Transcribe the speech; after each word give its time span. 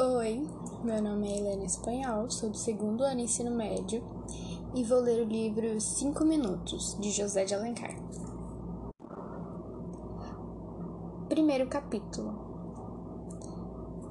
Oi, 0.00 0.48
meu 0.84 1.02
nome 1.02 1.28
é 1.28 1.38
Helena 1.38 1.64
Espanhol, 1.64 2.30
sou 2.30 2.50
do 2.50 2.56
segundo 2.56 3.02
ano 3.02 3.18
ensino 3.18 3.50
médio 3.50 4.00
e 4.72 4.84
vou 4.84 5.00
ler 5.00 5.20
o 5.20 5.28
livro 5.28 5.80
Cinco 5.80 6.24
Minutos, 6.24 6.96
de 7.00 7.10
José 7.10 7.44
de 7.44 7.52
Alencar. 7.52 7.96
Primeiro 11.28 11.66
capítulo 11.66 12.32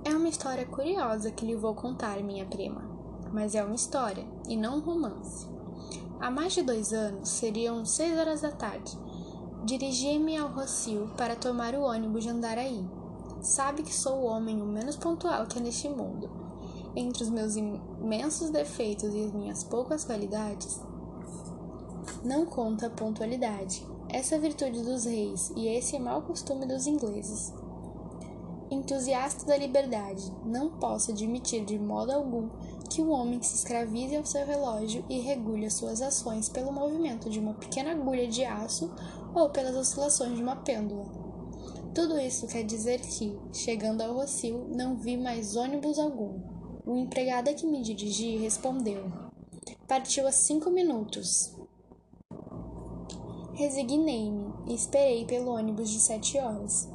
É 0.04 0.10
uma 0.10 0.28
história 0.28 0.66
curiosa 0.66 1.32
que 1.32 1.46
lhe 1.46 1.56
vou 1.56 1.74
contar, 1.74 2.22
minha 2.22 2.46
prima, 2.46 2.82
mas 3.32 3.56
é 3.56 3.64
uma 3.64 3.76
história 3.76 4.26
e 4.46 4.58
não 4.58 4.80
um 4.80 4.82
romance. 4.82 5.48
Há 6.20 6.30
mais 6.30 6.52
de 6.52 6.64
dois 6.64 6.92
anos, 6.92 7.30
seriam 7.30 7.86
seis 7.86 8.20
horas 8.20 8.42
da 8.42 8.52
tarde, 8.52 8.92
dirigi-me 9.64 10.36
ao 10.36 10.50
Rocio 10.50 11.10
para 11.16 11.38
tomar 11.38 11.76
o 11.76 11.84
ônibus 11.84 12.24
de 12.24 12.30
Andaraí 12.30 12.97
sabe 13.42 13.84
que 13.84 13.94
sou 13.94 14.18
o 14.18 14.26
homem 14.26 14.62
o 14.62 14.66
menos 14.66 14.96
pontual 14.96 15.46
que 15.46 15.58
há 15.58 15.62
neste 15.62 15.90
mundo. 15.90 16.30
Entre 16.96 17.24
os 17.24 17.30
meus 17.30 17.56
imensos 17.56 18.50
defeitos 18.50 19.14
e 19.14 19.26
as 19.26 19.32
minhas 19.32 19.64
poucas 19.64 20.04
qualidades, 20.04 20.80
não 22.24 22.46
conta 22.46 22.88
a 22.88 22.90
pontualidade, 22.90 23.86
essa 24.10 24.40
virtude 24.40 24.82
dos 24.82 25.06
reis 25.06 25.52
e 25.56 25.68
esse 25.68 26.00
mau 26.00 26.22
costume 26.22 26.66
dos 26.66 26.88
ingleses. 26.88 27.54
Entusiasta 28.70 29.46
da 29.46 29.56
liberdade, 29.56 30.34
não 30.44 30.72
posso 30.72 31.12
admitir 31.12 31.64
de 31.64 31.78
modo 31.80 32.12
algum 32.12 32.50
que 32.90 33.02
o 33.02 33.10
homem 33.10 33.42
se 33.42 33.56
escravize 33.56 34.16
ao 34.16 34.26
seu 34.26 34.46
relógio 34.46 35.06
e 35.10 35.20
regule 35.20 35.66
as 35.66 35.76
suas 35.76 36.02
ações 36.02 36.50
pelo 36.50 36.72
movimento 36.72 37.30
de 37.30 37.40
uma 37.40 37.54
pequena 37.54 37.92
agulha 37.92 38.28
de 38.28 38.44
aço 38.44 38.92
ou 39.34 39.50
pelas 39.50 39.76
oscilações 39.76 40.36
de 40.36 40.44
uma 40.44 40.56
pêndula. 40.56 41.27
Tudo 41.98 42.20
isso 42.20 42.46
quer 42.46 42.62
dizer 42.62 43.02
que, 43.02 43.36
chegando 43.52 44.02
ao 44.02 44.14
Rocio, 44.14 44.68
não 44.70 44.96
vi 44.96 45.18
mais 45.18 45.56
ônibus 45.56 45.98
algum. 45.98 46.40
O 46.86 46.96
empregado 46.96 47.52
que 47.56 47.66
me 47.66 47.82
dirigi 47.82 48.38
respondeu: 48.38 49.12
Partiu 49.88 50.28
há 50.28 50.32
cinco 50.32 50.70
minutos. 50.70 51.56
Resignei-me 53.54 54.54
e 54.68 54.76
esperei 54.76 55.26
pelo 55.26 55.56
ônibus 55.56 55.90
de 55.90 56.00
sete 56.00 56.38
horas. 56.38 56.88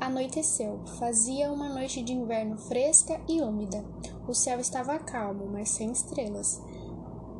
Anoiteceu. 0.00 0.80
Fazia 0.98 1.52
uma 1.52 1.68
noite 1.68 2.02
de 2.02 2.12
inverno 2.12 2.58
fresca 2.58 3.20
e 3.28 3.40
úmida. 3.40 3.84
O 4.26 4.34
céu 4.34 4.58
estava 4.58 4.98
calmo, 4.98 5.46
mas 5.46 5.68
sem 5.68 5.92
estrelas. 5.92 6.60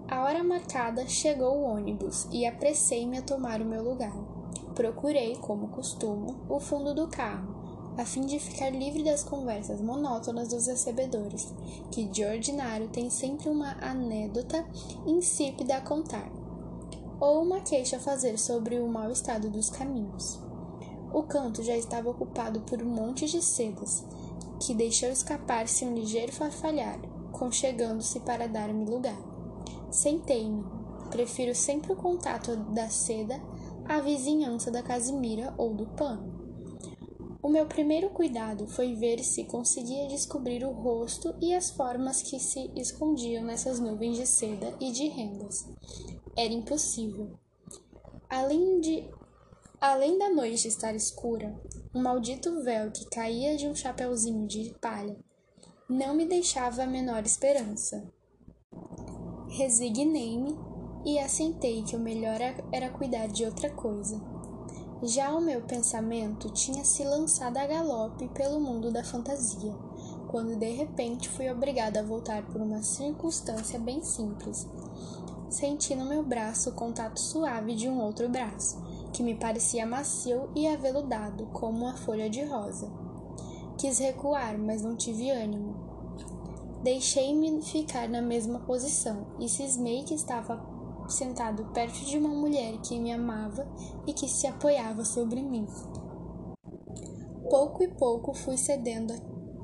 A 0.06 0.22
hora 0.22 0.44
marcada 0.44 1.04
chegou 1.08 1.56
o 1.56 1.64
ônibus 1.64 2.28
e 2.30 2.46
apressei-me 2.46 3.18
a 3.18 3.22
tomar 3.22 3.60
o 3.60 3.64
meu 3.64 3.82
lugar. 3.82 4.31
Procurei, 4.74 5.36
como 5.36 5.68
costumo, 5.68 6.34
o 6.48 6.58
fundo 6.58 6.94
do 6.94 7.06
carro, 7.06 7.54
a 7.98 8.06
fim 8.06 8.22
de 8.22 8.38
ficar 8.38 8.70
livre 8.70 9.04
das 9.04 9.22
conversas 9.22 9.82
monótonas 9.82 10.48
dos 10.48 10.66
recebedores, 10.66 11.52
que 11.90 12.04
de 12.04 12.24
ordinário 12.24 12.88
têm 12.88 13.10
sempre 13.10 13.50
uma 13.50 13.76
anedota 13.82 14.64
insípida 15.06 15.76
a 15.76 15.80
contar, 15.82 16.30
ou 17.20 17.42
uma 17.42 17.60
queixa 17.60 17.96
a 17.96 18.00
fazer 18.00 18.38
sobre 18.38 18.78
o 18.78 18.88
mau 18.88 19.10
estado 19.10 19.50
dos 19.50 19.68
caminhos. 19.68 20.40
O 21.12 21.22
canto 21.22 21.62
já 21.62 21.76
estava 21.76 22.08
ocupado 22.08 22.60
por 22.60 22.82
um 22.82 22.88
monte 22.88 23.26
de 23.26 23.42
sedas, 23.42 24.02
que 24.58 24.74
deixou 24.74 25.10
escapar-se 25.10 25.84
um 25.84 25.94
ligeiro 25.94 26.32
farfalhar, 26.32 26.98
conchegando-se 27.30 28.20
para 28.20 28.48
dar-me 28.48 28.86
lugar. 28.86 29.20
Sentei-me. 29.90 30.64
Prefiro 31.10 31.54
sempre 31.54 31.92
o 31.92 31.96
contato 31.96 32.56
da 32.56 32.88
seda 32.88 33.38
à 33.92 34.00
vizinhança 34.00 34.70
da 34.70 34.82
casimira 34.82 35.52
ou 35.58 35.74
do 35.74 35.86
pano. 35.86 36.40
O 37.42 37.48
meu 37.48 37.66
primeiro 37.66 38.08
cuidado 38.10 38.66
foi 38.66 38.94
ver 38.94 39.22
se 39.22 39.44
conseguia 39.44 40.08
descobrir 40.08 40.64
o 40.64 40.70
rosto 40.70 41.34
e 41.40 41.54
as 41.54 41.70
formas 41.70 42.22
que 42.22 42.38
se 42.38 42.70
escondiam 42.74 43.44
nessas 43.44 43.78
nuvens 43.78 44.16
de 44.16 44.26
seda 44.26 44.74
e 44.80 44.92
de 44.92 45.08
rendas. 45.08 45.68
Era 46.36 46.52
impossível. 46.52 47.38
Além 48.30 48.80
de 48.80 49.10
além 49.78 50.16
da 50.18 50.30
noite 50.30 50.68
estar 50.68 50.94
escura, 50.94 51.54
um 51.94 52.00
maldito 52.00 52.62
véu 52.62 52.90
que 52.90 53.04
caía 53.10 53.56
de 53.56 53.66
um 53.66 53.74
chapeuzinho 53.74 54.46
de 54.46 54.72
palha 54.80 55.16
não 55.88 56.14
me 56.14 56.24
deixava 56.24 56.84
a 56.84 56.86
menor 56.86 57.24
esperança. 57.24 58.10
Resignei-me 59.50 60.71
e 61.04 61.18
assentei 61.18 61.82
que 61.82 61.96
o 61.96 62.00
melhor 62.00 62.38
era 62.70 62.90
cuidar 62.90 63.26
de 63.28 63.44
outra 63.44 63.70
coisa. 63.70 64.20
Já 65.02 65.34
o 65.34 65.40
meu 65.40 65.60
pensamento 65.62 66.48
tinha 66.50 66.84
se 66.84 67.02
lançado 67.02 67.56
a 67.56 67.66
galope 67.66 68.28
pelo 68.28 68.60
mundo 68.60 68.92
da 68.92 69.02
fantasia, 69.02 69.74
quando 70.28 70.56
de 70.56 70.70
repente 70.70 71.28
fui 71.28 71.50
obrigada 71.50 72.00
a 72.00 72.04
voltar 72.04 72.46
por 72.46 72.60
uma 72.60 72.82
circunstância 72.82 73.78
bem 73.80 74.00
simples. 74.02 74.68
Senti 75.50 75.94
no 75.94 76.06
meu 76.06 76.22
braço 76.22 76.70
o 76.70 76.74
contato 76.74 77.18
suave 77.18 77.74
de 77.74 77.88
um 77.88 78.00
outro 78.00 78.28
braço, 78.28 78.80
que 79.12 79.22
me 79.22 79.34
parecia 79.34 79.84
macio 79.84 80.48
e 80.54 80.66
aveludado 80.68 81.46
como 81.46 81.84
uma 81.84 81.96
folha 81.96 82.30
de 82.30 82.44
rosa. 82.44 82.88
Quis 83.76 83.98
recuar, 83.98 84.56
mas 84.56 84.82
não 84.82 84.94
tive 84.96 85.30
ânimo. 85.30 85.74
Deixei-me 86.82 87.60
ficar 87.60 88.08
na 88.08 88.22
mesma 88.22 88.60
posição 88.60 89.26
e 89.38 89.48
cismei 89.48 90.04
que 90.04 90.14
estava 90.14 90.71
sentado 91.08 91.64
perto 91.72 92.04
de 92.04 92.18
uma 92.18 92.28
mulher 92.28 92.78
que 92.78 92.98
me 92.98 93.12
amava 93.12 93.66
e 94.06 94.12
que 94.12 94.28
se 94.28 94.46
apoiava 94.46 95.04
sobre 95.04 95.42
mim. 95.42 95.66
Pouco 97.48 97.82
e 97.82 97.88
pouco 97.88 98.32
fui 98.32 98.56
cedendo 98.56 99.14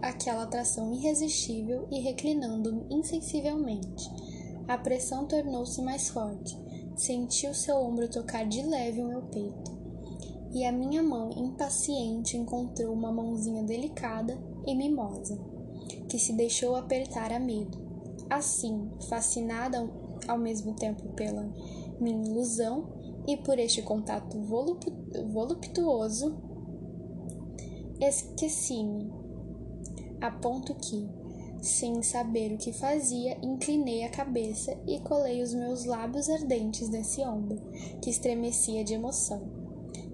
àquela 0.03 0.43
atração 0.43 0.93
irresistível 0.93 1.87
e 1.91 2.01
reclinando-me 2.01 2.87
insensivelmente. 2.91 4.11
A 4.67 4.77
pressão 4.77 5.27
tornou-se 5.27 5.81
mais 5.81 6.11
forte. 6.11 6.57
Senti 6.95 7.47
o 7.47 7.55
seu 7.55 7.77
ombro 7.77 8.09
tocar 8.09 8.47
de 8.47 8.63
leve 8.63 9.01
o 9.01 9.09
meu 9.09 9.23
peito. 9.23 9.79
E 10.53 10.65
a 10.65 10.73
minha 10.73 11.03
mão 11.03 11.31
impaciente 11.37 12.37
encontrou 12.37 12.93
uma 12.93 13.13
mãozinha 13.13 13.63
delicada 13.63 14.39
e 14.67 14.75
mimosa, 14.75 15.39
que 16.09 16.19
se 16.19 16.33
deixou 16.33 16.77
apertar 16.77 17.33
a 17.33 17.39
medo. 17.39 17.79
Assim, 18.29 18.91
fascinada 19.09 19.89
ao 20.27 20.39
mesmo 20.39 20.75
tempo 20.75 21.09
pela 21.15 21.49
minha 22.01 22.27
ilusão 22.29 22.89
e 23.27 23.37
por 23.37 23.59
este 23.59 23.83
contato 23.83 24.41
voluptuoso, 24.41 26.37
esqueci-me, 28.01 29.13
a 30.21 30.31
ponto 30.31 30.75
que, 30.75 31.09
sem 31.61 32.03
saber 32.03 32.53
o 32.53 32.59
que 32.59 32.73
fazia, 32.73 33.37
inclinei 33.43 34.05
a 34.05 34.11
cabeça 34.11 34.77
e 34.87 35.01
colei 35.01 35.43
os 35.43 35.53
meus 35.53 35.85
lábios 35.85 36.29
ardentes 36.29 36.89
nesse 36.89 37.21
ombro, 37.21 37.61
que 38.01 38.11
estremecia 38.11 38.83
de 38.83 38.95
emoção. 38.95 39.43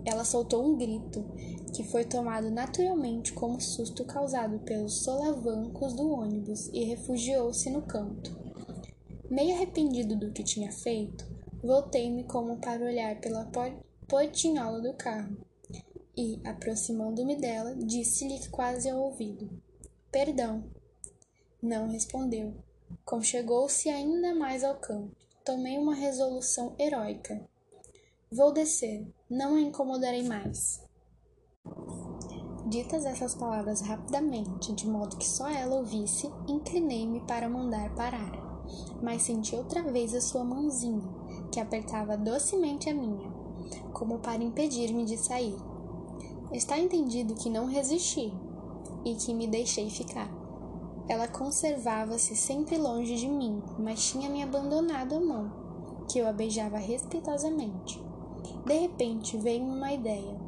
Ela 0.05 0.25
soltou 0.25 0.65
um 0.65 0.77
grito, 0.77 1.25
que 1.73 1.83
foi 1.83 2.05
tomado 2.05 2.51
naturalmente 2.51 3.33
como 3.33 3.61
susto 3.61 4.05
causado 4.05 4.59
pelos 4.61 5.03
solavancos 5.03 5.93
do 5.95 6.11
ônibus 6.11 6.69
e 6.73 6.85
refugiou-se 6.85 7.71
no 7.71 7.83
canto. 7.83 8.44
Meio 9.35 9.57
arrependido 9.57 10.15
do 10.15 10.31
que 10.31 10.45
tinha 10.45 10.71
feito, 10.71 11.27
voltei-me 11.61 12.23
como 12.23 12.57
para 12.59 12.85
olhar 12.85 13.21
pela 13.21 13.51
portinhola 14.07 14.81
do 14.81 14.95
carro 14.95 15.37
e, 16.17 16.41
aproximando-me 16.45 17.35
dela, 17.35 17.75
disse-lhe 17.75 18.49
quase 18.51 18.89
ao 18.89 19.01
ouvido: 19.01 19.51
Perdão. 20.13 20.63
Não 21.61 21.89
respondeu. 21.89 22.55
Conchegou-se 23.05 23.89
ainda 23.89 24.37
mais 24.37 24.63
ao 24.63 24.77
campo. 24.77 25.17
Tomei 25.45 25.79
uma 25.79 25.97
resolução 25.97 26.77
heróica. 26.79 27.45
Vou 28.31 28.53
descer, 28.53 29.05
não 29.29 29.57
a 29.57 29.61
incomodarei 29.61 30.23
mais. 30.23 30.81
Ditas 32.69 33.05
essas 33.05 33.35
palavras 33.35 33.81
rapidamente, 33.81 34.73
de 34.73 34.87
modo 34.87 35.17
que 35.17 35.27
só 35.27 35.49
ela 35.49 35.75
ouvisse, 35.75 36.31
inclinei-me 36.47 37.21
para 37.27 37.49
mandar 37.49 37.93
parar 37.97 38.44
mas 39.03 39.23
senti 39.23 39.55
outra 39.55 39.83
vez 39.83 40.15
a 40.15 40.21
sua 40.21 40.45
mãozinha, 40.45 41.03
que 41.51 41.61
apertava 41.61 42.17
docemente 42.17 42.89
a 42.89 42.95
minha, 42.95 43.31
como 43.93 44.19
para 44.19 44.43
impedir-me 44.43 45.05
de 45.05 45.17
sair. 45.17 45.57
Está 46.53 46.79
entendido 46.79 47.35
que 47.35 47.51
não 47.51 47.67
resisti 47.67 48.33
e 49.05 49.15
que 49.15 49.35
me 49.35 49.47
deixei 49.47 49.91
ficar. 49.91 50.31
Ela 51.09 51.29
conservava-se 51.29 52.35
sempre 52.35 52.79
longe 52.79 53.17
de 53.17 53.29
mim, 53.29 53.63
mas 53.79 54.09
tinha 54.09 54.31
me 54.31 54.43
abandonado 54.43 55.17
a 55.17 55.21
mão, 55.21 55.53
que 56.09 56.19
eu 56.19 56.27
a 56.27 56.33
beijava 56.33 56.79
respeitosamente. 56.79 58.03
De 58.65 58.79
repente 58.79 59.37
veio 59.37 59.65
uma 59.65 59.93
ideia. 59.93 60.41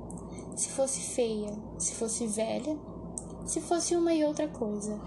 Se 0.54 0.70
fosse 0.70 1.00
feia, 1.00 1.52
se 1.78 1.94
fosse 1.94 2.26
velha, 2.26 2.78
se 3.44 3.60
fosse 3.60 3.94
uma 3.94 4.14
e 4.14 4.24
outra 4.24 4.48
coisa. 4.48 4.98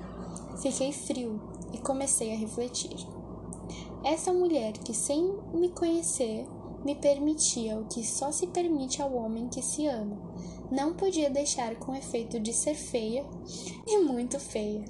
Fiquei 0.62 0.92
frio 0.92 1.49
e 1.74 1.78
comecei 1.78 2.34
a 2.34 2.38
refletir. 2.38 2.96
Essa 4.04 4.32
mulher 4.32 4.74
que, 4.74 4.94
sem 4.94 5.38
me 5.54 5.70
conhecer, 5.70 6.48
me 6.86 6.96
permitia 6.96 7.78
o 7.78 7.86
que 7.86 8.04
só 8.06 8.32
se 8.32 8.48
permite 8.48 9.02
ao 9.02 9.14
homem 9.14 9.50
que 9.50 9.62
se 9.62 9.86
ama, 9.88 10.18
não 10.72 10.94
podia 10.94 11.30
deixar 11.30 11.76
com 11.76 11.96
efeito 11.96 12.40
de 12.40 12.54
ser 12.54 12.76
feia 12.76 13.26
e 13.86 13.98
muito 14.00 14.40
feia. 14.40 14.86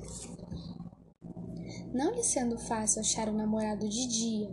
Não 1.94 2.12
lhe 2.12 2.24
sendo 2.24 2.58
fácil 2.60 3.02
achar 3.02 3.28
um 3.30 3.36
namorado 3.36 3.90
de 3.90 4.08
dia, 4.08 4.50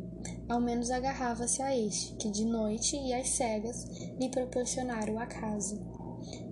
ao 0.48 0.60
menos 0.60 0.90
agarrava-se 0.90 1.60
a 1.60 1.76
este, 1.76 2.14
que 2.14 2.30
de 2.30 2.46
noite 2.46 2.96
e 2.96 3.12
às 3.12 3.28
cegas 3.28 3.84
lhe 4.18 4.30
proporcionara 4.30 5.12
o 5.12 5.18
acaso. 5.18 5.78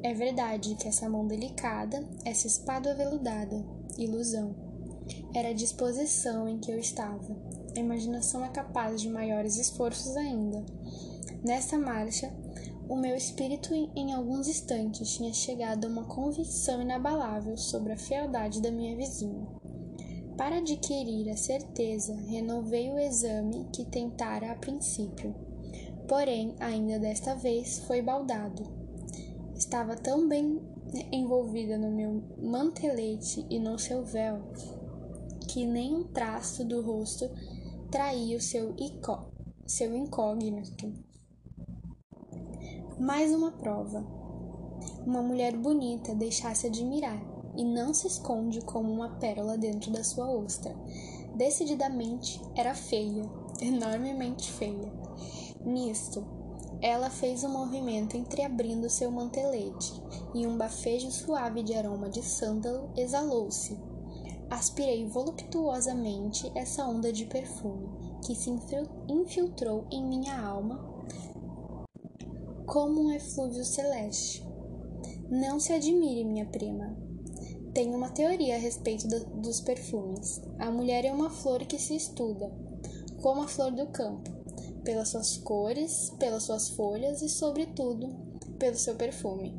É 0.02 0.12
verdade 0.12 0.74
que 0.74 0.86
essa 0.86 1.08
mão 1.08 1.26
delicada, 1.26 2.06
essa 2.24 2.46
espada 2.46 2.92
aveludada, 2.92 3.64
ilusão, 3.96 4.54
era 5.34 5.48
a 5.48 5.52
disposição 5.52 6.48
em 6.48 6.58
que 6.58 6.70
eu 6.70 6.78
estava. 6.78 7.36
A 7.76 7.80
imaginação 7.80 8.44
é 8.44 8.48
capaz 8.48 9.00
de 9.00 9.10
maiores 9.10 9.58
esforços 9.58 10.16
ainda. 10.16 10.64
Nesta 11.44 11.76
marcha, 11.76 12.32
o 12.88 12.94
meu 12.94 13.16
espírito, 13.16 13.74
em 13.74 14.12
alguns 14.12 14.46
instantes, 14.46 15.16
tinha 15.16 15.32
chegado 15.32 15.84
a 15.84 15.88
uma 15.88 16.04
convicção 16.04 16.80
inabalável 16.80 17.56
sobre 17.56 17.92
a 17.92 17.98
fealdade 17.98 18.62
da 18.62 18.70
minha 18.70 18.94
vizinha. 18.96 19.44
Para 20.36 20.58
adquirir 20.58 21.28
a 21.30 21.36
certeza, 21.36 22.14
renovei 22.14 22.90
o 22.90 22.98
exame 22.98 23.66
que 23.72 23.84
tentara 23.84 24.52
a 24.52 24.56
princípio. 24.56 25.34
Porém, 26.06 26.54
ainda 26.60 26.98
desta 26.98 27.34
vez 27.34 27.80
foi 27.80 28.00
baldado. 28.00 28.62
Estava 29.56 29.96
tão 29.96 30.28
bem 30.28 30.60
envolvida 31.10 31.76
no 31.76 31.90
meu 31.90 32.22
mantelete 32.38 33.44
e 33.50 33.58
no 33.58 33.78
seu 33.78 34.04
véu 34.04 34.40
que 35.54 35.64
nem 35.64 35.94
um 35.94 36.02
traço 36.02 36.64
do 36.64 36.82
rosto 36.82 37.30
traía 37.88 38.36
o 38.36 38.40
seu, 38.40 38.74
seu 39.64 39.94
incógnito. 39.94 40.92
Mais 42.98 43.30
uma 43.30 43.52
prova. 43.52 44.04
Uma 45.06 45.22
mulher 45.22 45.56
bonita 45.56 46.12
deixasse 46.12 46.66
admirar 46.66 47.22
e 47.56 47.64
não 47.64 47.94
se 47.94 48.08
esconde 48.08 48.62
como 48.62 48.92
uma 48.92 49.10
pérola 49.20 49.56
dentro 49.56 49.92
da 49.92 50.02
sua 50.02 50.28
ostra. 50.28 50.74
Decididamente 51.36 52.42
era 52.56 52.74
feia, 52.74 53.22
enormemente 53.60 54.50
feia. 54.50 54.92
Nisto, 55.64 56.26
ela 56.82 57.10
fez 57.10 57.44
um 57.44 57.50
movimento 57.50 58.16
entreabrindo 58.16 58.90
seu 58.90 59.08
mantelete 59.08 60.02
e 60.34 60.48
um 60.48 60.58
bafejo 60.58 61.12
suave 61.12 61.62
de 61.62 61.74
aroma 61.74 62.08
de 62.08 62.24
sândalo 62.24 62.90
exalou-se. 62.96 63.93
Aspirei 64.50 65.06
voluptuosamente 65.06 66.50
essa 66.54 66.86
onda 66.86 67.12
de 67.12 67.24
perfume 67.24 67.88
que 68.24 68.34
se 68.34 68.50
infiltrou 69.08 69.86
em 69.90 70.04
minha 70.04 70.38
alma 70.40 70.94
como 72.66 73.02
um 73.02 73.12
eflúvio 73.12 73.64
celeste. 73.64 74.44
Não 75.30 75.60
se 75.60 75.72
admire, 75.72 76.24
minha 76.24 76.46
prima. 76.46 76.96
Tenho 77.72 77.96
uma 77.96 78.10
teoria 78.10 78.56
a 78.56 78.58
respeito 78.58 79.06
do, 79.08 79.24
dos 79.40 79.60
perfumes. 79.60 80.40
A 80.58 80.70
mulher 80.70 81.04
é 81.04 81.12
uma 81.12 81.30
flor 81.30 81.60
que 81.66 81.78
se 81.78 81.94
estuda, 81.94 82.52
como 83.20 83.42
a 83.42 83.48
flor 83.48 83.72
do 83.72 83.86
campo, 83.88 84.30
pelas 84.82 85.08
suas 85.08 85.36
cores, 85.36 86.10
pelas 86.18 86.44
suas 86.44 86.68
folhas 86.70 87.20
e, 87.20 87.28
sobretudo, 87.28 88.08
pelo 88.58 88.76
seu 88.76 88.94
perfume. 88.94 89.58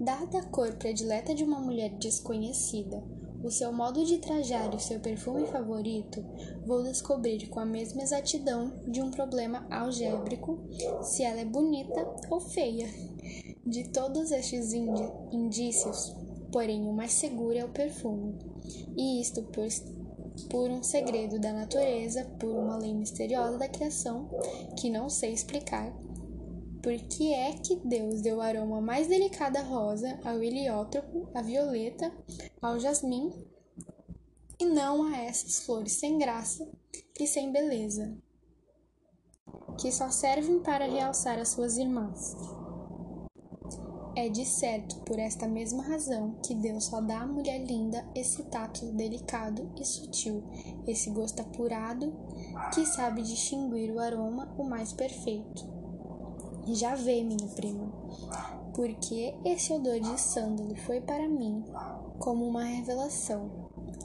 Dada 0.00 0.38
a 0.38 0.46
cor 0.46 0.72
predileta 0.74 1.34
de 1.34 1.44
uma 1.44 1.60
mulher 1.60 1.90
desconhecida, 1.98 3.02
o 3.48 3.50
seu 3.50 3.72
modo 3.72 4.04
de 4.04 4.18
trajar 4.18 4.72
e 4.74 4.76
o 4.76 4.80
seu 4.80 5.00
perfume 5.00 5.46
favorito, 5.46 6.22
vou 6.66 6.82
descobrir 6.82 7.48
com 7.48 7.58
a 7.58 7.64
mesma 7.64 8.02
exatidão 8.02 8.74
de 8.86 9.00
um 9.00 9.10
problema 9.10 9.66
algébrico 9.70 10.60
se 11.02 11.22
ela 11.22 11.40
é 11.40 11.46
bonita 11.46 12.06
ou 12.28 12.40
feia. 12.40 12.86
De 13.64 13.88
todos 13.88 14.30
estes 14.30 14.74
indícios, 14.74 16.14
porém, 16.52 16.86
o 16.86 16.92
mais 16.92 17.12
seguro 17.12 17.56
é 17.56 17.64
o 17.64 17.70
perfume, 17.70 18.38
e 18.94 19.20
isto 19.20 19.42
por, 19.44 19.66
por 20.50 20.70
um 20.70 20.82
segredo 20.82 21.38
da 21.38 21.52
natureza, 21.52 22.26
por 22.38 22.50
uma 22.50 22.76
lei 22.76 22.92
misteriosa 22.92 23.56
da 23.56 23.68
criação 23.68 24.28
que 24.76 24.90
não 24.90 25.08
sei 25.08 25.32
explicar 25.32 25.90
por 26.82 26.96
que 27.08 27.32
é 27.32 27.52
que 27.52 27.76
Deus 27.76 28.20
deu 28.22 28.36
o 28.36 28.40
aroma 28.40 28.80
mais 28.80 29.08
delicado 29.08 29.56
à 29.56 29.62
rosa, 29.62 30.18
ao 30.24 30.42
heliótropo, 30.42 31.28
à 31.34 31.42
violeta, 31.42 32.12
ao 32.60 32.78
jasmim, 32.78 33.32
e 34.60 34.64
não 34.64 35.04
a 35.04 35.16
essas 35.18 35.60
flores 35.60 35.92
sem 35.92 36.18
graça 36.18 36.68
e 37.18 37.26
sem 37.26 37.52
beleza, 37.52 38.16
que 39.80 39.90
só 39.92 40.10
servem 40.10 40.60
para 40.60 40.86
realçar 40.86 41.38
as 41.38 41.50
suas 41.50 41.76
irmãs. 41.76 42.36
É 44.16 44.28
de 44.28 44.44
certo 44.44 44.96
por 45.04 45.16
esta 45.16 45.46
mesma 45.46 45.84
razão 45.84 46.40
que 46.44 46.52
Deus 46.52 46.86
só 46.86 47.00
dá 47.00 47.20
à 47.20 47.26
mulher 47.26 47.64
linda 47.64 48.04
esse 48.16 48.42
tato 48.44 48.90
delicado 48.92 49.72
e 49.80 49.84
sutil, 49.84 50.42
esse 50.88 51.08
gosto 51.10 51.40
apurado 51.40 52.12
que 52.74 52.84
sabe 52.84 53.22
distinguir 53.22 53.92
o 53.92 54.00
aroma 54.00 54.52
o 54.58 54.64
mais 54.64 54.92
perfeito 54.92 55.77
já 56.74 56.94
vê, 56.94 57.22
minha 57.22 57.48
prima, 57.48 57.92
porque 58.74 59.34
esse 59.44 59.72
odor 59.72 59.98
de 60.00 60.20
sândalo 60.20 60.74
foi 60.76 61.00
para 61.00 61.28
mim 61.28 61.64
como 62.18 62.46
uma 62.46 62.64
revelação. 62.64 63.50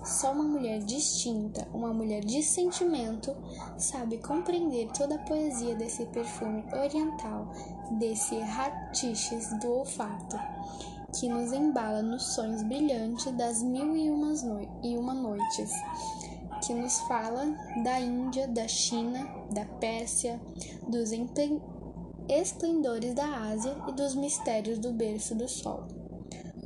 Só 0.04 0.34
uma 0.34 0.44
mulher 0.44 0.80
distinta, 0.80 1.66
uma 1.74 1.94
mulher 1.94 2.26
de 2.26 2.44
sentimento, 2.44 3.34
sabe 3.78 4.18
compreender 4.18 4.90
toda 4.92 5.16
a 5.16 5.20
poesia 5.20 5.76
desse 5.76 6.06
perfume 6.08 6.64
oriental, 6.74 7.54
desse 7.92 8.38
ratiches 8.40 9.58
do 9.60 9.72
olfato, 9.72 10.38
que 11.18 11.30
nos 11.30 11.54
embala 11.54 12.02
nos 12.02 12.34
sonhos 12.34 12.64
brilhantes 12.64 13.32
das 13.34 13.64
mil 13.64 13.96
e, 13.96 14.10
no 14.10 14.34
e 14.84 14.98
uma 14.98 15.14
noites, 15.14 15.72
que 16.66 16.74
nos 16.74 17.00
fala 17.02 17.46
da 17.84 18.00
Índia, 18.00 18.48
da 18.48 18.68
China, 18.68 19.26
da 19.52 19.66
Pérsia, 19.66 20.42
dos 20.88 21.12
esplendores 22.30 23.14
da 23.14 23.26
Ásia 23.26 23.76
e 23.88 23.92
dos 23.92 24.16
mistérios 24.16 24.80
do 24.80 24.92
berço 24.92 25.36
do 25.36 25.48
sol. 25.48 25.88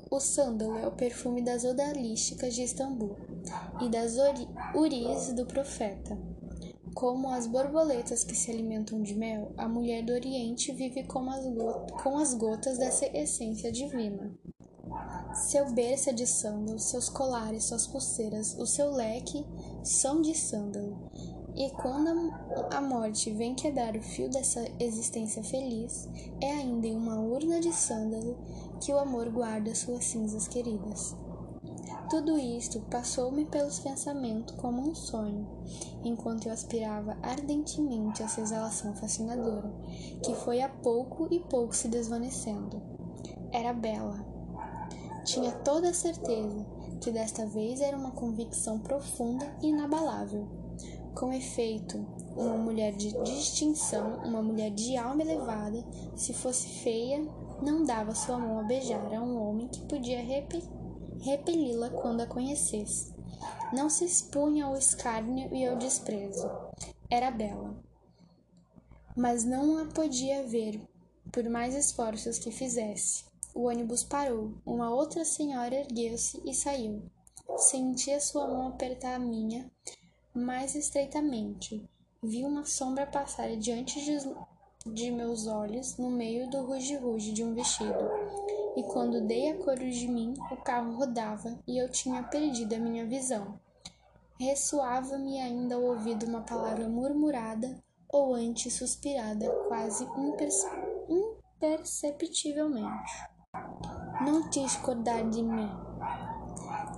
O 0.09 0.19
sândalo 0.19 0.77
é 0.77 0.88
o 0.88 0.92
perfume 0.92 1.42
das 1.42 1.65
odalísticas 1.65 2.56
de 2.56 2.63
Istambul 2.63 3.15
e 3.81 3.89
das 3.89 4.15
uris 4.74 5.33
do 5.33 5.45
profeta. 5.45 6.18
Como 6.94 7.30
as 7.30 7.45
borboletas 7.45 8.24
que 8.24 8.36
se 8.36 8.50
alimentam 8.50 9.01
de 9.01 9.13
mel, 9.13 9.51
a 9.57 9.68
mulher 9.68 10.04
do 10.04 10.13
Oriente 10.13 10.71
vive 10.71 11.04
com 11.04 11.30
as, 11.30 11.45
com 12.01 12.18
as 12.18 12.33
gotas 12.33 12.77
dessa 12.77 13.06
essência 13.06 13.71
divina. 13.71 14.31
Seu 15.33 15.71
berço 15.71 16.09
é 16.09 16.13
de 16.13 16.25
sândalo, 16.25 16.80
seus 16.80 17.09
colares, 17.09 17.65
suas 17.65 17.86
pulseiras, 17.86 18.57
o 18.57 18.65
seu 18.65 18.90
leque 18.92 19.45
são 19.83 20.21
de 20.21 20.33
sândalo, 20.33 21.11
e 21.57 21.71
quando 21.71 22.31
a 22.71 22.80
morte 22.80 23.31
vem 23.31 23.56
quebrar 23.56 23.95
o 23.95 24.02
fio 24.02 24.30
dessa 24.30 24.64
existência 24.80 25.44
feliz, 25.44 26.07
é 26.40 26.52
ainda 26.52 26.85
em 26.85 26.95
uma 26.95 27.19
urna 27.19 27.59
de 27.59 27.73
sândalo 27.73 28.37
que 28.80 28.94
o 28.94 28.99
amor 28.99 29.28
guarda 29.30 29.73
suas 29.73 30.06
cinzas 30.06 30.47
queridas. 30.47 31.16
Tudo 32.11 32.37
isto 32.37 32.80
passou-me 32.92 33.44
pelos 33.45 33.80
pensamentos 33.80 34.56
como 34.57 34.87
um 34.87 34.94
sonho, 34.94 35.47
enquanto 36.04 36.45
eu 36.45 36.54
aspirava 36.54 37.18
ardentemente 37.23 38.21
essa 38.21 38.40
exalação 38.40 38.95
fascinadora, 38.95 39.73
que 40.23 40.35
foi 40.35 40.61
a 40.61 40.69
pouco 40.69 41.28
e 41.31 41.40
pouco 41.40 41.76
se 41.76 41.87
desvanecendo. 41.87 42.80
Era 43.52 43.73
bela. 43.73 44.23
Tinha 45.26 45.52
toda 45.52 45.90
a 45.90 45.94
certeza 45.94 46.66
que 47.02 47.11
desta 47.11 47.47
vez 47.47 47.81
era 47.81 47.97
uma 47.97 48.11
convicção 48.11 48.80
profunda 48.80 49.45
e 49.61 49.68
inabalável 49.68 50.56
com 51.18 51.33
efeito, 51.33 51.97
uma 52.36 52.56
mulher 52.56 52.94
de 52.94 53.12
distinção, 53.24 54.18
uma 54.24 54.40
mulher 54.40 54.69
de 54.69 54.95
alma 54.95 55.24
elevada, 55.24 55.83
se 56.16 56.31
fosse 56.31 56.68
feia, 56.83 57.28
não 57.59 57.83
dava 57.83 58.14
sua 58.14 58.38
mão 58.38 58.59
a 58.59 58.64
beijar 58.64 59.12
a 59.12 59.19
um 59.19 59.42
homem 59.42 59.68
que 59.68 59.81
podia 59.88 60.21
repeli-la 61.19 61.90
quando 61.90 62.21
a 62.21 62.28
conhecesse. 62.28 63.16
Não 63.74 63.90
se 63.90 64.06
expunha 64.06 64.66
ao 64.66 64.78
escárnio 64.78 65.52
e 65.52 65.66
ao 65.66 65.76
desprezo. 65.76 66.47
Era 67.09 67.31
bela. 67.31 67.76
Mas 69.16 69.44
não 69.44 69.80
a 69.80 69.86
podia 69.86 70.45
ver, 70.45 70.80
por 71.31 71.50
mais 71.50 71.74
esforços 71.74 72.38
que 72.38 72.52
fizesse. 72.52 73.26
O 73.56 73.64
ônibus 73.64 74.04
parou. 74.04 74.54
Uma 74.64 74.94
outra 74.94 75.26
senhora 75.26 75.74
ergueu-se 75.74 76.40
e 76.45 76.54
saiu. 76.54 77.02
Senti 77.57 78.12
a 78.12 78.21
sua 78.21 78.47
mão 78.47 78.68
apertar 78.68 79.16
a 79.16 79.19
minha 79.19 79.71
mais 80.38 80.76
estreitamente. 80.76 81.84
Vi 82.22 82.44
uma 82.44 82.66
sombra 82.66 83.06
passar 83.06 83.56
diante 83.58 84.04
de, 84.04 84.18
de 84.92 85.12
meus 85.12 85.48
olhos 85.48 85.98
no 85.98 86.10
meio 86.10 86.50
do 86.50 86.66
ruge-ruge 86.66 87.32
de 87.32 87.44
um 87.44 87.54
vestido. 87.54 88.10
E 88.76 88.84
quando 88.84 89.26
dei 89.26 89.52
a 89.52 89.76
de 89.76 90.08
mim, 90.08 90.34
o 90.52 90.58
carro 90.58 90.96
rodava 90.96 91.58
e 91.68 91.78
eu 91.78 91.90
tinha 91.90 92.24
perdido 92.24 92.76
a 92.76 92.80
minha 92.80 93.06
visão. 93.06 93.60
Ressoava-me 94.40 95.42
ainda 95.42 95.76
ao 95.76 95.84
ouvido 95.84 96.28
uma 96.28 96.42
palavra 96.42 96.88
murmurada 96.88 97.84
ou 98.08 98.36
antes 98.36 98.74
suspirada, 98.74 99.50
quase 99.68 100.06
imperce 100.18 100.68
imperceptivelmente. 101.10 103.12
Não 104.24 104.48
te 104.50 104.64
escordar 104.64 105.28
de 105.30 105.42
mim. 105.42 105.87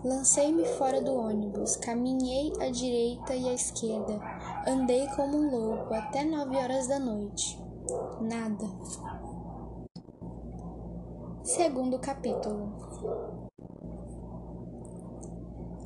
Lancei-me 0.03 0.63
fora 0.65 1.01
do 1.01 1.13
ônibus, 1.13 1.75
caminhei 1.75 2.53
à 2.61 2.69
direita 2.69 3.35
e 3.35 3.49
à 3.49 3.53
esquerda, 3.53 4.17
andei 4.65 5.05
como 5.09 5.35
um 5.37 5.51
louco 5.51 5.93
até 5.93 6.23
nove 6.23 6.55
horas 6.55 6.87
da 6.87 6.97
noite. 6.97 7.59
Nada. 8.21 8.65
Segundo 11.43 11.99
capítulo. 11.99 12.71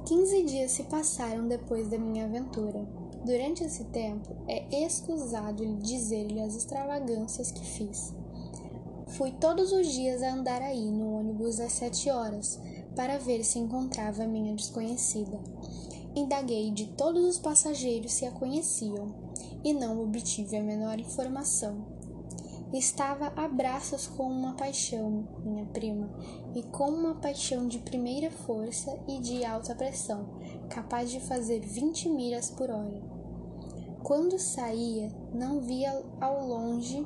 Quinze 0.05 0.43
dias 0.43 0.71
se 0.71 0.83
passaram 0.83 1.47
depois 1.47 1.87
da 1.87 1.97
minha 1.97 2.25
aventura. 2.25 2.85
Durante 3.25 3.63
esse 3.63 3.85
tempo, 3.85 4.35
é 4.47 4.85
escusado 4.85 5.65
dizer-lhe 5.77 6.39
as 6.41 6.55
extravagâncias 6.55 7.51
que 7.51 7.65
fiz. 7.65 8.13
Fui 9.07 9.31
todos 9.31 9.71
os 9.71 9.87
dias 9.87 10.21
a 10.21 10.33
andar 10.33 10.61
aí 10.61 10.91
no 10.91 11.19
ônibus 11.19 11.59
às 11.59 11.73
sete 11.73 12.09
horas, 12.09 12.59
para 12.95 13.17
ver 13.17 13.43
se 13.43 13.59
encontrava 13.59 14.25
minha 14.25 14.55
desconhecida. 14.55 15.39
Indaguei 16.15 16.71
de 16.71 16.87
todos 16.87 17.23
os 17.25 17.39
passageiros 17.39 18.13
se 18.13 18.25
a 18.25 18.31
conheciam 18.31 19.13
e 19.63 19.73
não 19.73 20.01
obtive 20.03 20.55
a 20.57 20.63
menor 20.63 20.99
informação. 20.99 21.85
Estava 22.73 23.31
a 23.35 23.47
braços 23.47 24.07
com 24.07 24.23
uma 24.23 24.55
paixão, 24.55 25.27
minha 25.43 25.65
prima, 25.67 26.09
e 26.55 26.63
com 26.63 26.89
uma 26.89 27.15
paixão 27.15 27.67
de 27.67 27.77
primeira 27.79 28.31
força 28.31 28.99
e 29.07 29.19
de 29.19 29.45
alta 29.45 29.75
pressão, 29.75 30.39
capaz 30.69 31.11
de 31.11 31.19
fazer 31.19 31.59
vinte 31.59 32.09
milhas 32.09 32.49
por 32.49 32.71
hora. 32.71 33.01
Quando 34.03 34.39
saía, 34.39 35.09
não 35.33 35.61
via 35.61 36.03
ao 36.19 36.47
longe 36.47 37.05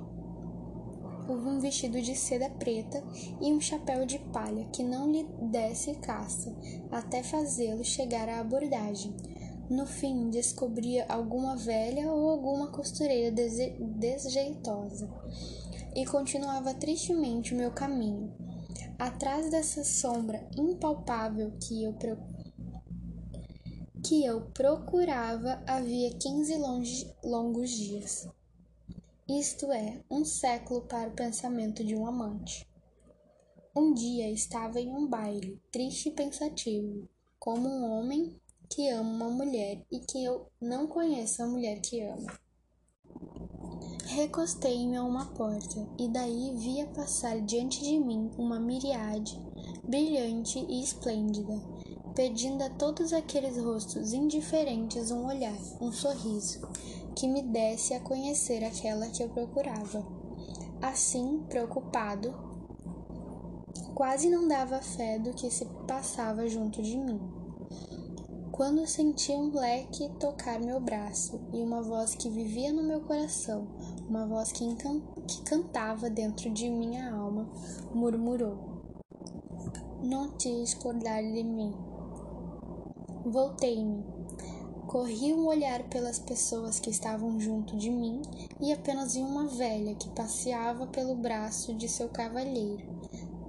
um 1.33 1.59
vestido 1.59 2.01
de 2.01 2.15
seda 2.15 2.49
preta 2.49 3.03
e 3.41 3.51
um 3.51 3.59
chapéu 3.59 4.05
de 4.05 4.19
palha 4.19 4.65
que 4.65 4.83
não 4.83 5.11
lhe 5.11 5.23
desse 5.49 5.95
caça, 5.95 6.55
até 6.91 7.23
fazê-lo 7.23 7.83
chegar 7.83 8.29
à 8.29 8.39
abordagem. 8.39 9.15
No 9.69 9.85
fim, 9.85 10.29
descobria 10.29 11.05
alguma 11.09 11.57
velha 11.57 12.09
ou 12.11 12.29
alguma 12.29 12.71
costureira 12.71 13.31
desjeitosa 13.31 15.09
e 15.95 16.05
continuava 16.05 16.73
tristemente 16.73 17.53
o 17.53 17.57
meu 17.57 17.71
caminho. 17.71 18.33
Atrás 18.97 19.51
dessa 19.51 19.83
sombra 19.83 20.47
impalpável 20.57 21.51
que 21.61 21.83
eu, 21.83 21.93
pro... 21.93 22.17
que 24.03 24.25
eu 24.25 24.41
procurava 24.53 25.61
havia 25.67 26.13
quinze 26.17 26.55
longos 27.23 27.69
dias 27.69 28.27
isto 29.29 29.69
é, 29.73 30.01
um 30.09 30.23
século 30.23 30.81
para 30.83 31.09
o 31.09 31.13
pensamento 31.13 31.83
de 31.83 31.93
um 31.93 32.07
amante. 32.07 32.65
Um 33.75 33.93
dia 33.93 34.31
estava 34.31 34.79
em 34.79 34.89
um 34.89 35.05
baile, 35.05 35.61
triste 35.69 36.07
e 36.07 36.13
pensativo, 36.13 37.09
como 37.37 37.67
um 37.67 37.91
homem 37.91 38.39
que 38.69 38.89
ama 38.89 39.25
uma 39.25 39.29
mulher 39.29 39.85
e 39.91 39.99
que 39.99 40.23
eu 40.23 40.49
não 40.61 40.87
conheço 40.87 41.43
a 41.43 41.47
mulher 41.47 41.81
que 41.81 42.01
ama. 42.01 42.39
Recostei-me 44.05 44.95
a 44.95 45.03
uma 45.03 45.25
porta 45.33 45.85
e 45.99 46.07
daí 46.07 46.55
via 46.55 46.87
passar 46.87 47.41
diante 47.41 47.83
de 47.83 47.99
mim 47.99 48.31
uma 48.37 48.59
miriade 48.61 49.37
brilhante 49.83 50.57
e 50.69 50.81
esplêndida, 50.81 51.61
pedindo 52.15 52.63
a 52.63 52.69
todos 52.69 53.11
aqueles 53.11 53.57
rostos 53.57 54.13
indiferentes 54.13 55.11
um 55.11 55.25
olhar, 55.27 55.57
um 55.81 55.91
sorriso, 55.91 56.61
que 57.17 57.27
me 57.27 57.41
desse 57.41 57.95
a 57.95 57.99
conhecer 57.99 58.63
aquela 58.63 59.07
que 59.07 59.23
eu 59.23 59.29
procurava. 59.29 60.05
Assim, 60.79 61.43
preocupado, 61.49 62.31
quase 63.95 64.29
não 64.29 64.47
dava 64.47 64.79
fé 64.83 65.17
do 65.17 65.33
que 65.33 65.49
se 65.49 65.65
passava 65.87 66.47
junto 66.47 66.79
de 66.83 66.95
mim. 66.95 67.19
Quando 68.51 68.85
senti 68.85 69.31
um 69.31 69.51
leque 69.51 70.09
tocar 70.19 70.59
meu 70.59 70.79
braço 70.79 71.39
e 71.51 71.57
uma 71.57 71.81
voz 71.81 72.13
que 72.13 72.29
vivia 72.29 72.71
no 72.71 72.83
meu 72.83 73.01
coração, 73.01 73.67
uma 74.07 74.27
voz 74.27 74.51
que, 74.51 74.63
que 75.27 75.41
cantava 75.41 76.11
dentro 76.11 76.51
de 76.51 76.69
minha 76.69 77.11
alma, 77.11 77.49
murmurou: 77.95 78.57
Não 80.03 80.37
te 80.37 80.49
escordar 80.61 81.23
de 81.23 81.43
mim. 81.43 81.73
Voltei-me 83.25 84.16
Corri 84.87 85.33
um 85.33 85.47
olhar 85.47 85.83
pelas 85.89 86.17
pessoas 86.17 86.79
que 86.79 86.89
estavam 86.89 87.37
junto 87.41 87.75
de 87.75 87.89
mim 87.89 88.21
e 88.61 88.71
apenas 88.71 89.15
vi 89.15 89.19
uma 89.19 89.45
velha 89.45 89.93
que 89.95 90.09
passeava 90.11 90.87
pelo 90.87 91.13
braço 91.13 91.73
de 91.73 91.89
seu 91.89 92.07
cavalheiro, 92.07 92.85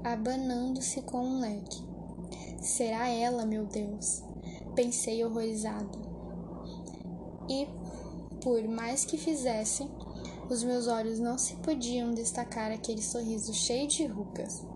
abanando-se 0.03 1.01
com 1.03 1.25
um 1.25 1.39
leque. 1.39 1.81
Será 2.61 3.09
ela, 3.09 3.47
meu 3.47 3.65
Deus? 3.67 4.21
Pensei 4.75 5.25
horrorizado. 5.25 5.97
E, 7.49 7.69
por 8.43 8.67
mais 8.67 9.05
que 9.05 9.17
fizesse, 9.17 9.89
os 10.51 10.65
meus 10.65 10.89
olhos 10.89 11.21
não 11.21 11.39
se 11.39 11.55
podiam 11.57 12.13
destacar 12.13 12.73
aquele 12.73 13.01
sorriso 13.01 13.55
cheio 13.55 13.87
de 13.87 14.07
rugas. 14.07 14.67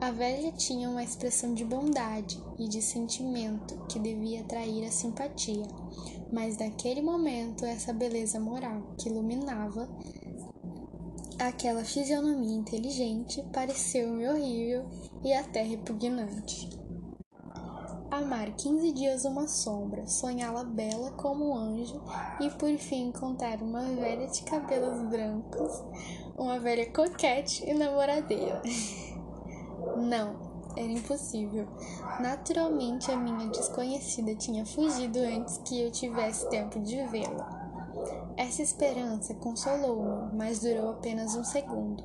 A 0.00 0.10
velha 0.10 0.50
tinha 0.52 0.88
uma 0.88 1.04
expressão 1.04 1.52
de 1.52 1.64
bondade 1.64 2.42
e 2.58 2.66
de 2.66 2.80
sentimento 2.80 3.76
que 3.86 3.98
devia 3.98 4.40
atrair 4.40 4.86
a 4.86 4.90
simpatia 4.90 5.66
mas 6.32 6.56
naquele 6.58 7.02
momento 7.02 7.64
essa 7.64 7.92
beleza 7.92 8.38
moral 8.38 8.82
que 8.98 9.08
iluminava 9.08 9.88
aquela 11.38 11.84
fisionomia 11.84 12.56
inteligente 12.56 13.42
pareceu-me 13.52 14.28
horrível 14.28 14.86
e 15.24 15.32
até 15.32 15.62
repugnante. 15.62 16.68
Amar 18.10 18.50
quinze 18.56 18.92
dias 18.92 19.24
uma 19.24 19.46
sombra, 19.46 20.06
sonhá-la 20.06 20.64
bela 20.64 21.12
como 21.12 21.50
um 21.50 21.56
anjo 21.56 22.02
e 22.40 22.50
por 22.50 22.76
fim 22.76 23.08
encontrar 23.08 23.62
uma 23.62 23.82
velha 23.82 24.26
de 24.26 24.42
cabelos 24.42 25.08
brancos, 25.08 25.72
uma 26.36 26.58
velha 26.58 26.90
coquete 26.92 27.64
e 27.68 27.72
namoradeira. 27.72 28.62
Não, 29.96 30.36
era 30.76 30.90
impossível. 30.90 31.66
Naturalmente, 32.20 33.10
a 33.10 33.16
minha 33.16 33.48
desconhecida 33.48 34.34
tinha 34.34 34.64
fugido 34.64 35.18
antes 35.18 35.58
que 35.58 35.80
eu 35.80 35.90
tivesse 35.90 36.48
tempo 36.48 36.80
de 36.80 37.02
vê-la. 37.06 37.60
Essa 38.36 38.62
esperança 38.62 39.34
consolou-me, 39.34 40.34
mas 40.34 40.60
durou 40.60 40.90
apenas 40.90 41.36
um 41.36 41.44
segundo. 41.44 42.02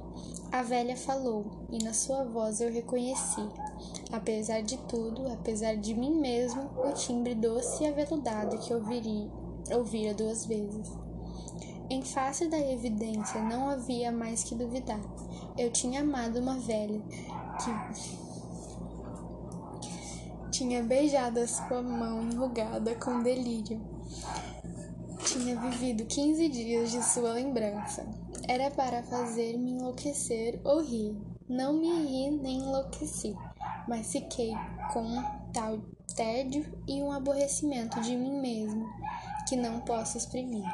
A 0.51 0.61
velha 0.61 0.95
falou, 0.95 1.45
e 1.69 1.83
na 1.83 1.93
sua 1.93 2.23
voz 2.23 2.59
eu 2.59 2.71
reconheci, 2.71 3.47
apesar 4.11 4.61
de 4.61 4.77
tudo, 4.79 5.31
apesar 5.31 5.75
de 5.75 5.93
mim 5.93 6.19
mesmo, 6.19 6.69
o 6.77 6.91
timbre 6.93 7.35
doce 7.35 7.83
e 7.83 7.87
aveludado 7.87 8.57
que 8.57 8.73
ouviri, 8.73 9.31
ouvira 9.73 10.13
duas 10.13 10.45
vezes. 10.45 10.91
Em 11.89 12.01
face 12.01 12.47
da 12.47 12.57
evidência, 12.57 13.41
não 13.41 13.69
havia 13.69 14.11
mais 14.11 14.43
que 14.43 14.55
duvidar. 14.55 14.99
Eu 15.57 15.71
tinha 15.71 16.01
amado 16.01 16.39
uma 16.39 16.59
velha 16.59 17.01
que 17.63 17.71
tinha 20.51 20.83
beijado 20.83 21.39
a 21.39 21.47
sua 21.47 21.81
mão 21.81 22.23
enrugada 22.23 22.93
com 22.95 23.23
delírio. 23.23 23.81
Tinha 25.23 25.59
vivido 25.59 26.05
quinze 26.05 26.49
dias 26.49 26.91
de 26.91 27.01
sua 27.01 27.31
lembrança. 27.33 28.05
Era 28.47 28.69
para 28.69 29.01
fazer-me 29.03 29.71
enlouquecer 29.71 30.59
ou 30.63 30.81
rir. 30.81 31.17
Não 31.47 31.73
me 31.73 31.89
ri 32.05 32.31
nem 32.31 32.59
enlouqueci, 32.59 33.33
mas 33.87 34.11
fiquei 34.11 34.51
com 34.91 35.03
um 35.03 35.23
tal 35.53 35.79
tédio 36.15 36.65
e 36.85 37.01
um 37.01 37.11
aborrecimento 37.11 38.01
de 38.01 38.15
mim 38.15 38.41
mesmo 38.41 38.85
que 39.47 39.55
não 39.55 39.79
posso 39.81 40.17
exprimir. 40.17 40.65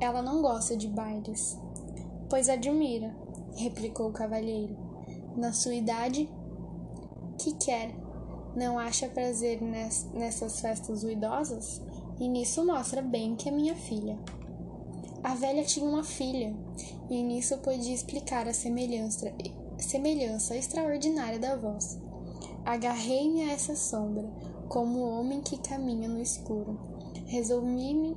Ela 0.00 0.20
não 0.20 0.42
gosta 0.42 0.76
de 0.76 0.88
bailes, 0.88 1.58
pois 2.28 2.48
admira, 2.48 3.14
replicou 3.56 4.08
o 4.08 4.12
cavalheiro. 4.12 4.76
Na 5.36 5.52
sua 5.52 5.74
idade, 5.74 6.28
que 7.38 7.52
quer 7.54 7.94
não 8.54 8.78
acha 8.78 9.08
prazer 9.08 9.60
nessas 9.60 10.60
festas 10.60 11.02
ruidosas? 11.02 11.82
E 12.20 12.28
nisso 12.28 12.64
mostra 12.64 13.02
bem 13.02 13.34
que 13.34 13.48
é 13.48 13.52
minha 13.52 13.74
filha. 13.74 14.16
A 15.22 15.34
velha 15.34 15.64
tinha 15.64 15.84
uma 15.84 16.04
filha, 16.04 16.54
e 17.10 17.22
nisso 17.22 17.58
podia 17.58 17.94
explicar 17.94 18.46
a 18.46 18.54
semelhança, 18.54 19.32
semelhança 19.78 20.56
extraordinária 20.56 21.38
da 21.38 21.56
voz. 21.56 21.98
Agarrei-me 22.64 23.42
a 23.42 23.52
essa 23.52 23.74
sombra, 23.74 24.30
como 24.68 24.98
o 24.98 25.18
homem 25.18 25.40
que 25.40 25.58
caminha 25.58 26.08
no 26.08 26.20
escuro. 26.20 26.78
Resolvi-me 27.26 28.16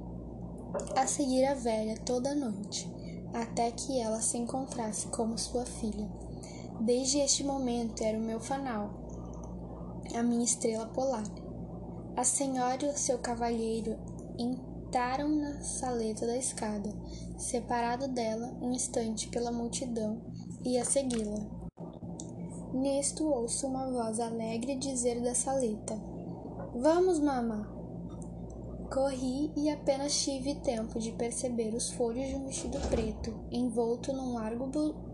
a 0.95 1.07
seguir 1.07 1.45
a 1.45 1.53
velha 1.53 1.97
toda 2.05 2.35
noite, 2.35 2.89
até 3.41 3.69
que 3.71 3.99
ela 3.99 4.19
se 4.19 4.37
encontrasse 4.37 5.07
como 5.07 5.37
sua 5.37 5.65
filha. 5.65 6.09
Desde 6.79 7.19
este 7.19 7.43
momento 7.43 8.03
era 8.03 8.17
o 8.17 8.21
meu 8.21 8.39
fanal, 8.39 8.89
a 10.15 10.23
minha 10.23 10.43
estrela 10.43 10.87
polar. 10.87 11.23
A 12.15 12.23
senhora 12.23 12.83
e 12.85 12.89
o 12.89 12.97
seu 12.97 13.19
cavalheiro 13.19 13.95
entraram 14.39 15.29
na 15.29 15.61
saleta 15.61 16.25
da 16.25 16.35
escada, 16.35 16.89
separado 17.37 18.07
dela 18.07 18.57
um 18.59 18.71
instante 18.71 19.27
pela 19.27 19.51
multidão, 19.51 20.19
e 20.65 20.79
a 20.79 20.83
segui-la. 20.83 21.45
Nisto 22.73 23.27
ouço 23.27 23.67
uma 23.67 23.89
voz 23.89 24.19
alegre 24.19 24.75
dizer 24.75 25.21
da 25.21 25.35
saleta: 25.35 25.95
Vamos, 26.75 27.19
mamá! 27.19 27.76
Corri 28.89 29.51
e 29.55 29.69
apenas 29.69 30.17
tive 30.23 30.55
tempo 30.55 30.97
de 30.97 31.11
perceber 31.11 31.73
os 31.73 31.91
folhos 31.91 32.27
de 32.27 32.35
um 32.35 32.45
vestido 32.45 32.79
preto, 32.87 33.37
envolto 33.51 34.13
num 34.13 34.33
largo, 34.33 34.69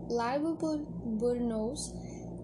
largo 0.08 0.56
burnous 1.04 1.92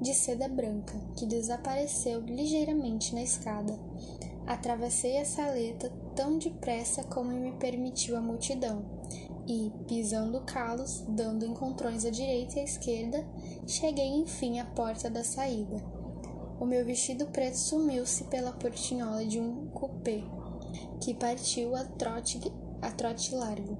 de 0.00 0.12
seda 0.12 0.48
branca, 0.48 0.98
que 1.16 1.26
desapareceu 1.26 2.20
ligeiramente 2.20 3.14
na 3.14 3.22
escada. 3.22 3.78
Atravessei 4.44 5.18
a 5.18 5.24
saleta 5.24 5.92
tão 6.16 6.36
depressa 6.36 7.04
como 7.04 7.30
me 7.30 7.52
permitiu 7.52 8.16
a 8.16 8.20
multidão, 8.20 8.84
e, 9.46 9.72
pisando 9.86 10.40
calos, 10.40 11.04
dando 11.08 11.46
encontrões 11.46 12.04
à 12.04 12.10
direita 12.10 12.58
e 12.58 12.60
à 12.62 12.64
esquerda, 12.64 13.24
cheguei 13.66 14.08
enfim 14.08 14.58
à 14.58 14.64
porta 14.64 15.08
da 15.08 15.22
saída. 15.22 15.80
O 16.58 16.66
meu 16.66 16.84
vestido 16.84 17.26
preto 17.26 17.56
sumiu-se 17.56 18.24
pela 18.24 18.52
portinhola 18.52 19.24
de 19.24 19.40
um 19.40 19.68
coupé, 19.68 20.22
que 21.00 21.14
partiu 21.14 21.74
a 21.74 21.84
trote, 21.84 22.40
a 22.82 22.90
trote 22.90 23.34
largo. 23.34 23.78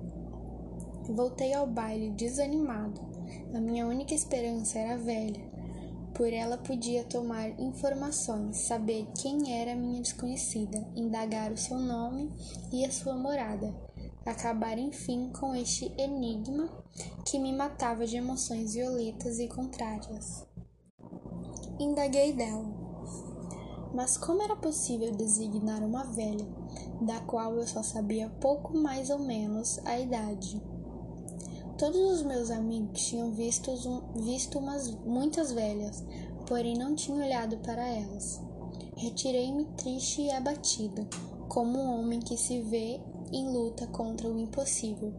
Voltei 1.09 1.53
ao 1.53 1.67
baile 1.67 2.11
desanimado. 2.11 3.01
A 3.55 3.61
minha 3.61 3.87
única 3.87 4.15
esperança 4.15 4.79
era 4.79 4.95
a 4.95 4.99
velha, 4.99 5.41
por 6.15 6.33
ela 6.33 6.59
podia 6.59 7.05
tomar 7.05 7.49
informações, 7.61 8.59
saber 8.59 9.07
quem 9.21 9.59
era 9.59 9.75
minha 9.75 10.03
desconhecida, 10.03 10.87
indagar 10.97 11.53
o 11.53 11.57
seu 11.57 11.79
nome 11.79 12.31
e 12.73 12.85
a 12.85 12.91
sua 12.91 13.15
morada, 13.15 13.75
acabar 14.27 14.79
enfim 14.79 15.31
com 15.33 15.55
este 15.55 15.93
enigma 15.97 16.69
que 17.25 17.39
me 17.39 17.53
matava 17.53 18.07
de 18.07 18.17
emoções 18.17 18.75
violetas 18.75 19.39
e 19.39 19.49
contrárias. 19.49 20.47
Indaguei 21.79 22.33
dela. 22.33 22.80
Mas 23.93 24.17
como 24.17 24.43
era 24.43 24.55
possível 24.55 25.11
designar 25.13 25.83
uma 25.83 26.05
velha, 26.05 26.47
da 27.01 27.21
qual 27.21 27.57
eu 27.57 27.67
só 27.67 27.83
sabia 27.83 28.31
pouco 28.41 28.77
mais 28.77 29.11
ou 29.11 29.19
menos 29.19 29.81
a 29.85 29.99
idade? 29.99 30.63
Todos 31.77 31.99
os 31.99 32.23
meus 32.23 32.51
amigos 32.51 33.09
tinham 33.09 33.33
visto, 33.33 33.73
visto 34.17 34.59
umas 34.59 34.95
muitas 35.05 35.51
velhas, 35.51 36.05
porém 36.47 36.77
não 36.77 36.95
tinham 36.95 37.19
olhado 37.19 37.57
para 37.59 37.85
elas. 37.85 38.41
Retirei-me 38.97 39.65
triste 39.77 40.23
e 40.23 40.31
abatido, 40.31 41.09
como 41.49 41.79
um 41.79 42.01
homem 42.01 42.21
que 42.21 42.37
se 42.37 42.61
vê 42.61 43.01
em 43.33 43.51
luta 43.51 43.87
contra 43.87 44.29
o 44.29 44.39
impossível. 44.39 45.13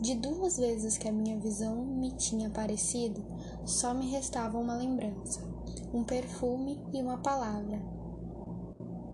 De 0.00 0.14
duas 0.14 0.56
vezes 0.58 0.96
que 0.96 1.08
a 1.08 1.12
minha 1.12 1.38
visão 1.38 1.84
me 1.84 2.12
tinha 2.12 2.48
aparecido, 2.48 3.24
só 3.64 3.92
me 3.92 4.08
restava 4.08 4.58
uma 4.58 4.76
lembrança, 4.76 5.40
um 5.92 6.04
perfume 6.04 6.80
e 6.92 7.02
uma 7.02 7.18
palavra. 7.18 7.82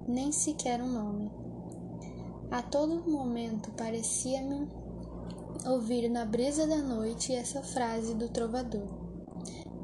Nem 0.09 0.32
sequer 0.32 0.82
um 0.82 0.88
nome. 0.88 1.30
A 2.50 2.61
todo 2.61 3.09
momento 3.09 3.71
parecia-me 3.73 4.68
ouvir 5.64 6.09
na 6.09 6.25
brisa 6.25 6.66
da 6.66 6.78
noite 6.78 7.32
essa 7.32 7.62
frase 7.62 8.14
do 8.14 8.28
trovador, 8.28 8.88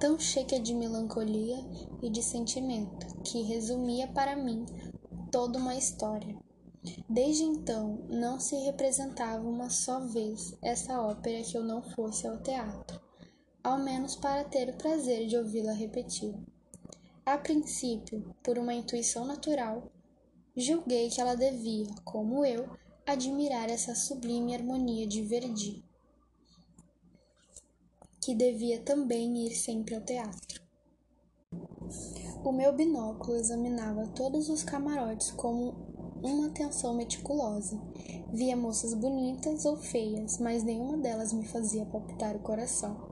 tão 0.00 0.18
cheia 0.18 0.60
de 0.60 0.74
melancolia 0.74 1.58
e 2.02 2.10
de 2.10 2.22
sentimento, 2.22 3.06
que 3.22 3.42
resumia 3.42 4.08
para 4.08 4.34
mim 4.34 4.66
toda 5.30 5.58
uma 5.58 5.76
história. 5.76 6.36
Desde 7.08 7.44
então, 7.44 8.04
não 8.08 8.40
se 8.40 8.56
representava 8.56 9.46
uma 9.46 9.70
só 9.70 10.00
vez 10.00 10.56
essa 10.62 11.00
ópera 11.00 11.42
que 11.44 11.56
eu 11.56 11.62
não 11.62 11.80
fosse 11.80 12.26
ao 12.26 12.38
teatro, 12.38 13.00
ao 13.62 13.78
menos 13.78 14.16
para 14.16 14.44
ter 14.44 14.68
o 14.68 14.76
prazer 14.76 15.28
de 15.28 15.36
ouvi-la 15.36 15.72
repetir. 15.72 16.34
A 17.24 17.38
princípio, 17.38 18.34
por 18.42 18.58
uma 18.58 18.74
intuição 18.74 19.24
natural, 19.24 19.92
julguei 20.56 21.08
que 21.08 21.20
ela 21.20 21.34
devia, 21.34 21.86
como 22.04 22.44
eu, 22.44 22.68
admirar 23.06 23.70
essa 23.70 23.94
sublime 23.94 24.54
harmonia 24.54 25.06
de 25.06 25.22
Verdi, 25.22 25.84
que 28.20 28.34
devia 28.34 28.80
também 28.80 29.46
ir 29.46 29.54
sempre 29.54 29.94
ao 29.94 30.02
teatro. 30.02 30.60
O 32.44 32.52
meu 32.52 32.72
binóculo 32.72 33.36
examinava 33.36 34.06
todos 34.08 34.48
os 34.48 34.62
camarotes 34.62 35.30
com 35.30 35.74
uma 36.22 36.48
atenção 36.48 36.94
meticulosa. 36.94 37.80
Via 38.32 38.56
moças 38.56 38.92
bonitas 38.94 39.64
ou 39.64 39.76
feias, 39.76 40.38
mas 40.38 40.62
nenhuma 40.62 40.98
delas 40.98 41.32
me 41.32 41.46
fazia 41.46 41.86
palpitar 41.86 42.36
o 42.36 42.40
coração. 42.40 43.07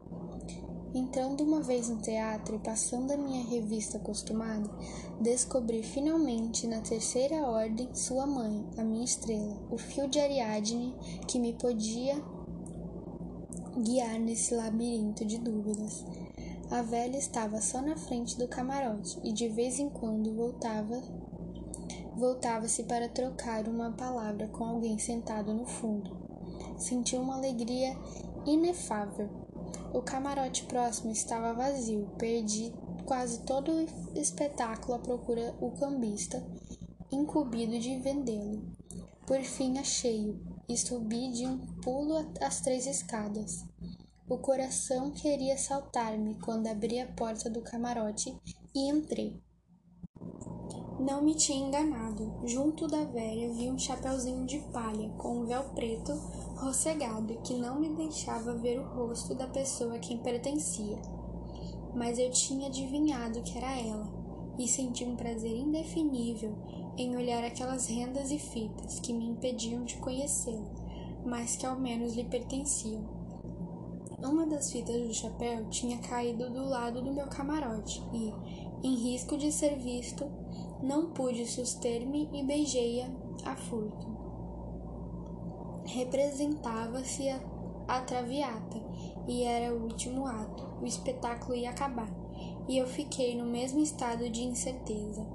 Entrando 0.96 1.44
uma 1.44 1.60
vez 1.60 1.90
no 1.90 1.98
teatro 1.98 2.56
e 2.56 2.58
passando 2.58 3.10
a 3.10 3.18
minha 3.18 3.44
revista 3.44 3.98
acostumada, 3.98 4.66
descobri 5.20 5.82
finalmente 5.82 6.66
na 6.66 6.80
terceira 6.80 7.36
ordem 7.46 7.94
sua 7.94 8.26
mãe, 8.26 8.66
a 8.78 8.82
minha 8.82 9.04
estrela, 9.04 9.62
o 9.70 9.76
fio 9.76 10.08
de 10.08 10.18
Ariadne 10.18 10.96
que 11.28 11.38
me 11.38 11.52
podia 11.52 12.14
guiar 13.76 14.18
nesse 14.18 14.54
labirinto 14.54 15.22
de 15.26 15.36
dúvidas. 15.36 16.02
A 16.70 16.80
velha 16.80 17.18
estava 17.18 17.60
só 17.60 17.82
na 17.82 17.98
frente 17.98 18.38
do 18.38 18.48
camarote 18.48 19.20
e 19.22 19.34
de 19.34 19.50
vez 19.50 19.78
em 19.78 19.90
quando 19.90 20.34
voltava 20.34 21.02
voltava-se 22.16 22.84
para 22.84 23.06
trocar 23.10 23.68
uma 23.68 23.92
palavra 23.92 24.48
com 24.48 24.64
alguém 24.64 24.98
sentado 24.98 25.52
no 25.52 25.66
fundo. 25.66 26.16
Senti 26.78 27.16
uma 27.16 27.36
alegria 27.36 27.94
inefável 28.46 29.45
o 29.92 30.02
camarote 30.02 30.64
próximo 30.64 31.10
estava 31.10 31.54
vazio. 31.54 32.08
Perdi 32.18 32.72
quase 33.04 33.42
todo 33.44 33.70
o 33.72 34.18
espetáculo 34.18 34.94
à 34.94 34.98
procura 34.98 35.54
o 35.60 35.70
cambista, 35.72 36.44
incumbido 37.10 37.78
de 37.78 37.98
vendê-lo. 37.98 38.62
Por 39.26 39.40
fim 39.42 39.78
achei-o 39.78 40.40
e 40.68 40.76
subi 40.76 41.30
de 41.32 41.46
um 41.46 41.58
pulo 41.82 42.32
as 42.40 42.60
três 42.60 42.86
escadas. 42.86 43.64
O 44.28 44.38
coração 44.38 45.12
queria 45.12 45.56
saltar-me 45.56 46.34
quando 46.40 46.66
abri 46.66 46.98
a 46.98 47.06
porta 47.06 47.48
do 47.48 47.62
camarote 47.62 48.36
e 48.74 48.90
entrei. 48.90 49.40
Não 50.98 51.22
me 51.22 51.34
tinha 51.34 51.66
enganado. 51.66 52.32
Junto 52.44 52.88
da 52.88 53.04
velha 53.04 53.52
vi 53.52 53.68
um 53.68 53.78
chapeuzinho 53.78 54.46
de 54.46 54.58
palha 54.72 55.10
com 55.18 55.40
um 55.40 55.46
véu 55.46 55.62
preto 55.74 56.12
rossegado 56.56 57.36
que 57.44 57.52
não 57.52 57.78
me 57.78 57.90
deixava 57.90 58.54
ver 58.54 58.80
o 58.80 58.88
rosto 58.94 59.34
da 59.34 59.46
pessoa 59.46 59.96
a 59.96 59.98
quem 59.98 60.16
pertencia. 60.16 60.96
Mas 61.94 62.18
eu 62.18 62.30
tinha 62.30 62.68
adivinhado 62.68 63.42
que 63.42 63.58
era 63.58 63.78
ela 63.78 64.08
e 64.58 64.66
senti 64.66 65.04
um 65.04 65.16
prazer 65.16 65.54
indefinível 65.54 66.54
em 66.96 67.14
olhar 67.14 67.44
aquelas 67.44 67.88
rendas 67.88 68.30
e 68.30 68.38
fitas 68.38 68.98
que 68.98 69.12
me 69.12 69.26
impediam 69.26 69.84
de 69.84 69.96
conhecê-la, 69.98 70.64
mas 71.26 71.56
que 71.56 71.66
ao 71.66 71.78
menos 71.78 72.14
lhe 72.14 72.24
pertenciam. 72.24 73.04
Uma 74.22 74.46
das 74.46 74.72
fitas 74.72 74.96
do 75.06 75.12
chapéu 75.12 75.68
tinha 75.68 75.98
caído 75.98 76.48
do 76.48 76.64
lado 76.66 77.02
do 77.02 77.12
meu 77.12 77.26
camarote 77.26 78.02
e, 78.14 78.32
em 78.82 78.94
risco 78.94 79.36
de 79.36 79.52
ser 79.52 79.76
visto, 79.76 80.24
não 80.82 81.10
pude 81.10 81.46
suster-me 81.46 82.28
e 82.32 82.42
beijei-a 82.44 83.08
a 83.50 83.56
furto. 83.56 84.06
Representava-se 85.86 87.28
a, 87.28 87.40
a 87.88 88.00
Traviata 88.00 88.82
e 89.26 89.42
era 89.44 89.74
o 89.74 89.82
último 89.82 90.26
ato. 90.26 90.66
O 90.80 90.86
espetáculo 90.86 91.54
ia 91.54 91.70
acabar 91.70 92.10
e 92.68 92.76
eu 92.78 92.86
fiquei 92.86 93.36
no 93.36 93.46
mesmo 93.46 93.80
estado 93.80 94.28
de 94.28 94.42
incerteza. 94.42 95.26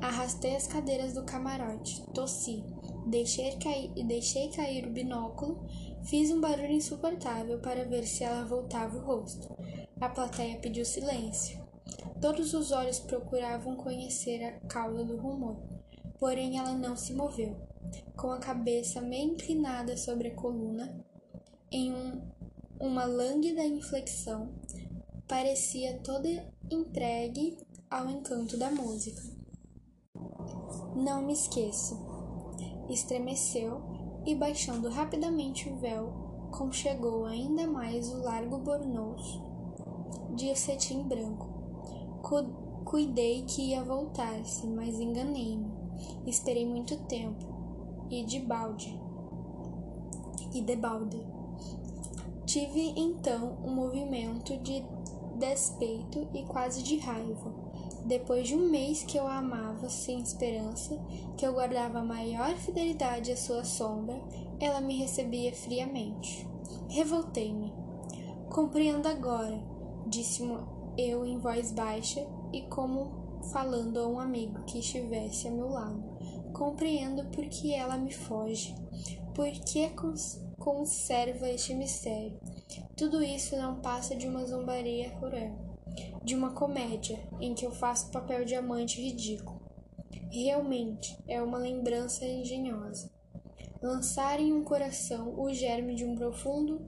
Arrastei 0.00 0.56
as 0.56 0.66
cadeiras 0.66 1.14
do 1.14 1.24
camarote, 1.24 2.04
tossi, 2.12 2.62
deixei 3.06 3.56
cair, 3.56 3.90
deixei 4.04 4.48
cair 4.48 4.86
o 4.86 4.90
binóculo, 4.90 5.64
fiz 6.02 6.30
um 6.30 6.40
barulho 6.40 6.72
insuportável 6.72 7.58
para 7.60 7.84
ver 7.84 8.06
se 8.06 8.24
ela 8.24 8.44
voltava 8.44 8.96
o 8.96 9.04
rosto. 9.04 9.56
A 10.00 10.08
plateia 10.08 10.58
pediu 10.58 10.84
silêncio. 10.84 11.63
Todos 12.20 12.54
os 12.54 12.72
olhos 12.72 12.98
procuravam 13.00 13.76
conhecer 13.76 14.42
a 14.44 14.52
causa 14.66 15.04
do 15.04 15.16
rumor, 15.16 15.56
porém 16.18 16.58
ela 16.58 16.72
não 16.72 16.96
se 16.96 17.12
moveu. 17.12 17.56
Com 18.16 18.30
a 18.30 18.38
cabeça 18.38 19.00
meio 19.00 19.32
inclinada 19.32 19.96
sobre 19.96 20.28
a 20.28 20.34
coluna, 20.34 21.04
em 21.70 21.92
um, 21.92 22.22
uma 22.80 23.04
lânguida 23.04 23.64
inflexão, 23.64 24.54
parecia 25.28 25.98
toda 25.98 26.28
entregue 26.70 27.58
ao 27.90 28.08
encanto 28.08 28.56
da 28.56 28.70
música. 28.70 29.22
Não 30.96 31.22
me 31.22 31.32
esqueço. 31.32 31.94
Estremeceu 32.88 33.82
e, 34.24 34.34
baixando 34.34 34.88
rapidamente 34.88 35.68
o 35.68 35.76
véu, 35.76 36.48
conchegou 36.52 37.24
ainda 37.24 37.66
mais 37.66 38.10
o 38.12 38.18
largo 38.18 38.58
bornoz 38.58 39.20
de 40.36 40.54
cetim 40.56 41.02
branco 41.02 41.53
Cuidei 42.84 43.42
que 43.42 43.70
ia 43.70 43.84
voltar-se, 43.84 44.66
mas 44.66 44.98
enganei-me. 44.98 45.70
Esperei 46.26 46.66
muito 46.66 46.96
tempo, 47.04 47.44
e 48.10 48.24
de 48.24 48.40
balde. 48.40 48.98
E 50.54 50.62
de 50.62 50.74
balde. 50.74 51.20
Tive 52.46 52.94
então 52.96 53.58
um 53.62 53.74
movimento 53.74 54.56
de 54.58 54.82
despeito 55.36 56.26
e 56.32 56.44
quase 56.44 56.82
de 56.82 56.96
raiva. 56.96 57.52
Depois 58.06 58.48
de 58.48 58.54
um 58.54 58.70
mês 58.70 59.02
que 59.02 59.18
eu 59.18 59.26
a 59.26 59.38
amava 59.38 59.88
sem 59.90 60.20
esperança, 60.20 60.98
que 61.36 61.46
eu 61.46 61.52
guardava 61.52 61.98
a 61.98 62.04
maior 62.04 62.54
fidelidade 62.54 63.32
à 63.32 63.36
sua 63.36 63.64
sombra, 63.64 64.18
ela 64.60 64.80
me 64.80 64.96
recebia 64.96 65.52
friamente. 65.52 66.46
Revoltei-me. 66.88 67.72
Compreendo 68.48 69.08
agora, 69.08 69.62
disse 70.06 70.42
eu 70.96 71.24
em 71.24 71.38
voz 71.38 71.72
baixa 71.72 72.26
e 72.52 72.62
como 72.62 73.42
falando 73.52 73.98
a 73.98 74.08
um 74.08 74.18
amigo 74.18 74.62
que 74.64 74.78
estivesse 74.78 75.48
a 75.48 75.50
meu 75.50 75.68
lado. 75.68 76.02
Compreendo 76.52 77.24
por 77.30 77.44
que 77.46 77.74
ela 77.74 77.96
me 77.96 78.12
foge, 78.12 78.74
por 79.34 79.50
que 79.50 79.90
conserva 80.58 81.48
este 81.48 81.74
mistério. 81.74 82.38
Tudo 82.96 83.22
isso 83.22 83.56
não 83.56 83.80
passa 83.80 84.14
de 84.14 84.26
uma 84.26 84.44
zombaria 84.44 85.10
cruel, 85.10 85.56
de 86.22 86.34
uma 86.34 86.52
comédia 86.52 87.18
em 87.40 87.54
que 87.54 87.66
eu 87.66 87.72
faço 87.72 88.10
papel 88.10 88.44
de 88.44 88.54
amante 88.54 89.00
ridículo. 89.00 89.60
Realmente 90.30 91.18
é 91.26 91.42
uma 91.42 91.58
lembrança 91.58 92.24
engenhosa. 92.24 93.10
Lançar 93.82 94.40
em 94.40 94.52
um 94.52 94.64
coração 94.64 95.38
o 95.38 95.52
germe 95.52 95.94
de 95.94 96.04
um 96.04 96.14
profundo 96.16 96.80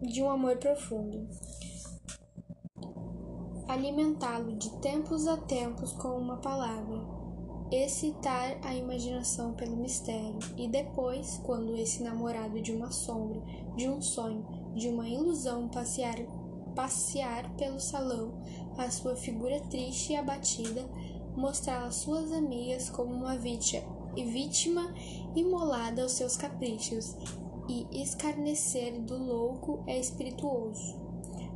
de 0.00 0.22
um 0.22 0.30
amor 0.30 0.56
profundo. 0.58 1.28
Alimentá-lo 3.66 4.56
de 4.56 4.68
tempos 4.80 5.26
a 5.26 5.38
tempos 5.38 5.90
com 5.92 6.18
uma 6.18 6.36
palavra, 6.36 7.00
excitar 7.72 8.58
a 8.62 8.74
imaginação 8.74 9.54
pelo 9.54 9.74
mistério, 9.74 10.38
e 10.54 10.68
depois, 10.68 11.40
quando 11.42 11.74
esse 11.74 12.02
namorado 12.02 12.60
de 12.60 12.72
uma 12.72 12.92
sombra, 12.92 13.40
de 13.74 13.88
um 13.88 14.02
sonho, 14.02 14.46
de 14.74 14.88
uma 14.88 15.08
ilusão 15.08 15.66
passear, 15.68 16.16
passear 16.74 17.56
pelo 17.56 17.80
salão, 17.80 18.34
a 18.76 18.90
sua 18.90 19.16
figura 19.16 19.58
triste 19.70 20.12
e 20.12 20.16
abatida, 20.16 20.84
mostrar 21.34 21.86
às 21.86 21.94
suas 21.94 22.32
amigas 22.32 22.90
como 22.90 23.14
uma 23.14 23.38
vítima, 23.38 24.94
imolada 25.34 26.02
aos 26.02 26.12
seus 26.12 26.36
caprichos, 26.36 27.16
e 27.66 28.02
escarnecer 28.02 29.00
do 29.00 29.16
louco 29.16 29.82
é 29.86 29.98
espirituoso. 29.98 31.03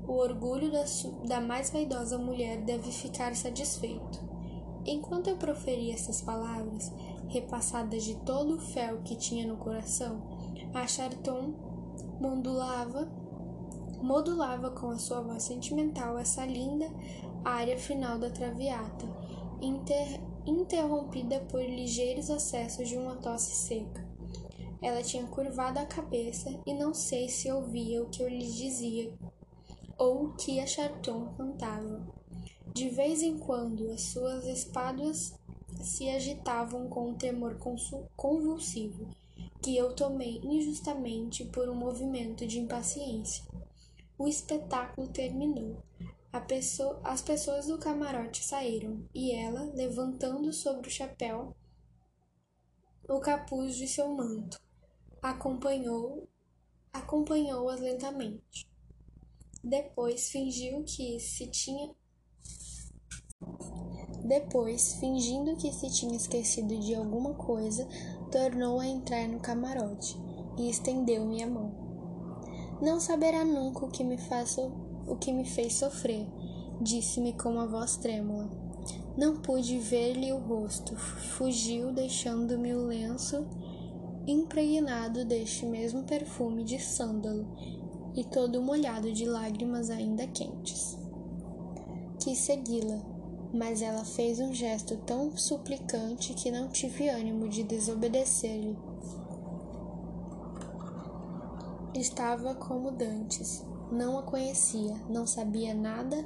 O 0.08 0.14
orgulho 0.14 0.72
da, 0.72 0.84
da 1.26 1.38
mais 1.38 1.68
vaidosa 1.68 2.16
mulher 2.16 2.62
deve 2.62 2.90
ficar 2.90 3.36
satisfeito. 3.36 4.26
Enquanto 4.86 5.28
eu 5.28 5.36
proferia 5.36 5.92
essas 5.92 6.22
palavras, 6.22 6.90
repassadas 7.28 8.04
de 8.04 8.14
todo 8.20 8.54
o 8.54 8.58
fel 8.58 9.02
que 9.02 9.14
tinha 9.14 9.46
no 9.46 9.58
coração, 9.58 10.22
a 10.72 10.86
Charton 10.86 11.52
modulava, 12.18 13.06
modulava 14.00 14.70
com 14.70 14.88
a 14.88 14.98
sua 14.98 15.20
voz 15.20 15.42
sentimental 15.42 16.16
essa 16.16 16.46
linda 16.46 16.90
área 17.44 17.76
final 17.76 18.18
da 18.18 18.30
traviata, 18.30 19.04
inter, 19.60 20.22
interrompida 20.46 21.40
por 21.50 21.60
ligeiros 21.60 22.30
acessos 22.30 22.88
de 22.88 22.96
uma 22.96 23.16
tosse 23.16 23.54
seca. 23.54 24.08
Ela 24.80 25.02
tinha 25.02 25.26
curvado 25.26 25.78
a 25.78 25.84
cabeça 25.84 26.58
e 26.64 26.72
não 26.72 26.94
sei 26.94 27.28
se 27.28 27.52
ouvia 27.52 28.02
o 28.02 28.08
que 28.08 28.22
eu 28.22 28.28
lhe 28.28 28.50
dizia 28.50 29.12
ou 29.98 30.32
que 30.34 30.60
a 30.60 30.66
Charton 30.66 31.34
cantava. 31.36 32.06
De 32.72 32.88
vez 32.88 33.22
em 33.22 33.36
quando 33.36 33.90
as 33.90 34.02
suas 34.02 34.46
espáduas 34.46 35.34
se 35.82 36.08
agitavam 36.08 36.88
com 36.88 37.10
um 37.10 37.14
tremor 37.14 37.58
convulsivo, 38.16 39.08
que 39.60 39.76
eu 39.76 39.92
tomei 39.94 40.40
injustamente 40.42 41.44
por 41.46 41.68
um 41.68 41.74
movimento 41.74 42.46
de 42.46 42.60
impaciência. 42.60 43.44
O 44.16 44.28
espetáculo 44.28 45.08
terminou. 45.08 45.82
Pessoa, 46.46 47.00
as 47.02 47.20
pessoas 47.20 47.66
do 47.66 47.78
camarote 47.78 48.44
saíram 48.44 49.04
e 49.12 49.32
ela, 49.32 49.72
levantando 49.74 50.52
sobre 50.52 50.86
o 50.86 50.90
chapéu 50.90 51.54
o 53.08 53.20
capuz 53.20 53.74
de 53.74 53.88
seu 53.88 54.08
manto, 54.08 54.60
acompanhou 55.20 56.28
acompanhou-as 56.92 57.80
lentamente. 57.80 58.67
Depois 59.62 60.30
fingiu 60.30 60.84
que 60.84 61.18
se 61.20 61.46
tinha 61.48 61.90
depois, 64.24 64.94
fingindo 65.00 65.56
que 65.56 65.72
se 65.72 65.90
tinha 65.90 66.14
esquecido 66.14 66.78
de 66.78 66.94
alguma 66.94 67.32
coisa, 67.32 67.88
tornou 68.30 68.78
a 68.78 68.86
entrar 68.86 69.26
no 69.26 69.40
camarote 69.40 70.18
e 70.58 70.68
estendeu-me 70.68 71.42
a 71.42 71.46
mão. 71.46 71.72
Não 72.82 73.00
saberá 73.00 73.42
nunca 73.42 73.86
o 73.86 73.90
que 73.90 74.04
me 74.04 74.18
faço, 74.18 74.70
o 75.06 75.16
que 75.16 75.32
me 75.32 75.46
fez 75.46 75.76
sofrer, 75.76 76.26
disse-me 76.80 77.32
com 77.32 77.52
uma 77.52 77.66
voz 77.66 77.96
trêmula. 77.96 78.50
Não 79.16 79.40
pude 79.40 79.78
ver-lhe 79.78 80.30
o 80.32 80.38
rosto. 80.38 80.94
Fugiu, 80.94 81.90
deixando-me 81.92 82.74
o 82.74 82.86
lenço 82.86 83.46
impregnado 84.26 85.24
deste 85.24 85.64
mesmo 85.64 86.04
perfume 86.04 86.62
de 86.64 86.78
sândalo 86.78 87.46
e 88.18 88.24
todo 88.24 88.60
molhado 88.60 89.12
de 89.12 89.24
lágrimas 89.24 89.90
ainda 89.90 90.26
quentes. 90.26 90.98
Quis 92.18 92.36
segui-la, 92.36 93.00
mas 93.54 93.80
ela 93.80 94.04
fez 94.04 94.40
um 94.40 94.52
gesto 94.52 94.96
tão 95.06 95.36
suplicante 95.36 96.34
que 96.34 96.50
não 96.50 96.66
tive 96.66 97.08
ânimo 97.08 97.48
de 97.48 97.62
desobedecer-lhe. 97.62 98.76
Estava 101.94 102.56
como 102.56 102.90
dantes, 102.90 103.64
não 103.92 104.18
a 104.18 104.24
conhecia, 104.24 104.96
não 105.08 105.24
sabia 105.24 105.72
nada 105.72 106.16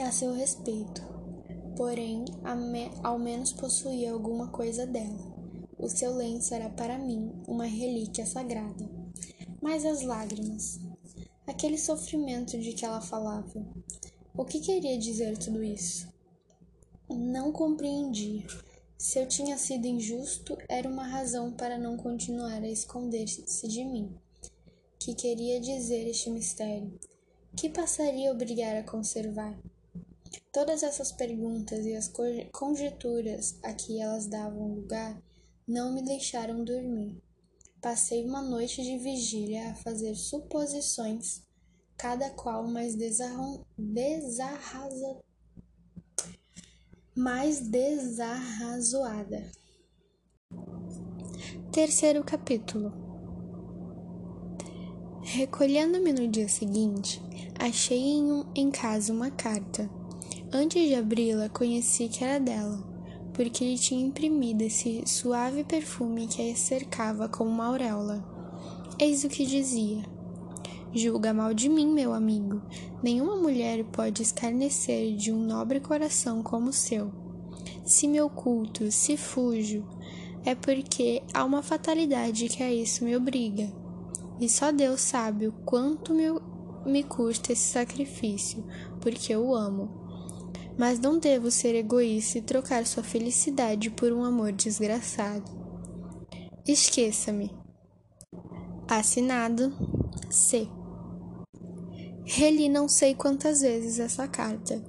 a 0.00 0.12
seu 0.12 0.32
respeito, 0.32 1.02
porém, 1.76 2.24
ao 3.02 3.18
menos 3.18 3.52
possuía 3.52 4.12
alguma 4.12 4.46
coisa 4.46 4.86
dela. 4.86 5.28
O 5.76 5.88
seu 5.88 6.14
lenço 6.14 6.54
era 6.54 6.70
para 6.70 6.96
mim 6.96 7.32
uma 7.48 7.64
relíquia 7.64 8.24
sagrada. 8.24 8.99
Mas 9.60 9.84
as 9.84 10.02
lágrimas, 10.02 10.80
aquele 11.46 11.76
sofrimento 11.76 12.58
de 12.58 12.72
que 12.72 12.84
ela 12.84 13.00
falava, 13.00 13.66
o 14.34 14.44
que 14.44 14.60
queria 14.60 14.98
dizer 14.98 15.36
tudo 15.36 15.62
isso? 15.62 16.08
Não 17.08 17.52
compreendi. 17.52 18.46
Se 18.96 19.18
eu 19.18 19.26
tinha 19.26 19.58
sido 19.58 19.86
injusto, 19.86 20.56
era 20.68 20.88
uma 20.88 21.06
razão 21.06 21.52
para 21.52 21.76
não 21.76 21.96
continuar 21.96 22.62
a 22.62 22.68
esconder-se 22.68 23.68
de 23.68 23.84
mim. 23.84 24.14
Que 24.98 25.14
queria 25.14 25.60
dizer 25.60 26.06
este 26.08 26.30
mistério? 26.30 26.98
Que 27.56 27.68
passaria 27.68 28.30
a 28.30 28.32
obrigar 28.32 28.76
a 28.76 28.82
conservar? 28.82 29.58
Todas 30.52 30.82
essas 30.82 31.12
perguntas 31.12 31.84
e 31.84 31.94
as 31.94 32.10
conjecturas 32.52 33.58
a 33.62 33.72
que 33.72 34.00
elas 34.00 34.26
davam 34.26 34.74
lugar 34.74 35.20
não 35.66 35.92
me 35.92 36.02
deixaram 36.02 36.64
dormir. 36.64 37.20
Passei 37.80 38.26
uma 38.26 38.42
noite 38.42 38.82
de 38.82 38.98
vigília 38.98 39.70
a 39.70 39.74
fazer 39.74 40.14
suposições, 40.14 41.40
cada 41.96 42.28
qual 42.28 42.68
mais 42.68 42.94
desarrasa... 42.94 43.56
mais 47.16 47.60
desarrazoada. 47.60 49.50
Terceiro 51.72 52.22
capítulo. 52.22 52.92
Recolhendo-me 55.22 56.12
no 56.12 56.28
dia 56.28 56.50
seguinte, 56.50 57.22
achei 57.58 57.98
em, 57.98 58.30
um, 58.30 58.44
em 58.54 58.70
casa 58.70 59.10
uma 59.10 59.30
carta. 59.30 59.88
Antes 60.52 60.86
de 60.86 60.94
abri-la, 60.94 61.48
conheci 61.48 62.10
que 62.10 62.22
era 62.22 62.38
dela 62.38 62.89
porque 63.40 63.64
ele 63.64 63.78
tinha 63.78 64.04
imprimido 64.04 64.60
esse 64.60 65.02
suave 65.06 65.64
perfume 65.64 66.26
que 66.26 66.50
a 66.50 66.54
cercava 66.54 67.26
como 67.26 67.48
uma 67.48 67.68
auréola. 67.68 68.22
Eis 68.98 69.24
o 69.24 69.30
que 69.30 69.46
dizia: 69.46 70.04
Julga 70.92 71.32
mal 71.32 71.54
de 71.54 71.66
mim, 71.66 71.90
meu 71.90 72.12
amigo. 72.12 72.60
Nenhuma 73.02 73.36
mulher 73.36 73.82
pode 73.84 74.22
escarnecer 74.22 75.16
de 75.16 75.32
um 75.32 75.42
nobre 75.42 75.80
coração 75.80 76.42
como 76.42 76.68
o 76.68 76.72
seu. 76.72 77.10
Se 77.82 78.06
me 78.06 78.20
oculto, 78.20 78.92
se 78.92 79.16
fujo, 79.16 79.88
é 80.44 80.54
porque 80.54 81.22
há 81.32 81.42
uma 81.42 81.62
fatalidade 81.62 82.46
que 82.46 82.62
a 82.62 82.70
isso 82.70 83.06
me 83.06 83.16
obriga. 83.16 83.72
E 84.38 84.50
só 84.50 84.70
Deus 84.70 85.00
sabe 85.00 85.48
o 85.48 85.52
quanto 85.64 86.12
me, 86.12 86.26
me 86.84 87.02
custa 87.02 87.54
esse 87.54 87.72
sacrifício, 87.72 88.62
porque 89.00 89.32
eu 89.32 89.46
o 89.46 89.54
amo 89.54 89.99
mas 90.80 90.98
não 90.98 91.18
devo 91.18 91.50
ser 91.50 91.74
egoísta 91.74 92.38
e 92.38 92.40
trocar 92.40 92.86
sua 92.86 93.02
felicidade 93.02 93.90
por 93.90 94.10
um 94.14 94.24
amor 94.24 94.50
desgraçado. 94.50 95.44
Esqueça-me. 96.66 97.50
Assinado 98.88 99.74
C. 100.30 100.66
Reli 102.24 102.70
não 102.70 102.88
sei 102.88 103.14
quantas 103.14 103.60
vezes 103.60 104.00
essa 104.00 104.26
carta, 104.26 104.82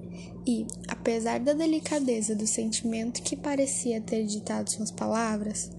e, 0.48 0.66
apesar 0.88 1.42
da 1.42 1.52
delicadeza 1.52 2.34
do 2.34 2.48
sentimento 2.48 3.22
que 3.22 3.36
parecia 3.36 4.00
ter 4.00 4.24
ditado 4.26 4.72
suas 4.72 4.92
palavras, 4.92 5.72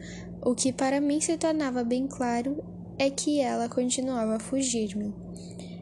o 0.43 0.55
que 0.55 0.75
para 0.75 1.01
mim 1.01 1.23
se 1.23 1.39
tornava 1.39 1.83
bem 1.83 2.07
claro 2.07 2.63
é 2.99 3.09
que 3.09 3.41
ela 3.41 3.67
continuava 3.67 4.37
a 4.37 4.41
fugir-me. 4.41 5.15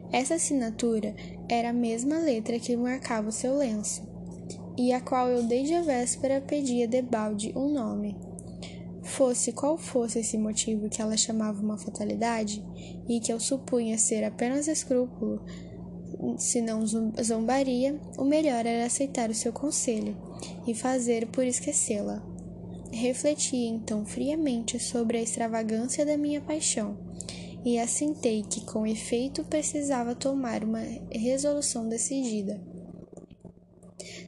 Essa 0.09 0.35
assinatura 0.35 1.13
era 1.49 1.71
a 1.71 1.73
mesma 1.73 2.17
letra 2.19 2.57
que 2.59 2.77
marcava 2.77 3.27
o 3.27 3.33
seu 3.33 3.57
lenço, 3.57 4.09
e 4.77 4.93
a 4.93 5.01
qual 5.01 5.29
eu 5.29 5.43
desde 5.43 5.73
a 5.73 5.81
véspera 5.81 6.41
pedia 6.41 6.87
debalde 6.87 7.53
um 7.55 7.71
nome. 7.71 8.17
Fosse 9.03 9.51
qual 9.51 9.77
fosse 9.77 10.19
esse 10.19 10.37
motivo 10.37 10.89
que 10.89 11.01
ela 11.01 11.17
chamava 11.17 11.61
uma 11.61 11.77
fatalidade, 11.77 12.63
e 13.09 13.19
que 13.19 13.31
eu 13.31 13.39
supunha 13.39 13.97
ser 13.97 14.23
apenas 14.23 14.67
escrúpulo, 14.67 15.43
se 16.37 16.61
não 16.61 16.85
zombaria, 16.85 17.99
o 18.17 18.23
melhor 18.23 18.65
era 18.65 18.85
aceitar 18.85 19.29
o 19.29 19.35
seu 19.35 19.51
conselho 19.51 20.15
e 20.67 20.73
fazer 20.73 21.27
por 21.27 21.45
esquecê-la. 21.45 22.21
Refleti 22.91 23.55
então 23.55 24.05
friamente 24.05 24.77
sobre 24.77 25.17
a 25.17 25.21
extravagância 25.21 26.05
da 26.05 26.17
minha 26.17 26.41
paixão 26.41 26.97
e 27.63 27.79
assentei 27.79 28.43
que 28.43 28.65
com 28.65 28.85
efeito 28.85 29.43
precisava 29.45 30.15
tomar 30.15 30.63
uma 30.63 30.81
resolução 31.11 31.87
decidida. 31.87 32.61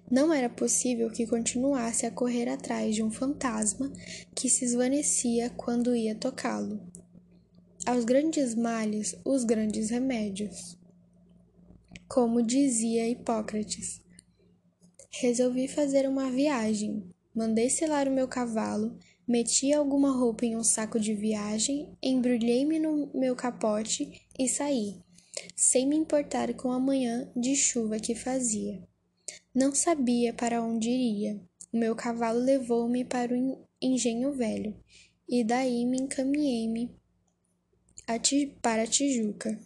Não 0.09 0.33
era 0.33 0.49
possível 0.49 1.09
que 1.09 1.27
continuasse 1.27 2.05
a 2.05 2.12
correr 2.12 2.49
atrás 2.49 2.95
de 2.95 3.03
um 3.03 3.12
fantasma 3.12 3.91
que 4.36 4.49
se 4.49 4.65
esvanecia 4.65 5.49
quando 5.49 5.95
ia 5.95 6.15
tocá-lo. 6.15 6.79
Aos 7.86 8.05
grandes 8.05 8.55
males, 8.55 9.15
os 9.25 9.43
grandes 9.43 9.89
remédios. 9.89 10.77
Como 12.07 12.41
dizia 12.41 13.09
Hipócrates. 13.09 14.01
Resolvi 15.12 15.67
fazer 15.67 16.07
uma 16.07 16.31
viagem. 16.31 17.03
Mandei 17.36 17.69
selar 17.69 18.07
o 18.07 18.12
meu 18.12 18.27
cavalo, 18.27 18.97
meti 19.27 19.73
alguma 19.73 20.12
roupa 20.12 20.45
em 20.45 20.55
um 20.55 20.63
saco 20.63 20.99
de 20.99 21.13
viagem, 21.13 21.91
embrulhei-me 22.01 22.79
no 22.79 23.09
meu 23.13 23.36
capote 23.36 24.21
e 24.38 24.47
saí, 24.47 25.01
sem 25.55 25.88
me 25.88 25.95
importar 25.95 26.53
com 26.53 26.71
a 26.71 26.79
manhã 26.79 27.31
de 27.36 27.55
chuva 27.55 27.99
que 27.99 28.13
fazia. 28.13 28.81
Não 29.56 29.76
sabia 29.76 30.34
para 30.34 30.63
onde 30.63 30.89
iria. 30.89 31.39
O 31.72 31.78
meu 31.78 31.96
cavalo 31.96 32.39
levou-me 32.39 33.06
para 33.06 33.36
o 33.36 33.68
engenho 33.80 34.32
velho, 34.32 34.76
e 35.30 35.44
daí 35.44 35.86
me 35.86 35.98
encaminhei-me 36.00 36.89
para 38.62 38.88
Tijuca, 38.88 39.60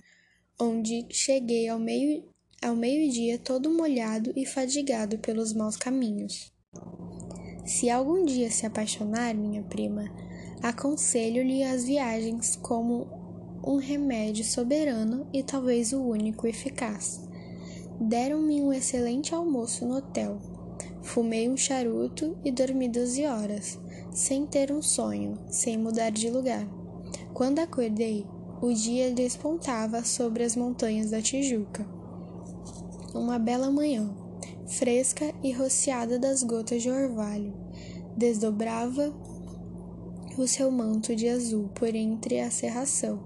onde 0.60 1.06
cheguei 1.10 1.70
ao 1.70 1.80
meio 1.80 2.24
ao 2.62 2.76
meio-dia 2.76 3.38
todo 3.38 3.70
molhado 3.70 4.34
e 4.36 4.46
fadigado 4.46 5.20
pelos 5.20 5.54
maus 5.54 5.78
caminhos. 5.78 6.52
Se 7.66 7.90
algum 7.90 8.26
dia 8.26 8.50
se 8.50 8.66
apaixonar, 8.66 9.36
minha 9.36 9.64
prima, 9.64 10.04
aconselho-lhe 10.62 11.64
as 11.64 11.86
viagens 11.86 12.56
como 12.56 13.08
um 13.66 13.78
remédio 13.78 14.44
soberano 14.44 15.30
e 15.32 15.44
talvez 15.44 15.94
o 15.94 16.02
único 16.02 16.48
eficaz. 16.48 17.27
Deram-me 18.00 18.62
um 18.62 18.72
excelente 18.72 19.34
almoço 19.34 19.84
no 19.84 19.98
hotel. 19.98 20.38
Fumei 21.02 21.50
um 21.50 21.58
charuto 21.58 22.38
e 22.46 22.52
dormi 22.52 22.88
doze 22.88 23.26
horas, 23.26 23.80
sem 24.12 24.46
ter 24.46 24.72
um 24.72 24.84
sonho, 24.84 25.40
sem 25.50 25.80
mudar 25.80 26.12
de 26.12 26.30
lugar. 26.30 26.64
Quando 27.34 27.58
acordei, 27.58 28.24
o 28.62 28.72
dia 28.72 29.12
despontava 29.12 30.06
sobre 30.06 30.44
as 30.44 30.56
montanhas 30.56 31.10
da 31.10 31.24
Tijuca. 31.24 31.88
Uma 33.16 33.40
bela 33.40 33.72
manhã, 33.72 34.16
fresca 34.68 35.34
e 35.42 35.52
rociada 35.52 36.20
das 36.20 36.44
gotas 36.44 36.84
de 36.84 36.92
orvalho, 36.92 37.52
desdobrava 38.16 39.12
o 40.38 40.48
seu 40.48 40.70
manto 40.70 41.16
de 41.16 41.28
azul 41.28 41.68
por 41.70 41.96
entre 41.96 42.40
a 42.42 42.52
cerração, 42.52 43.24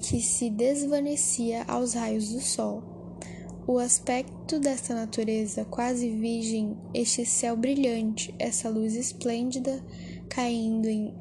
que 0.00 0.20
se 0.20 0.50
desvanecia 0.50 1.62
aos 1.68 1.94
raios 1.94 2.30
do 2.30 2.40
sol 2.40 2.91
o 3.72 3.78
aspecto 3.78 4.60
desta 4.60 4.94
natureza 4.94 5.64
quase 5.64 6.10
virgem, 6.10 6.76
este 6.92 7.24
céu 7.24 7.56
brilhante, 7.56 8.34
essa 8.38 8.68
luz 8.68 8.94
esplêndida 8.94 9.82
caindo 10.28 10.86
em 10.86 11.14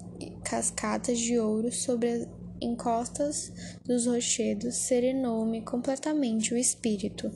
cascatas 0.43 1.17
de 1.17 1.39
ouro 1.39 1.71
sobre 1.71 2.09
as 2.09 2.27
encostas 2.61 3.53
dos 3.85 4.05
rochedos, 4.05 4.75
serenou-me 4.75 5.61
completamente 5.61 6.53
o 6.53 6.57
espírito. 6.57 7.31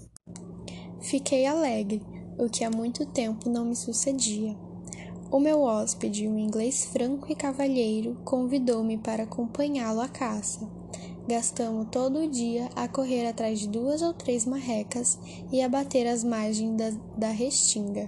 Fiquei 1.00 1.46
alegre, 1.46 2.02
o 2.38 2.50
que 2.50 2.66
há 2.66 2.70
muito 2.70 3.06
tempo 3.06 3.50
não 3.50 3.64
me 3.64 3.76
sucedia. 3.76 4.54
O 5.32 5.40
meu 5.40 5.62
hóspede, 5.62 6.28
um 6.28 6.38
inglês 6.38 6.84
franco 6.86 7.32
e 7.32 7.36
cavalheiro, 7.36 8.20
convidou-me 8.26 8.98
para 8.98 9.24
acompanhá-lo 9.24 10.02
à 10.02 10.10
caça. 10.10 10.70
Gastamos 11.28 11.88
todo 11.92 12.20
o 12.20 12.30
dia 12.30 12.70
a 12.76 12.88
correr 12.88 13.26
atrás 13.26 13.60
de 13.60 13.68
duas 13.68 14.04
ou 14.04 14.14
três 14.14 14.46
marrecas 14.46 15.18
e 15.52 15.60
a 15.60 15.68
bater 15.68 16.06
as 16.06 16.24
margens 16.24 16.78
da, 16.78 16.92
da 17.18 17.30
restinga. 17.30 18.08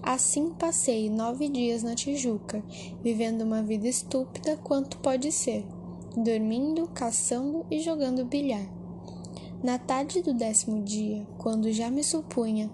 Assim 0.00 0.50
passei 0.50 1.10
nove 1.10 1.48
dias 1.48 1.82
na 1.82 1.96
Tijuca, 1.96 2.62
vivendo 3.02 3.42
uma 3.42 3.64
vida 3.64 3.88
estúpida 3.88 4.56
quanto 4.56 4.98
pode 4.98 5.32
ser, 5.32 5.66
dormindo, 6.16 6.86
caçando 6.94 7.66
e 7.68 7.80
jogando 7.80 8.24
bilhar. 8.24 8.70
Na 9.64 9.76
tarde 9.76 10.22
do 10.22 10.32
décimo 10.32 10.84
dia, 10.84 11.26
quando 11.38 11.72
já 11.72 11.90
me 11.90 12.04
supunha 12.04 12.70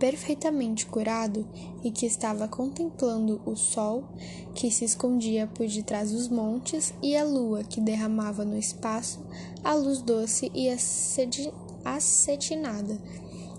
perfeitamente 0.00 0.86
curado 0.86 1.46
e 1.84 1.90
que 1.90 2.06
estava 2.06 2.48
contemplando 2.48 3.40
o 3.44 3.54
sol 3.54 4.08
que 4.54 4.70
se 4.70 4.86
escondia 4.86 5.46
por 5.46 5.68
detrás 5.68 6.10
dos 6.10 6.26
montes 6.26 6.94
e 7.02 7.14
a 7.14 7.22
lua 7.22 7.62
que 7.62 7.82
derramava 7.82 8.42
no 8.44 8.56
espaço 8.56 9.24
a 9.62 9.74
luz 9.74 10.00
doce 10.00 10.50
e 10.54 10.68
acetinada. 11.84 12.98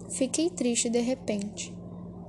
Fiquei 0.09 0.49
triste 0.49 0.89
de 0.89 0.99
repente. 0.99 1.73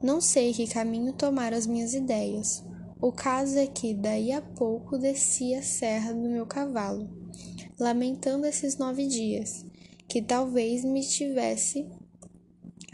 Não 0.03 0.21
sei 0.21 0.53
que 0.53 0.67
caminho 0.67 1.15
tomar 1.15 1.55
as 1.55 1.67
minhas 1.67 1.95
ideias. 1.95 2.63
O 3.01 3.11
caso 3.11 3.59
é 3.59 3.67
que 3.67 3.95
daí 3.95 4.31
a 4.31 4.43
pouco 4.43 4.99
desci 4.99 5.55
a 5.55 5.63
serra 5.63 6.13
do 6.13 6.29
meu 6.29 6.47
cavalo, 6.47 7.09
lamentando 7.79 8.47
esses 8.47 8.77
nove 8.77 9.07
dias, 9.07 9.65
que 10.07 10.21
talvez 10.21 10.85
me 10.85 11.01
tivesse 11.01 11.89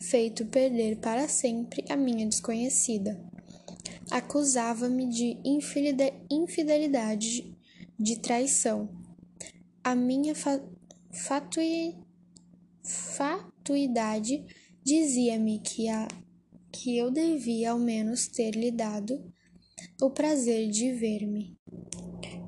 feito 0.01 0.47
perder 0.47 0.99
para 0.99 1.29
sempre 1.29 1.85
a 1.89 1.97
minha 1.97 2.27
desconhecida. 2.27 3.21
Acusava-me 4.11 5.07
de 5.07 5.37
infidelidade, 6.31 7.55
de 7.99 8.19
traição. 8.19 8.89
A 9.83 9.95
minha 9.95 10.35
fa 10.35 10.63
fatui 11.13 11.97
fatuidade 12.85 14.45
dizia-me 14.83 15.59
que, 15.59 15.87
que 16.73 16.97
eu 16.97 17.11
devia 17.11 17.73
ao 17.73 17.79
menos 17.79 18.29
ter 18.29 18.53
lhe 18.53 18.71
dado 18.71 19.23
o 20.01 20.11
prazer 20.11 20.71
de 20.71 20.93
ver-me. 20.93 21.59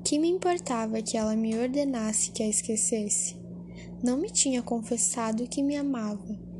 Que 0.03 0.17
me 0.17 0.27
importava 0.29 1.01
que 1.01 1.15
ela 1.15 1.35
me 1.35 1.55
ordenasse 1.55 2.31
que 2.31 2.41
a 2.41 2.47
esquecesse? 2.47 3.39
Não 4.03 4.17
me 4.17 4.31
tinha 4.31 4.63
confessado 4.63 5.47
que 5.47 5.61
me 5.61 5.75
amava 5.75 6.50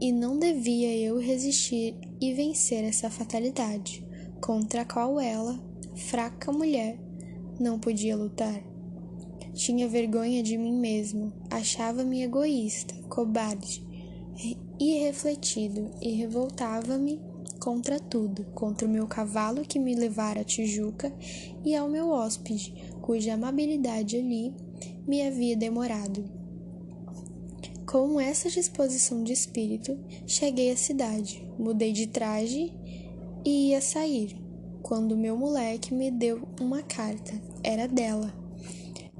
e 0.00 0.12
não 0.12 0.38
devia 0.38 0.94
eu 0.96 1.18
resistir 1.18 1.94
e 2.20 2.32
vencer 2.34 2.84
essa 2.84 3.10
fatalidade, 3.10 4.06
contra 4.40 4.82
a 4.82 4.84
qual 4.84 5.18
ela, 5.18 5.58
fraca 5.94 6.52
mulher, 6.52 6.98
não 7.58 7.78
podia 7.78 8.16
lutar. 8.16 8.62
Tinha 9.54 9.88
vergonha 9.88 10.42
de 10.42 10.58
mim 10.58 10.78
mesmo, 10.78 11.32
achava-me 11.50 12.22
egoísta, 12.22 12.94
cobarde, 13.08 13.82
irrefletido 14.78 15.90
e 16.02 16.12
revoltava-me 16.12 17.20
contra 17.58 17.98
tudo, 17.98 18.44
contra 18.54 18.86
o 18.86 18.90
meu 18.90 19.06
cavalo 19.06 19.62
que 19.62 19.78
me 19.78 19.94
levara 19.94 20.42
a 20.42 20.44
Tijuca 20.44 21.12
e 21.64 21.74
ao 21.74 21.88
meu 21.88 22.10
hóspede, 22.10 22.74
cuja 23.00 23.34
amabilidade 23.34 24.16
ali 24.16 24.54
me 25.06 25.26
havia 25.26 25.56
demorado. 25.56 26.45
Com 27.86 28.20
essa 28.20 28.50
disposição 28.50 29.22
de 29.22 29.32
espírito, 29.32 29.96
cheguei 30.26 30.72
à 30.72 30.76
cidade, 30.76 31.48
mudei 31.56 31.92
de 31.92 32.08
traje 32.08 32.74
e 33.44 33.68
ia 33.70 33.80
sair, 33.80 34.36
quando 34.82 35.16
meu 35.16 35.36
moleque 35.36 35.94
me 35.94 36.10
deu 36.10 36.48
uma 36.60 36.82
carta. 36.82 37.40
Era 37.62 37.86
dela. 37.86 38.34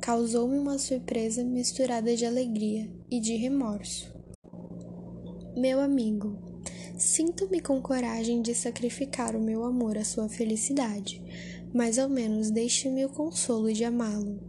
Causou-me 0.01 0.59
uma 0.59 0.79
surpresa 0.79 1.45
misturada 1.45 2.17
de 2.17 2.27
alegria 2.27 2.91
e 3.09 3.21
de 3.21 3.37
remorso. 3.37 4.13
Meu 5.57 5.79
amigo, 5.79 6.37
sinto-me 6.99 7.61
com 7.61 7.81
coragem 7.81 8.43
de 8.43 8.53
sacrificar 8.53 9.37
o 9.37 9.41
meu 9.41 9.63
amor 9.63 9.97
à 9.97 10.05
sua 10.05 10.29
felicidade, 10.29 11.23
mas 11.73 12.01
ao 12.01 12.09
menos 12.09 12.51
deixe-me 12.51 13.05
o 13.05 13.11
consolo 13.11 13.73
de 13.73 13.85
amá-lo. 13.85 14.41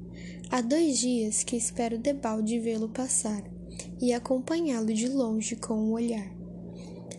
Há 0.50 0.60
dois 0.62 0.98
dias 0.98 1.44
que 1.44 1.56
espero 1.56 2.00
debalde 2.00 2.60
vê-lo 2.60 2.90
passar 2.90 3.57
e 4.02 4.14
acompanhá-lo 4.14 4.94
de 4.94 5.08
longe 5.08 5.56
com 5.56 5.74
o 5.74 5.90
um 5.90 5.92
olhar. 5.94 6.32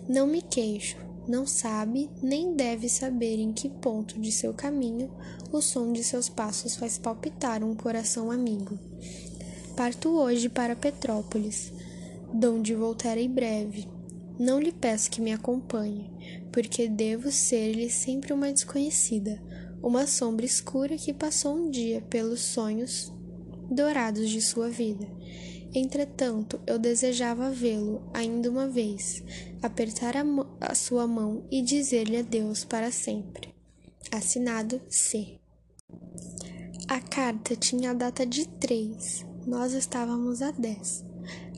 Não 0.09 0.27
me 0.27 0.41
queixo, 0.41 0.97
não 1.29 1.47
sabe 1.47 2.09
nem 2.23 2.55
deve 2.55 2.89
saber 2.89 3.39
em 3.39 3.53
que 3.53 3.69
ponto 3.69 4.19
de 4.19 4.33
seu 4.33 4.55
caminho 4.55 5.11
o 5.53 5.61
som 5.61 5.93
de 5.93 6.03
seus 6.03 6.29
passos 6.29 6.77
faz 6.77 6.97
palpitar 6.97 7.63
um 7.63 7.75
coração 7.75 8.31
amigo. 8.31 8.79
Parto 9.77 10.09
hoje 10.09 10.49
para 10.49 10.75
Petrópolis, 10.75 11.73
donde 12.33 12.75
voltarei 12.75 13.29
breve. 13.29 13.87
Não 14.39 14.59
lhe 14.59 14.73
peço 14.73 15.11
que 15.11 15.21
me 15.21 15.33
acompanhe, 15.33 16.11
porque 16.53 16.89
devo 16.89 17.31
ser-lhe 17.31 17.91
sempre 17.91 18.33
uma 18.33 18.53
desconhecida, 18.53 19.41
uma 19.83 20.07
sombra 20.07 20.47
escura 20.47 20.97
que 20.97 21.13
passou 21.13 21.57
um 21.57 21.71
dia 21.71 22.01
pelos 22.09 22.41
sonhos 22.41 23.13
dourados 23.71 24.31
de 24.31 24.41
sua 24.41 24.69
vida. 24.69 25.07
Entretanto, 25.75 26.61
eu 26.67 26.79
desejava 26.79 27.51
vê-lo 27.51 28.03
ainda 28.15 28.51
uma 28.51 28.67
vez, 28.67 29.23
apertar 29.63 30.17
a, 30.17 30.25
a 30.61 30.75
sua 30.75 31.07
mão 31.07 31.47
e 31.51 31.61
dizer-lhe 31.61 32.17
adeus 32.17 32.65
para 32.65 32.91
sempre. 32.91 33.55
Assinado 34.11 34.81
C. 34.89 35.39
A 36.89 37.01
carta 37.01 37.55
tinha 37.55 37.91
a 37.91 37.95
data 37.95 38.25
de 38.25 38.49
3, 38.49 39.27
nós 39.47 39.75
estávamos 39.75 40.41
a 40.41 40.51
10. 40.51 41.05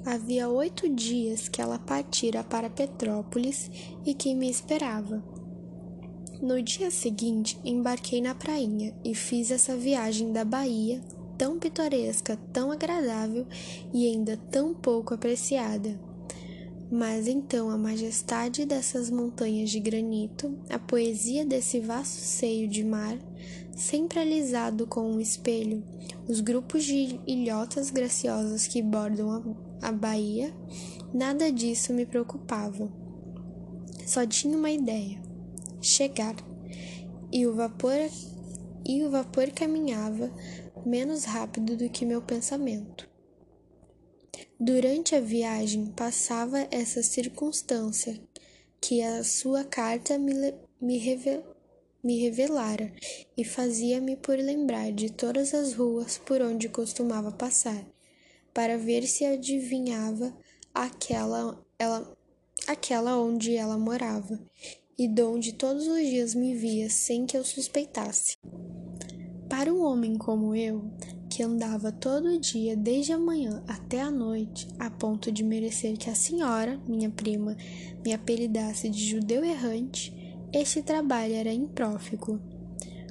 Havia 0.04 0.48
oito 0.48 0.88
dias 0.88 1.48
que 1.48 1.60
ela 1.60 1.78
partira 1.78 2.42
para 2.42 2.70
Petrópolis 2.70 3.70
e 4.04 4.14
que 4.14 4.34
me 4.34 4.50
esperava. 4.50 5.22
No 6.42 6.60
dia 6.62 6.90
seguinte, 6.90 7.60
embarquei 7.64 8.20
na 8.20 8.34
prainha 8.34 8.96
e 9.04 9.14
fiz 9.14 9.50
essa 9.50 9.76
viagem 9.76 10.32
da 10.32 10.44
Bahia 10.44 11.02
tão 11.40 11.59
pitoresca, 11.59 12.38
tão 12.53 12.70
agradável 12.70 13.46
e 13.94 14.07
ainda 14.07 14.37
tão 14.50 14.74
pouco 14.74 15.14
apreciada. 15.14 15.98
Mas 16.92 17.26
então 17.26 17.70
a 17.70 17.79
majestade 17.79 18.66
dessas 18.66 19.09
montanhas 19.09 19.70
de 19.70 19.81
granito, 19.81 20.55
a 20.68 20.79
poesia 20.79 21.46
desse 21.46 21.81
vasto 21.81 22.18
seio 22.18 22.68
de 22.68 22.85
mar, 22.85 23.16
sempre 23.74 24.18
alisado 24.18 24.87
com 24.87 25.12
um 25.12 25.18
espelho, 25.18 25.83
os 26.29 26.40
grupos 26.40 26.85
de 26.85 27.18
ilhotas 27.26 27.90
graciosas 27.90 28.66
que 28.66 28.83
bordam 28.83 29.31
a, 29.81 29.88
a 29.88 29.92
baía, 29.92 30.53
nada 31.11 31.50
disso 31.50 31.94
me 31.94 32.05
preocupava. 32.05 32.87
Só 34.05 34.26
tinha 34.26 34.59
uma 34.59 34.70
ideia: 34.70 35.18
chegar. 35.81 36.37
E 37.33 37.46
o 37.46 37.55
vapor 37.55 38.11
e 38.85 39.03
o 39.05 39.11
vapor 39.11 39.50
caminhava 39.53 40.31
menos 40.84 41.24
rápido 41.24 41.76
do 41.76 41.88
que 41.88 42.04
meu 42.04 42.22
pensamento. 42.22 43.08
Durante 44.58 45.14
a 45.14 45.20
viagem 45.20 45.86
passava 45.86 46.68
essa 46.70 47.02
circunstância 47.02 48.20
que 48.80 49.02
a 49.02 49.22
sua 49.24 49.64
carta 49.64 50.18
me, 50.18 50.54
me, 50.80 50.98
revel, 50.98 51.44
me 52.02 52.20
revelara 52.20 52.92
e 53.36 53.44
fazia-me 53.44 54.16
por 54.16 54.38
lembrar 54.38 54.92
de 54.92 55.10
todas 55.10 55.54
as 55.54 55.74
ruas 55.74 56.18
por 56.18 56.40
onde 56.40 56.68
costumava 56.68 57.30
passar, 57.30 57.86
para 58.52 58.76
ver 58.78 59.06
se 59.06 59.24
adivinhava 59.24 60.36
aquela, 60.74 61.58
ela, 61.78 62.16
aquela 62.66 63.18
onde 63.18 63.54
ela 63.54 63.78
morava 63.78 64.38
e 64.98 65.08
donde 65.08 65.54
todos 65.54 65.86
os 65.86 66.00
dias 66.00 66.34
me 66.34 66.54
via 66.54 66.90
sem 66.90 67.24
que 67.24 67.36
eu 67.36 67.44
suspeitasse. 67.44 68.36
Para 69.50 69.74
um 69.74 69.82
homem 69.82 70.14
como 70.16 70.54
eu, 70.54 70.80
que 71.28 71.42
andava 71.42 71.90
todo 71.90 72.38
dia 72.38 72.76
desde 72.76 73.12
a 73.12 73.18
manhã 73.18 73.60
até 73.66 74.00
a 74.00 74.08
noite, 74.08 74.68
a 74.78 74.88
ponto 74.88 75.32
de 75.32 75.42
merecer 75.42 75.98
que 75.98 76.08
a 76.08 76.14
senhora, 76.14 76.80
minha 76.86 77.10
prima, 77.10 77.56
me 78.04 78.12
apelidasse 78.12 78.88
de 78.88 79.04
judeu 79.04 79.44
errante, 79.44 80.14
este 80.52 80.82
trabalho 80.82 81.34
era 81.34 81.52
imprófico. 81.52 82.40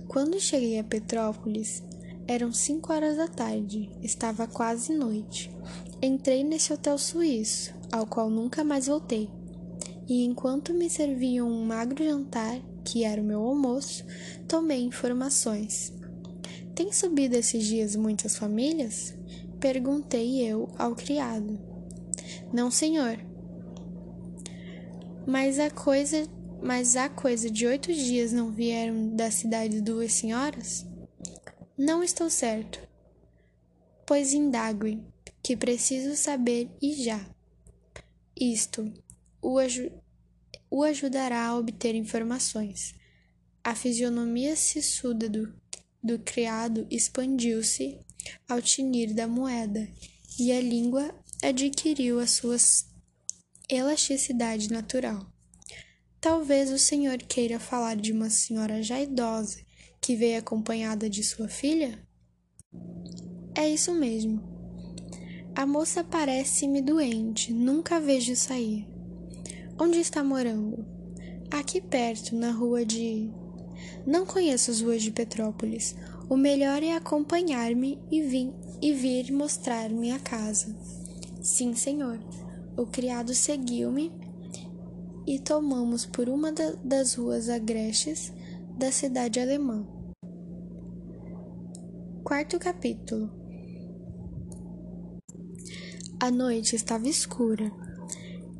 Quando 0.07 0.39
cheguei 0.39 0.79
a 0.79 0.83
Petrópolis, 0.83 1.83
eram 2.25 2.53
cinco 2.53 2.93
horas 2.93 3.17
da 3.17 3.27
tarde, 3.27 3.91
estava 4.01 4.47
quase 4.47 4.93
noite. 4.93 5.51
Entrei 6.01 6.41
nesse 6.45 6.71
hotel 6.71 6.97
suíço, 6.97 7.73
ao 7.91 8.07
qual 8.07 8.29
nunca 8.29 8.63
mais 8.63 8.87
voltei. 8.87 9.29
E 10.07 10.23
enquanto 10.23 10.73
me 10.73 10.89
serviam 10.89 11.49
um 11.49 11.65
magro 11.65 12.01
jantar, 12.01 12.61
que 12.85 13.03
era 13.03 13.21
o 13.21 13.25
meu 13.25 13.41
almoço, 13.41 14.05
tomei 14.47 14.81
informações. 14.81 15.98
Tem 16.79 16.93
subido 16.93 17.35
esses 17.35 17.65
dias 17.65 17.93
muitas 17.93 18.37
famílias? 18.37 19.13
Perguntei 19.59 20.41
eu 20.49 20.73
ao 20.77 20.95
criado. 20.95 21.59
Não, 22.53 22.71
senhor. 22.71 23.19
Mas 25.27 25.59
a 25.59 25.69
coisa, 25.69 26.25
mas 26.63 26.95
há 26.95 27.09
coisa 27.09 27.49
de 27.51 27.67
oito 27.67 27.93
dias 27.93 28.31
não 28.31 28.49
vieram 28.49 29.13
da 29.13 29.29
cidade 29.29 29.81
duas 29.81 30.13
senhoras? 30.13 30.87
Não 31.77 32.01
estou 32.01 32.29
certo. 32.29 32.79
Pois 34.07 34.31
indague, 34.31 35.03
que 35.43 35.57
preciso 35.57 36.15
saber 36.15 36.71
e 36.81 36.93
já. 36.93 37.19
Isto 38.39 38.89
o, 39.41 39.59
aju 39.59 39.91
o 40.71 40.81
ajudará 40.83 41.45
a 41.45 41.57
obter 41.57 41.93
informações. 41.93 42.95
A 43.61 43.75
fisionomia 43.75 44.55
sissuda 44.55 45.27
do 45.27 45.58
do 46.03 46.19
criado 46.19 46.87
expandiu-se 46.89 47.99
ao 48.47 48.61
tinir 48.61 49.13
da 49.13 49.27
moeda, 49.27 49.87
e 50.39 50.51
a 50.51 50.61
língua 50.61 51.13
adquiriu 51.43 52.19
a 52.19 52.27
sua 52.27 52.57
elasticidade 53.69 54.71
natural. 54.71 55.31
Talvez 56.21 56.71
o 56.71 56.77
senhor 56.77 57.17
queira 57.17 57.59
falar 57.59 57.95
de 57.95 58.11
uma 58.11 58.29
senhora 58.29 58.83
já 58.83 59.01
idosa 59.01 59.59
que 60.01 60.15
veio 60.15 60.39
acompanhada 60.39 61.09
de 61.09 61.23
sua 61.23 61.47
filha? 61.47 61.99
É 63.55 63.69
isso 63.69 63.93
mesmo. 63.93 64.41
A 65.55 65.65
moça 65.65 66.03
parece-me 66.03 66.81
doente, 66.81 67.51
nunca 67.53 67.97
a 67.97 67.99
vejo 67.99 68.35
sair. 68.35 68.87
Onde 69.79 69.99
está 69.99 70.23
morando? 70.23 70.85
Aqui 71.51 71.81
perto, 71.81 72.35
na 72.35 72.51
rua 72.51 72.85
de 72.85 73.31
não 74.05 74.25
conheço 74.25 74.71
as 74.71 74.81
ruas 74.81 75.01
de 75.01 75.11
Petrópolis. 75.11 75.95
O 76.29 76.37
melhor 76.37 76.83
é 76.83 76.95
acompanhar-me 76.95 77.99
e, 78.11 78.21
vir, 78.21 78.53
e 78.81 78.93
vir 78.93 79.31
mostrar-me 79.31 80.11
a 80.11 80.19
casa. 80.19 80.75
Sim, 81.41 81.73
senhor. 81.73 82.19
O 82.77 82.85
criado 82.85 83.33
seguiu-me 83.33 84.11
e 85.27 85.39
tomamos 85.39 86.05
por 86.05 86.29
uma 86.29 86.51
da, 86.51 86.71
das 86.83 87.13
ruas 87.15 87.49
agrestes 87.49 88.33
da 88.77 88.91
cidade 88.91 89.39
alemã. 89.39 89.85
Quarto 92.23 92.59
capítulo. 92.59 93.29
A 96.19 96.29
noite 96.29 96.75
estava 96.75 97.07
escura. 97.07 97.71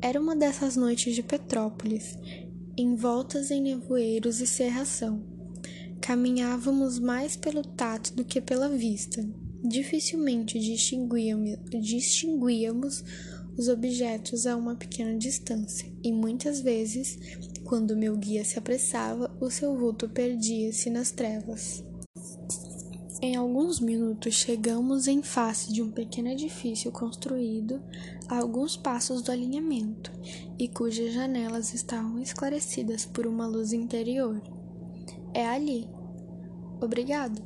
Era 0.02 0.20
uma 0.20 0.34
dessas 0.34 0.76
noites 0.76 1.14
de 1.14 1.22
Petrópolis, 1.22 2.16
envoltas 2.80 3.50
em 3.50 3.60
nevoeiros 3.60 4.40
e 4.40 4.46
cerração. 4.46 5.22
Caminhávamos 6.00 6.98
mais 6.98 7.36
pelo 7.36 7.62
tato 7.62 8.14
do 8.14 8.24
que 8.24 8.40
pela 8.40 8.68
vista. 8.68 9.26
Dificilmente 9.62 10.58
distinguíamos, 10.58 11.58
distinguíamos 11.80 13.04
os 13.56 13.68
objetos 13.68 14.46
a 14.46 14.56
uma 14.56 14.74
pequena 14.74 15.18
distância, 15.18 15.92
e 16.02 16.10
muitas 16.10 16.60
vezes, 16.60 17.18
quando 17.64 17.96
meu 17.96 18.16
guia 18.16 18.44
se 18.44 18.58
apressava, 18.58 19.30
o 19.40 19.50
seu 19.50 19.76
vulto 19.76 20.08
perdia-se 20.08 20.88
nas 20.88 21.10
trevas. 21.10 21.84
Em 23.22 23.36
alguns 23.36 23.80
minutos 23.80 24.34
chegamos 24.34 25.06
em 25.06 25.22
face 25.22 25.70
de 25.70 25.82
um 25.82 25.90
pequeno 25.90 26.28
edifício 26.28 26.90
construído 26.90 27.78
a 28.26 28.38
alguns 28.38 28.78
passos 28.78 29.20
do 29.20 29.30
alinhamento 29.30 30.10
e 30.58 30.66
cujas 30.66 31.12
janelas 31.12 31.74
estavam 31.74 32.18
esclarecidas 32.18 33.04
por 33.04 33.26
uma 33.26 33.46
luz 33.46 33.74
interior. 33.74 34.40
É 35.34 35.46
ali. 35.46 35.86
Obrigado. 36.80 37.42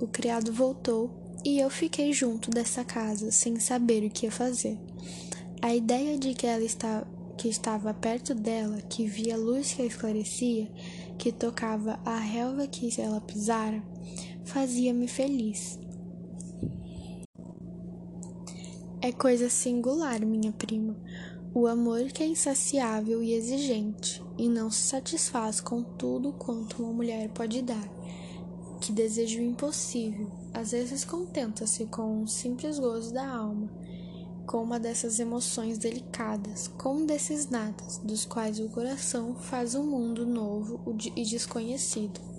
O 0.00 0.06
criado 0.06 0.50
voltou 0.50 1.10
e 1.44 1.58
eu 1.60 1.68
fiquei 1.68 2.14
junto 2.14 2.50
dessa 2.50 2.82
casa 2.82 3.30
sem 3.30 3.60
saber 3.60 4.02
o 4.02 4.10
que 4.10 4.24
ia 4.24 4.32
fazer. 4.32 4.78
A 5.60 5.74
ideia 5.74 6.18
de 6.18 6.32
que 6.32 6.46
ela 6.46 6.64
está, 6.64 7.06
que 7.36 7.48
estava 7.48 7.92
perto 7.92 8.34
dela, 8.34 8.80
que 8.80 9.06
via 9.06 9.34
a 9.34 9.38
luz 9.38 9.74
que 9.74 9.82
a 9.82 9.86
esclarecia, 9.86 10.72
que 11.18 11.30
tocava 11.30 12.00
a 12.02 12.18
relva 12.18 12.66
que 12.66 12.98
ela 12.98 13.20
pisara, 13.20 13.82
fazia-me 14.46 15.06
feliz. 15.08 15.78
É 19.02 19.12
coisa 19.12 19.50
singular, 19.50 20.24
minha 20.24 20.52
prima, 20.52 20.96
o 21.52 21.66
amor 21.66 22.04
que 22.06 22.22
é 22.22 22.26
insaciável 22.26 23.22
e 23.22 23.34
exigente, 23.34 24.22
e 24.38 24.48
não 24.48 24.70
se 24.70 24.82
satisfaz 24.82 25.60
com 25.60 25.82
tudo 25.82 26.32
quanto 26.32 26.82
uma 26.82 26.92
mulher 26.92 27.28
pode 27.30 27.60
dar, 27.60 27.88
que 28.80 28.92
deseja 28.92 29.40
o 29.40 29.44
impossível, 29.44 30.30
às 30.54 30.70
vezes 30.70 31.04
contenta-se 31.04 31.84
com 31.86 32.22
um 32.22 32.26
simples 32.26 32.78
gozo 32.78 33.12
da 33.12 33.28
alma, 33.28 33.70
com 34.46 34.62
uma 34.62 34.78
dessas 34.78 35.18
emoções 35.18 35.76
delicadas, 35.76 36.68
com 36.68 36.98
um 36.98 37.06
desses 37.06 37.50
nadas, 37.50 37.98
dos 37.98 38.24
quais 38.24 38.60
o 38.60 38.68
coração 38.68 39.34
faz 39.34 39.74
um 39.74 39.84
mundo 39.84 40.24
novo 40.24 40.80
e 41.16 41.24
desconhecido. 41.24 42.35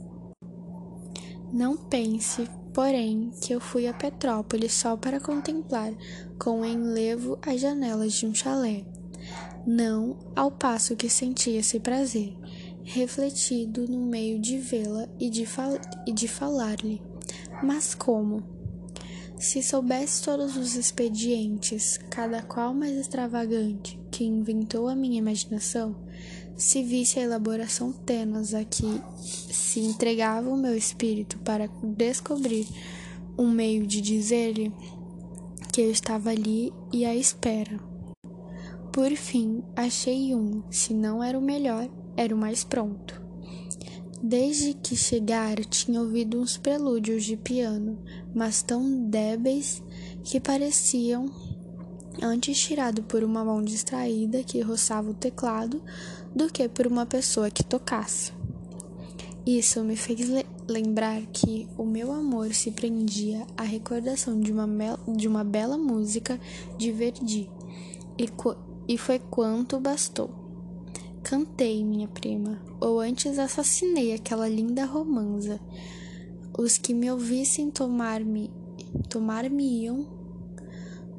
Não 1.52 1.78
pense, 1.78 2.50
porém, 2.74 3.32
que 3.42 3.54
eu 3.54 3.60
fui 3.60 3.88
a 3.88 3.94
Petrópolis 3.94 4.74
só 4.74 4.98
para 4.98 5.20
contemplar 5.20 5.94
com 6.38 6.66
enlevo 6.66 7.40
as 7.42 7.62
janelas 7.62 8.14
de 8.14 8.28
um 8.28 8.36
chalé. 8.36 8.86
Não 9.66 10.18
ao 10.36 10.52
passo 10.52 10.96
que 10.96 11.10
sentia 11.10 11.60
esse 11.60 11.80
prazer, 11.80 12.36
refletido 12.84 13.88
no 13.88 14.00
meio 14.06 14.40
de 14.40 14.58
vê-la 14.58 15.08
e 15.20 15.30
de, 15.30 15.46
fal 15.46 15.80
e 16.06 16.12
de 16.12 16.28
falar-lhe. 16.28 17.02
Mas 17.64 17.96
como? 17.96 18.44
Se 19.38 19.62
soubesse 19.62 20.24
todos 20.24 20.58
os 20.58 20.76
expedientes, 20.76 21.98
cada 22.10 22.42
qual 22.42 22.74
mais 22.74 22.98
extravagante, 22.98 24.00
que 24.10 24.24
inventou 24.24 24.88
a 24.88 24.96
minha 24.96 25.20
imaginação, 25.20 25.96
se 26.58 26.82
visse 26.82 27.20
a 27.20 27.24
elaboração 27.24 27.94
tenas 27.94 28.54
a 28.54 28.64
que 28.64 29.02
se 29.20 29.80
entregava 29.80 30.50
o 30.50 30.58
meu 30.58 30.76
espírito 30.76 31.38
para 31.40 31.70
descobrir 31.84 32.68
um 33.38 33.50
meio 33.50 33.86
de 33.86 34.02
dizer-lhe 34.02 34.74
que 35.72 35.82
eu 35.82 35.92
estava 35.92 36.32
ali 36.32 36.74
e 36.92 37.06
à 37.06 37.16
espera. 37.16 37.80
Por 38.92 39.12
fim, 39.12 39.64
achei 39.76 40.34
um, 40.34 40.64
se 40.72 40.92
não 40.92 41.24
era 41.24 41.38
o 41.38 41.42
melhor, 41.42 41.88
era 42.16 42.34
o 42.34 42.38
mais 42.38 42.64
pronto. 42.64 43.22
Desde 44.22 44.74
que 44.74 44.96
chegara, 44.96 45.64
tinha 45.64 46.02
ouvido 46.02 46.42
uns 46.42 46.58
prelúdios 46.58 47.24
de 47.24 47.38
piano, 47.38 48.00
mas 48.34 48.64
tão 48.64 49.08
débeis 49.08 49.84
que 50.24 50.40
pareciam 50.40 51.30
antes 52.22 52.58
tirado 52.58 53.04
por 53.04 53.24
uma 53.24 53.44
mão 53.44 53.64
distraída 53.64 54.44
que 54.44 54.62
roçava 54.62 55.10
o 55.10 55.14
teclado 55.14 55.82
do 56.36 56.48
que 56.48 56.68
por 56.68 56.88
uma 56.88 57.06
pessoa 57.06 57.50
que 57.50 57.64
tocasse. 57.64 58.32
Isso 59.46 59.84
me 59.84 59.96
fez 59.96 60.30
le 60.30 60.46
lembrar 60.68 61.22
que 61.28 61.66
o 61.78 61.86
meu 61.86 62.12
amor 62.12 62.54
se 62.54 62.72
prendia 62.72 63.48
à 63.56 63.64
recordação 63.64 64.38
de 64.38 64.52
uma, 64.52 64.68
de 65.16 65.26
uma 65.28 65.44
bela 65.44 65.78
música 65.78 66.38
de 66.78 66.92
Verdi, 66.92 67.50
e, 68.20 68.30
e 68.88 68.98
foi 68.98 69.20
quanto 69.20 69.80
bastou. 69.80 70.30
Cantei, 71.24 71.84
minha 71.86 72.08
prima, 72.08 72.62
ou 72.82 73.00
antes 73.00 73.40
assassinei 73.40 74.14
aquela 74.14 74.50
linda 74.50 74.86
romanza. 74.86 75.60
Os 76.58 76.78
que 76.78 76.94
me 76.94 77.10
ouvissem 77.10 77.70
tomar-me 77.70 78.52
tomar-me-iam 79.10 80.17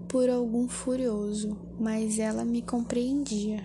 por 0.08 0.30
algum 0.30 0.66
furioso, 0.66 1.56
mas 1.78 2.18
ela 2.18 2.42
me 2.44 2.62
compreendia. 2.62 3.62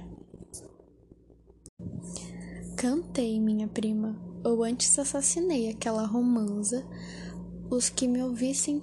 Cantei, 2.76 3.40
minha 3.40 3.68
prima, 3.68 4.16
ou 4.44 4.62
antes 4.62 5.00
assassinei 5.00 5.70
aquela 5.70 6.06
romanza, 6.06 6.86
os 7.70 7.88
que 7.88 8.10
me 8.10 8.22
ouvissem 8.22 8.82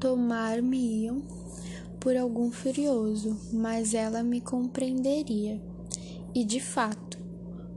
tomar-me-iam 0.00 1.22
por 2.00 2.16
algum 2.16 2.50
furioso, 2.50 3.38
mas 3.52 3.94
ela 3.94 4.24
me 4.24 4.40
compreenderia. 4.40 5.62
E 6.34 6.44
de 6.44 6.58
fato, 6.58 7.16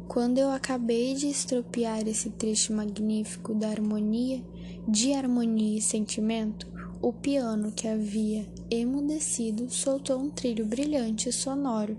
quando 0.07 0.39
eu 0.39 0.49
acabei 0.49 1.13
de 1.13 1.27
estropiar 1.27 2.07
esse 2.07 2.31
trecho 2.31 2.73
magnífico 2.73 3.53
da 3.53 3.69
harmonia, 3.69 4.43
de 4.87 5.13
harmonia 5.13 5.77
e 5.77 5.81
sentimento, 5.81 6.74
o 7.05 7.13
piano, 7.13 7.71
que 7.71 7.87
havia 7.87 8.47
emudecido, 8.67 9.69
soltou 9.69 10.17
um 10.17 10.31
trilho 10.31 10.65
brilhante 10.65 11.29
e 11.29 11.31
sonoro 11.31 11.95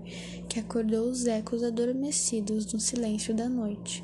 que 0.49 0.59
acordou 0.59 1.09
os 1.09 1.25
ecos 1.25 1.63
adormecidos 1.63 2.73
no 2.73 2.79
silêncio 2.81 3.33
da 3.33 3.47
noite. 3.47 4.03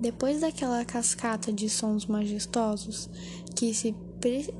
Depois 0.00 0.40
daquela 0.40 0.84
cascata 0.84 1.52
de 1.52 1.70
sons 1.70 2.06
majestosos 2.06 3.08
que 3.54 3.72
se 3.72 3.94
pre 4.18 4.52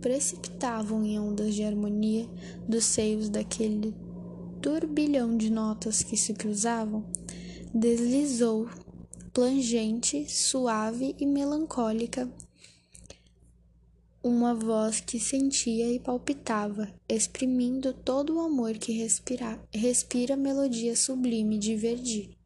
precipitavam 0.00 1.04
em 1.04 1.18
ondas 1.18 1.52
de 1.52 1.64
harmonia 1.64 2.24
dos 2.68 2.84
seios 2.84 3.28
daquele 3.28 3.92
turbilhão 4.62 5.36
de 5.36 5.50
notas 5.50 6.00
que 6.00 6.16
se 6.16 6.32
cruzavam, 6.32 7.04
deslizou, 7.74 8.68
plangente, 9.32 10.30
suave 10.30 11.16
e 11.18 11.26
melancólica, 11.26 12.30
uma 14.22 14.54
voz 14.54 15.00
que 15.00 15.20
sentia 15.20 15.92
e 15.92 16.00
palpitava, 16.00 16.92
exprimindo 17.08 17.92
todo 17.92 18.36
o 18.36 18.40
amor 18.40 18.74
que 18.74 18.92
respira, 18.92 19.62
respira 19.72 20.36
melodia 20.36 20.96
sublime 20.96 21.58
de 21.58 21.76
Verdi. 21.76 22.36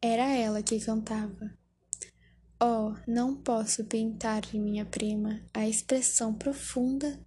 Era 0.00 0.34
ela 0.34 0.62
que 0.62 0.80
cantava. 0.80 1.52
Oh, 2.62 2.94
não 3.06 3.36
posso 3.36 3.84
pintar-lhe, 3.84 4.58
minha 4.58 4.86
prima, 4.86 5.42
a 5.52 5.68
expressão 5.68 6.32
profunda, 6.32 7.20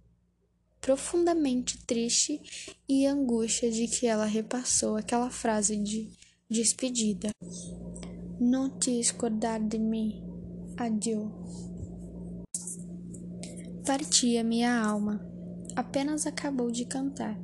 profundamente 0.80 1.78
triste 1.86 2.40
e 2.88 3.06
angústia 3.06 3.70
de 3.70 3.86
que 3.86 4.06
ela 4.06 4.24
repassou 4.24 4.96
aquela 4.96 5.30
frase 5.30 5.76
de 5.76 6.10
despedida. 6.48 7.30
Não 8.40 8.76
te 8.78 8.98
escordar 8.98 9.62
de 9.62 9.78
mim. 9.78 10.24
Adieu 10.76 11.69
partia 13.90 14.44
minha 14.44 14.80
alma. 14.80 15.20
Apenas 15.74 16.24
acabou 16.24 16.70
de 16.70 16.84
cantar. 16.84 17.36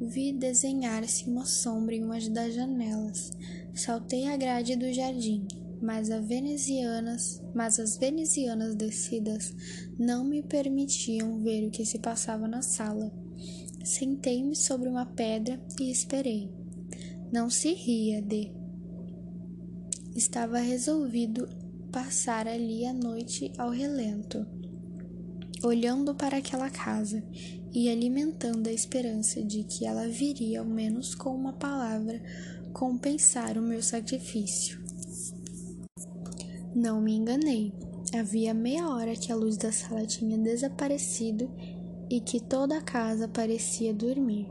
Vi 0.00 0.32
desenhar-se 0.32 1.30
uma 1.30 1.46
sombra 1.46 1.94
em 1.94 2.02
uma 2.02 2.18
das 2.18 2.52
janelas. 2.52 3.30
Saltei 3.72 4.26
a 4.26 4.36
grade 4.36 4.74
do 4.74 4.92
jardim, 4.92 5.46
mas, 5.80 6.08
venezianas, 6.08 7.40
mas 7.54 7.78
as 7.78 7.96
venezianas 7.96 8.74
descidas 8.74 9.54
não 9.96 10.24
me 10.24 10.42
permitiam 10.42 11.38
ver 11.38 11.68
o 11.68 11.70
que 11.70 11.86
se 11.86 12.00
passava 12.00 12.48
na 12.48 12.60
sala. 12.60 13.12
Sentei-me 13.84 14.56
sobre 14.56 14.88
uma 14.88 15.06
pedra 15.06 15.62
e 15.80 15.92
esperei. 15.92 16.50
Não 17.32 17.48
se 17.48 17.72
ria 17.72 18.20
de. 18.20 18.52
Estava 20.16 20.58
resolvido 20.58 21.48
passar 21.92 22.48
ali 22.48 22.84
a 22.84 22.92
noite 22.92 23.52
ao 23.56 23.70
relento 23.70 24.63
olhando 25.64 26.14
para 26.14 26.36
aquela 26.36 26.68
casa 26.68 27.24
e 27.72 27.88
alimentando 27.88 28.68
a 28.68 28.72
esperança 28.72 29.42
de 29.42 29.64
que 29.64 29.86
ela 29.86 30.06
viria 30.06 30.60
ao 30.60 30.66
menos 30.66 31.14
com 31.14 31.34
uma 31.34 31.52
palavra 31.52 32.22
compensar 32.72 33.56
o 33.56 33.62
meu 33.62 33.82
sacrifício. 33.82 34.82
Não 36.74 37.00
me 37.00 37.14
enganei. 37.14 37.72
Havia 38.12 38.52
meia 38.52 38.88
hora 38.88 39.16
que 39.16 39.32
a 39.32 39.36
luz 39.36 39.56
da 39.56 39.72
sala 39.72 40.06
tinha 40.06 40.36
desaparecido 40.38 41.50
e 42.10 42.20
que 42.20 42.40
toda 42.40 42.78
a 42.78 42.82
casa 42.82 43.26
parecia 43.26 43.92
dormir. 43.94 44.48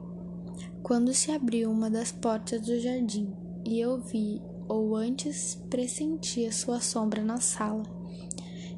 Quando 0.81 1.13
se 1.13 1.31
abriu 1.31 1.71
uma 1.71 1.89
das 1.89 2.11
portas 2.11 2.61
do 2.61 2.77
jardim 2.79 3.33
e 3.65 3.79
eu 3.79 4.01
vi, 4.01 4.41
ou 4.67 4.95
antes 4.95 5.55
pressentia 5.69 6.51
sua 6.51 6.81
sombra 6.81 7.23
na 7.23 7.39
sala, 7.39 7.83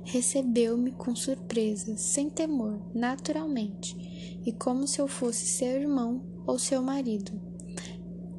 recebeu-me 0.06 0.92
com 0.92 1.16
surpresa, 1.16 1.98
sem 1.98 2.30
temor, 2.30 2.80
naturalmente, 2.94 4.40
e 4.46 4.52
como 4.54 4.88
se 4.88 5.00
eu 5.02 5.08
fosse 5.08 5.46
seu 5.46 5.82
irmão 5.82 6.24
ou 6.46 6.58
seu 6.58 6.82
marido. 6.82 7.34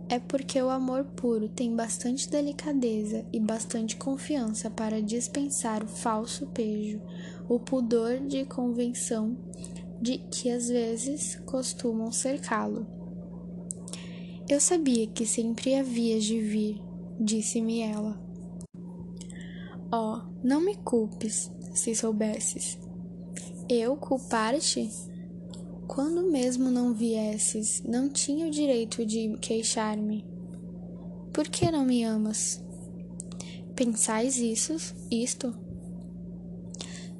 É 0.08 0.20
porque 0.20 0.62
o 0.62 0.70
amor 0.70 1.04
puro 1.04 1.48
tem 1.48 1.74
bastante 1.74 2.30
delicadeza 2.30 3.26
e 3.32 3.40
bastante 3.40 3.96
confiança 3.96 4.70
para 4.70 5.02
dispensar 5.02 5.82
o 5.82 5.88
falso 5.88 6.46
pejo, 6.46 7.02
o 7.48 7.58
pudor 7.58 8.20
de 8.20 8.44
convenção 8.44 9.36
de 10.00 10.18
que 10.18 10.48
às 10.48 10.68
vezes 10.68 11.36
costumam 11.44 12.12
cercá-lo. 12.12 12.86
Eu 14.48 14.60
sabia 14.60 15.08
que 15.08 15.26
sempre 15.26 15.74
havias 15.74 16.22
de 16.22 16.40
vir, 16.40 16.80
disse-me 17.18 17.80
ela. 17.80 18.16
Oh, 19.92 20.20
não 20.42 20.60
me 20.60 20.76
culpes, 20.76 21.50
se 21.76 21.94
soubesses. 21.94 22.78
Eu 23.68 23.96
culpar-te? 23.96 24.90
Quando 25.86 26.30
mesmo 26.30 26.70
não 26.70 26.92
viesses, 26.92 27.82
não 27.84 28.08
tinha 28.08 28.46
o 28.46 28.50
direito 28.50 29.06
de 29.06 29.36
queixar-me. 29.38 30.24
Por 31.32 31.48
que 31.48 31.70
não 31.70 31.84
me 31.84 32.02
amas? 32.02 32.64
Pensais 33.74 34.36
isso, 34.38 34.74
isto? 35.10 35.54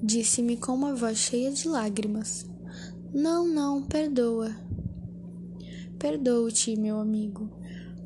Disse-me 0.02 0.56
com 0.56 0.72
uma 0.72 0.94
voz 0.94 1.18
cheia 1.18 1.52
de 1.52 1.68
lágrimas. 1.68 2.46
Não, 3.12 3.46
não, 3.46 3.82
perdoa. 3.82 4.54
Perdoo-te, 5.98 6.76
meu 6.76 6.98
amigo, 6.98 7.50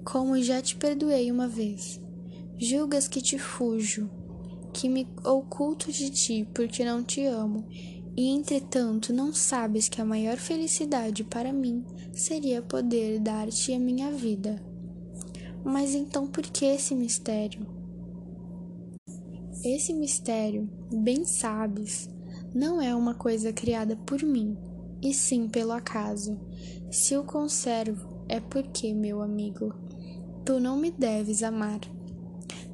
como 0.05 0.40
já 0.42 0.62
te 0.62 0.76
perdoei 0.76 1.30
uma 1.30 1.48
vez. 1.48 2.01
Julgas 2.59 3.09
que 3.09 3.20
te 3.20 3.38
fujo, 3.38 4.11
que 4.73 4.89
me 4.89 5.07
oculto 5.25 5.91
de 5.93 6.11
ti 6.11 6.49
porque 6.55 6.85
não 6.85 7.03
te 7.03 7.25
amo, 7.25 7.66
e 8.16 8.29
entretanto 8.29 9.12
não 9.12 9.33
sabes 9.33 9.89
que 9.89 10.01
a 10.01 10.05
maior 10.05 10.37
felicidade 10.37 11.25
para 11.25 11.53
mim 11.53 11.85
seria 12.12 12.61
poder 12.61 13.18
dar-te 13.21 13.73
a 13.73 13.79
minha 13.79 14.11
vida. 14.12 14.62
Mas 15.64 15.95
então 15.95 16.27
por 16.27 16.43
que 16.43 16.64
esse 16.64 16.95
mistério? 16.95 17.66
Esse 19.64 19.93
mistério, 19.93 20.71
bem 20.91 21.25
sabes, 21.25 22.09
não 22.55 22.81
é 22.81 22.95
uma 22.95 23.14
coisa 23.14 23.53
criada 23.53 23.95
por 23.95 24.23
mim, 24.23 24.57
e 25.03 25.12
sim 25.12 25.49
pelo 25.49 25.73
acaso. 25.73 26.41
Se 26.91 27.16
o 27.16 27.25
conservo, 27.25 28.25
é 28.29 28.41
porque, 28.41 28.93
meu 28.95 29.21
amigo, 29.21 29.75
tu 30.45 30.59
não 30.59 30.77
me 30.77 30.91
deves 30.91 31.43
amar. 31.43 31.81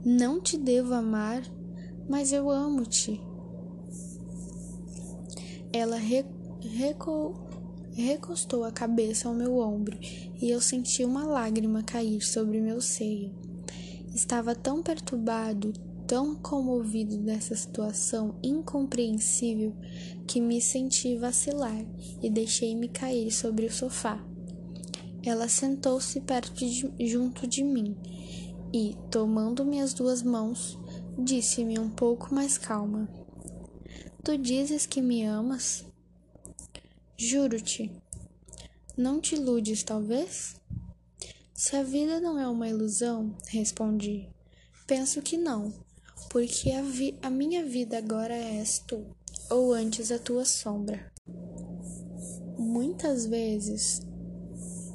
Não 0.04 0.40
te 0.40 0.56
devo 0.56 0.94
amar, 0.94 1.42
mas 2.08 2.32
eu 2.32 2.50
amo-te. 2.50 3.20
Ela 5.72 5.96
reco 5.96 7.34
recostou 7.92 8.64
a 8.64 8.70
cabeça 8.70 9.26
ao 9.26 9.34
meu 9.34 9.56
ombro 9.58 9.98
e 10.40 10.50
eu 10.50 10.60
senti 10.60 11.02
uma 11.02 11.24
lágrima 11.24 11.82
cair 11.82 12.20
sobre 12.20 12.60
meu 12.60 12.80
seio. 12.80 13.34
Estava 14.14 14.54
tão 14.54 14.82
perturbado, 14.82 15.72
tão 16.06 16.34
comovido 16.34 17.16
dessa 17.16 17.56
situação 17.56 18.34
incompreensível 18.42 19.74
que 20.26 20.40
me 20.40 20.60
senti 20.60 21.16
vacilar 21.16 21.84
e 22.22 22.28
deixei-me 22.28 22.88
cair 22.88 23.30
sobre 23.30 23.66
o 23.66 23.72
sofá. 23.72 24.22
Ela 25.22 25.48
sentou-se 25.48 26.20
perto 26.20 26.54
de, 26.54 26.92
junto 27.00 27.46
de 27.46 27.64
mim 27.64 27.96
e, 28.72 28.96
tomando 29.10 29.64
minhas 29.64 29.92
duas 29.94 30.22
mãos, 30.22 30.78
disse-me 31.18 31.78
um 31.78 31.88
pouco 31.88 32.34
mais 32.34 32.58
calma: 32.58 33.08
Tu 34.22 34.36
dizes 34.36 34.86
que 34.86 35.00
me 35.00 35.24
amas? 35.24 35.84
Juro-te. 37.16 37.90
Não 38.96 39.20
te 39.20 39.34
iludes, 39.34 39.82
talvez? 39.82 40.56
Se 41.54 41.76
a 41.76 41.82
vida 41.82 42.20
não 42.20 42.38
é 42.38 42.46
uma 42.46 42.68
ilusão, 42.68 43.34
respondi, 43.48 44.28
penso 44.86 45.22
que 45.22 45.36
não, 45.36 45.72
porque 46.30 46.70
a, 46.70 46.82
a 47.26 47.30
minha 47.30 47.64
vida 47.64 47.96
agora 47.96 48.34
és 48.34 48.78
tu, 48.78 49.06
ou 49.50 49.72
antes 49.72 50.10
a 50.10 50.18
tua 50.18 50.44
sombra. 50.44 51.12
Muitas 52.58 53.26
vezes 53.26 54.02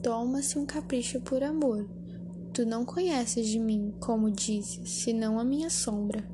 toma-se 0.03 0.59
um 0.59 0.65
capricho 0.65 1.21
por 1.21 1.41
amor. 1.43 1.89
Tu 2.53 2.65
não 2.65 2.83
conheces 2.83 3.47
de 3.47 3.57
mim, 3.57 3.93
como 3.99 4.29
dizes, 4.29 4.89
senão 4.89 5.39
a 5.39 5.43
minha 5.43 5.69
sombra. 5.69 6.27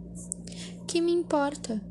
Que 0.87 0.99
me 0.99 1.11
importa? 1.11 1.81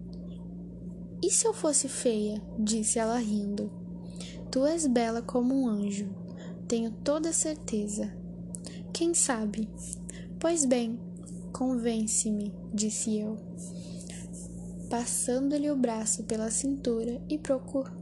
E 1.22 1.30
se 1.30 1.46
eu 1.46 1.52
fosse 1.52 1.88
feia? 1.88 2.42
disse 2.58 2.98
ela 2.98 3.18
rindo. 3.18 3.70
Tu 4.50 4.64
és 4.66 4.86
bela 4.86 5.22
como 5.22 5.54
um 5.54 5.68
anjo, 5.68 6.08
tenho 6.66 6.90
toda 6.90 7.32
certeza. 7.32 8.12
Quem 8.92 9.14
sabe? 9.14 9.68
Pois 10.40 10.64
bem, 10.64 10.98
convence-me, 11.52 12.52
disse 12.72 13.18
eu, 13.18 13.36
passando-lhe 14.88 15.70
o 15.70 15.76
braço 15.76 16.24
pela 16.24 16.50
cintura 16.50 17.22
e, 17.28 17.38
procur 17.38 17.92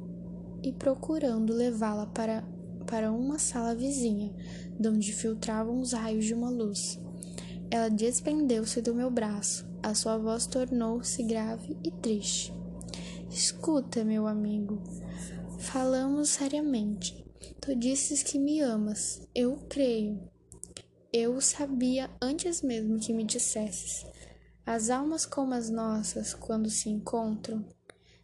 e 0.62 0.72
procurando 0.72 1.52
levá-la 1.52 2.06
para 2.06 2.44
para 2.86 3.12
uma 3.12 3.38
sala 3.38 3.74
vizinha, 3.74 4.34
de 4.78 4.88
onde 4.88 5.12
filtravam 5.12 5.80
os 5.80 5.92
raios 5.92 6.24
de 6.24 6.34
uma 6.34 6.50
luz. 6.50 6.98
Ela 7.70 7.88
desprendeu-se 7.88 8.80
do 8.80 8.94
meu 8.94 9.10
braço. 9.10 9.66
A 9.82 9.94
sua 9.94 10.16
voz 10.16 10.46
tornou-se 10.46 11.22
grave 11.22 11.76
e 11.82 11.90
triste. 11.90 12.52
Escuta, 13.30 14.04
meu 14.04 14.26
amigo. 14.26 14.82
Falamos 15.58 16.30
seriamente. 16.30 17.24
Tu 17.60 17.74
disses 17.74 18.22
que 18.22 18.38
me 18.38 18.60
amas. 18.60 19.26
Eu 19.34 19.56
creio. 19.68 20.20
Eu 21.12 21.40
sabia 21.40 22.10
antes 22.20 22.62
mesmo 22.62 22.98
que 22.98 23.12
me 23.12 23.24
dissesses. 23.24 24.06
As 24.66 24.88
almas 24.88 25.26
como 25.26 25.52
as 25.54 25.68
nossas, 25.68 26.32
quando 26.32 26.70
se 26.70 26.88
encontram, 26.88 27.64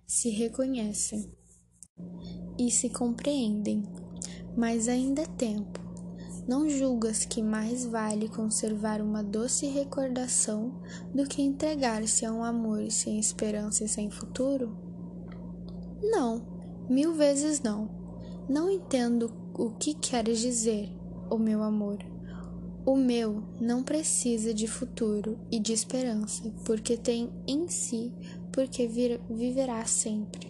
se 0.06 0.30
reconhecem 0.30 1.30
e 2.58 2.70
se 2.70 2.88
compreendem 2.90 3.82
mas 4.56 4.88
ainda 4.88 5.22
é 5.22 5.26
tempo. 5.26 5.80
Não 6.48 6.68
julgas 6.68 7.24
que 7.24 7.42
mais 7.42 7.86
vale 7.86 8.28
conservar 8.28 9.00
uma 9.00 9.22
doce 9.22 9.66
recordação 9.66 10.80
do 11.14 11.24
que 11.24 11.42
entregar-se 11.42 12.26
a 12.26 12.32
um 12.32 12.42
amor 12.42 12.90
sem 12.90 13.20
esperança 13.20 13.84
e 13.84 13.88
sem 13.88 14.10
futuro? 14.10 14.76
Não, 16.02 16.42
mil 16.88 17.14
vezes 17.14 17.60
não. 17.60 17.88
Não 18.48 18.68
entendo 18.68 19.32
o 19.54 19.70
que 19.70 19.94
queres 19.94 20.40
dizer, 20.40 20.90
o 21.30 21.38
meu 21.38 21.62
amor. 21.62 21.98
O 22.84 22.96
meu 22.96 23.44
não 23.60 23.84
precisa 23.84 24.52
de 24.52 24.66
futuro 24.66 25.38
e 25.52 25.60
de 25.60 25.72
esperança, 25.72 26.50
porque 26.64 26.96
tem 26.96 27.30
em 27.46 27.68
si, 27.68 28.12
porque 28.50 28.88
viverá 29.28 29.84
sempre. 29.84 30.49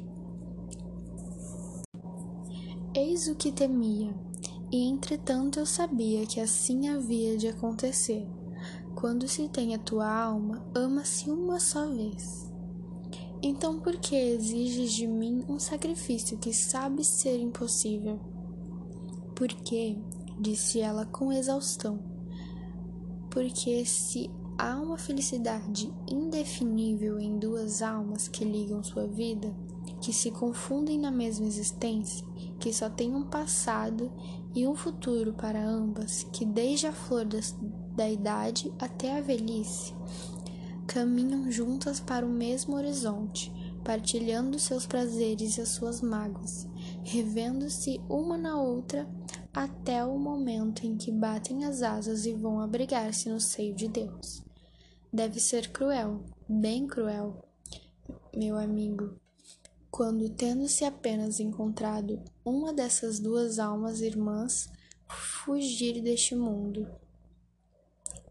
Eis 2.93 3.29
o 3.29 3.37
que 3.37 3.53
temia, 3.53 4.13
e 4.69 4.89
entretanto 4.89 5.61
eu 5.61 5.67
sabia 5.67 6.27
que 6.27 6.41
assim 6.41 6.89
havia 6.89 7.39
de 7.39 7.47
acontecer. 7.47 8.27
Quando 8.97 9.29
se 9.29 9.49
tem 9.49 9.77
a 9.77 9.79
tua 9.79 10.13
alma, 10.13 10.67
ama-se 10.75 11.31
uma 11.31 11.61
só 11.61 11.89
vez. 11.89 12.51
Então 13.41 13.79
por 13.79 13.97
que 13.97 14.17
exiges 14.17 14.93
de 14.93 15.07
mim 15.07 15.45
um 15.49 15.61
sacrifício 15.61 16.37
que 16.37 16.53
sabes 16.53 17.07
ser 17.07 17.39
impossível? 17.39 18.19
Porque, 19.37 19.97
disse 20.41 20.81
ela 20.81 21.07
com 21.07 21.33
exaustão, 21.33 22.01
porque 23.31 23.85
se 23.85 24.29
há 24.59 24.75
uma 24.75 24.99
felicidade 24.99 25.95
indefinível 26.11 27.21
em 27.21 27.39
duas 27.39 27.83
almas 27.83 28.27
que 28.27 28.45
ligam 28.45 28.83
sua 28.83 29.07
vida, 29.07 29.55
que 30.01 30.13
se 30.13 30.31
confundem 30.31 30.99
na 30.99 31.11
mesma 31.11 31.47
existência, 31.47 32.27
que 32.59 32.73
só 32.73 32.89
têm 32.89 33.15
um 33.15 33.25
passado 33.25 34.13
e 34.55 34.67
um 34.67 34.75
futuro 34.75 35.33
para 35.33 35.65
ambas, 35.65 36.25
que 36.33 36.45
desde 36.45 36.87
a 36.87 36.93
flor 36.93 37.25
das, 37.25 37.57
da 37.95 38.09
idade 38.09 38.73
até 38.79 39.19
a 39.19 39.21
velhice 39.21 39.95
caminham 40.87 41.51
juntas 41.53 42.01
para 42.01 42.27
o 42.27 42.29
mesmo 42.29 42.75
horizonte, 42.75 43.53
partilhando 43.85 44.59
seus 44.59 44.87
prazeres 44.87 45.57
e 45.57 45.61
as 45.61 45.69
suas 45.69 46.01
mágoas, 46.01 46.67
revendo-se 47.05 48.01
uma 48.09 48.37
na 48.37 48.61
outra 48.61 49.09
até 49.53 50.05
o 50.05 50.19
momento 50.19 50.85
em 50.85 50.97
que 50.97 51.13
batem 51.13 51.65
as 51.65 51.83
asas 51.83 52.27
e 52.27 52.35
vão 52.35 52.61
abrigar-se 52.61 53.29
no 53.29 53.41
seio 53.41 53.75
de 53.75 53.87
Deus. 53.87 54.43
Deve 55.13 55.39
ser 55.39 55.71
cruel, 55.71 56.25
bem 56.49 56.87
cruel, 56.87 57.45
meu 58.37 58.57
amigo, 58.57 59.15
quando, 59.91 60.29
tendo-se 60.29 60.85
apenas 60.85 61.41
encontrado 61.41 62.23
uma 62.45 62.73
dessas 62.73 63.19
duas 63.19 63.59
almas 63.59 64.01
irmãs, 64.01 64.69
fugir 65.09 66.01
deste 66.01 66.35
mundo, 66.35 66.89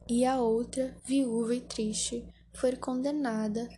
e 0.07 0.25
a 0.25 0.41
outra, 0.41 0.97
viúva 1.05 1.53
e 1.53 1.61
triste, 1.61 2.25
for 2.53 2.75
condenada 2.77 3.69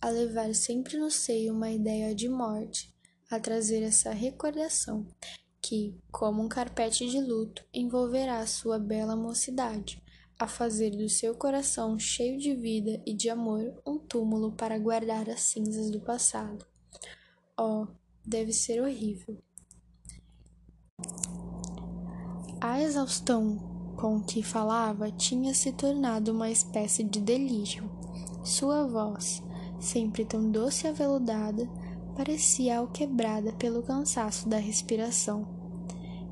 a 0.00 0.08
levar 0.08 0.54
sempre 0.54 0.96
no 0.96 1.10
seio 1.10 1.52
uma 1.52 1.70
ideia 1.70 2.14
de 2.14 2.28
morte, 2.28 2.94
a 3.30 3.38
trazer 3.38 3.82
essa 3.82 4.10
recordação 4.10 5.06
que, 5.60 5.94
como 6.10 6.42
um 6.42 6.48
carpete 6.48 7.08
de 7.08 7.20
luto, 7.20 7.64
envolverá 7.72 8.38
a 8.38 8.46
sua 8.46 8.78
bela 8.78 9.16
mocidade, 9.16 10.02
a 10.38 10.46
fazer 10.46 10.90
do 10.90 11.08
seu 11.08 11.34
coração 11.34 11.98
cheio 11.98 12.38
de 12.38 12.54
vida 12.54 13.02
e 13.06 13.14
de 13.14 13.28
amor 13.28 13.80
um 13.86 13.98
túmulo 13.98 14.52
para 14.52 14.78
guardar 14.78 15.28
as 15.28 15.40
cinzas 15.40 15.90
do 15.90 16.00
passado. 16.00 16.66
Oh, 17.56 17.86
deve 18.26 18.52
ser 18.52 18.82
horrível. 18.82 19.38
A 22.60 22.82
exaustão 22.82 23.94
com 23.96 24.20
que 24.20 24.42
falava 24.42 25.12
tinha 25.12 25.54
se 25.54 25.70
tornado 25.70 26.32
uma 26.32 26.50
espécie 26.50 27.04
de 27.04 27.20
delírio. 27.20 27.88
Sua 28.42 28.88
voz, 28.88 29.40
sempre 29.78 30.24
tão 30.24 30.50
doce 30.50 30.84
e 30.86 30.90
aveludada, 30.90 31.70
parecia 32.16 32.78
alquebrada 32.78 33.52
pelo 33.52 33.84
cansaço 33.84 34.48
da 34.48 34.56
respiração. 34.56 35.46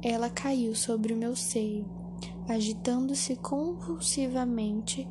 Ela 0.03 0.29
caiu 0.29 0.75
sobre 0.75 1.13
o 1.13 1.17
meu 1.17 1.37
seio, 1.37 1.87
agitando-se 2.49 3.37
convulsivamente 3.37 5.09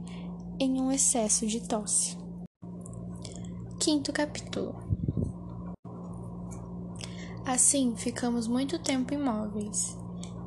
em 0.60 0.82
um 0.82 0.92
excesso 0.92 1.48
de 1.48 1.62
tosse. 1.62 2.18
Quinto 3.80 4.12
capítulo 4.12 4.92
Assim 7.52 7.98
ficamos 7.98 8.48
muito 8.48 8.80
tempo 8.80 9.14
imóveis. 9.14 9.98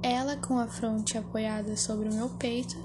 Ela 0.02 0.38
com 0.38 0.58
a 0.58 0.66
fronte 0.66 1.18
apoiada 1.18 1.76
sobre 1.76 2.08
o 2.08 2.14
meu 2.14 2.30
peito 2.30 2.78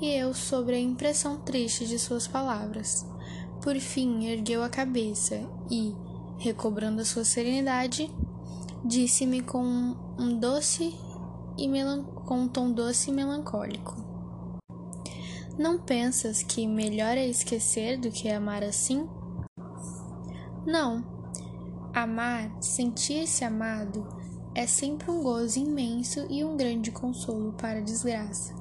e 0.00 0.08
eu 0.08 0.34
sobre 0.34 0.74
a 0.74 0.80
impressão 0.80 1.38
triste 1.38 1.86
de 1.86 1.96
suas 1.96 2.26
palavras. 2.26 3.06
Por 3.62 3.76
fim, 3.76 4.24
ergueu 4.24 4.64
a 4.64 4.68
cabeça 4.68 5.48
e, 5.70 5.94
recobrando 6.36 7.02
a 7.02 7.04
sua 7.04 7.24
serenidade, 7.24 8.12
disse-me 8.84 9.40
com 9.40 9.94
um 10.18 10.36
doce 10.36 10.92
e 11.56 11.68
com 12.26 12.40
um 12.40 12.48
tom 12.48 12.72
doce 12.72 13.10
e 13.10 13.14
melancólico: 13.14 13.94
Não 15.56 15.78
pensas 15.78 16.42
que 16.42 16.66
melhor 16.66 17.16
é 17.16 17.24
esquecer 17.24 17.96
do 18.00 18.10
que 18.10 18.28
amar 18.28 18.64
assim? 18.64 19.08
Não, 20.66 21.19
Amar, 21.92 22.56
sentir-se 22.60 23.44
amado, 23.44 24.06
é 24.54 24.64
sempre 24.64 25.10
um 25.10 25.24
gozo 25.24 25.58
imenso 25.58 26.24
e 26.30 26.44
um 26.44 26.56
grande 26.56 26.92
consolo 26.92 27.52
para 27.54 27.78
a 27.78 27.82
desgraça. 27.82 28.54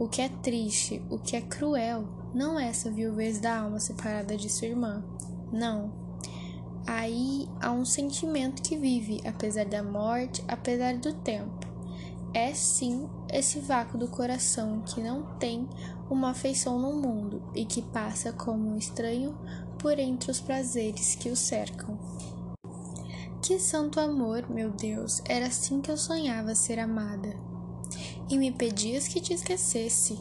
O 0.00 0.08
que 0.08 0.20
é 0.20 0.28
triste, 0.28 1.00
o 1.08 1.16
que 1.16 1.36
é 1.36 1.40
cruel, 1.40 2.04
não 2.34 2.58
é 2.58 2.66
essa 2.66 2.90
viuvez 2.90 3.38
da 3.38 3.60
alma 3.60 3.78
separada 3.78 4.36
de 4.36 4.48
sua 4.48 4.66
irmã. 4.66 5.04
Não. 5.52 5.92
Aí 6.84 7.48
há 7.60 7.70
um 7.70 7.84
sentimento 7.84 8.62
que 8.62 8.76
vive, 8.76 9.20
apesar 9.24 9.64
da 9.64 9.82
morte, 9.82 10.42
apesar 10.48 10.96
do 10.96 11.12
tempo. 11.12 11.70
É 12.34 12.52
sim 12.52 13.08
esse 13.30 13.60
vácuo 13.60 13.96
do 13.96 14.08
coração 14.08 14.82
que 14.84 15.00
não 15.00 15.22
tem 15.38 15.68
uma 16.10 16.30
afeição 16.30 16.80
no 16.80 16.94
mundo 16.94 17.42
e 17.54 17.64
que 17.64 17.80
passa 17.80 18.32
como 18.32 18.70
um 18.70 18.76
estranho 18.76 19.38
por 19.78 19.98
entre 19.98 20.30
os 20.30 20.40
prazeres 20.40 21.14
que 21.14 21.28
o 21.28 21.36
cercam. 21.36 21.98
Que 23.42 23.58
santo 23.58 23.98
amor, 23.98 24.48
meu 24.48 24.70
Deus, 24.70 25.20
era 25.28 25.48
assim 25.48 25.80
que 25.80 25.90
eu 25.90 25.96
sonhava 25.96 26.54
ser 26.54 26.78
amada. 26.78 27.34
E 28.30 28.38
me 28.38 28.52
pedias 28.52 29.08
que 29.08 29.20
te 29.20 29.34
esquecesse. 29.34 30.16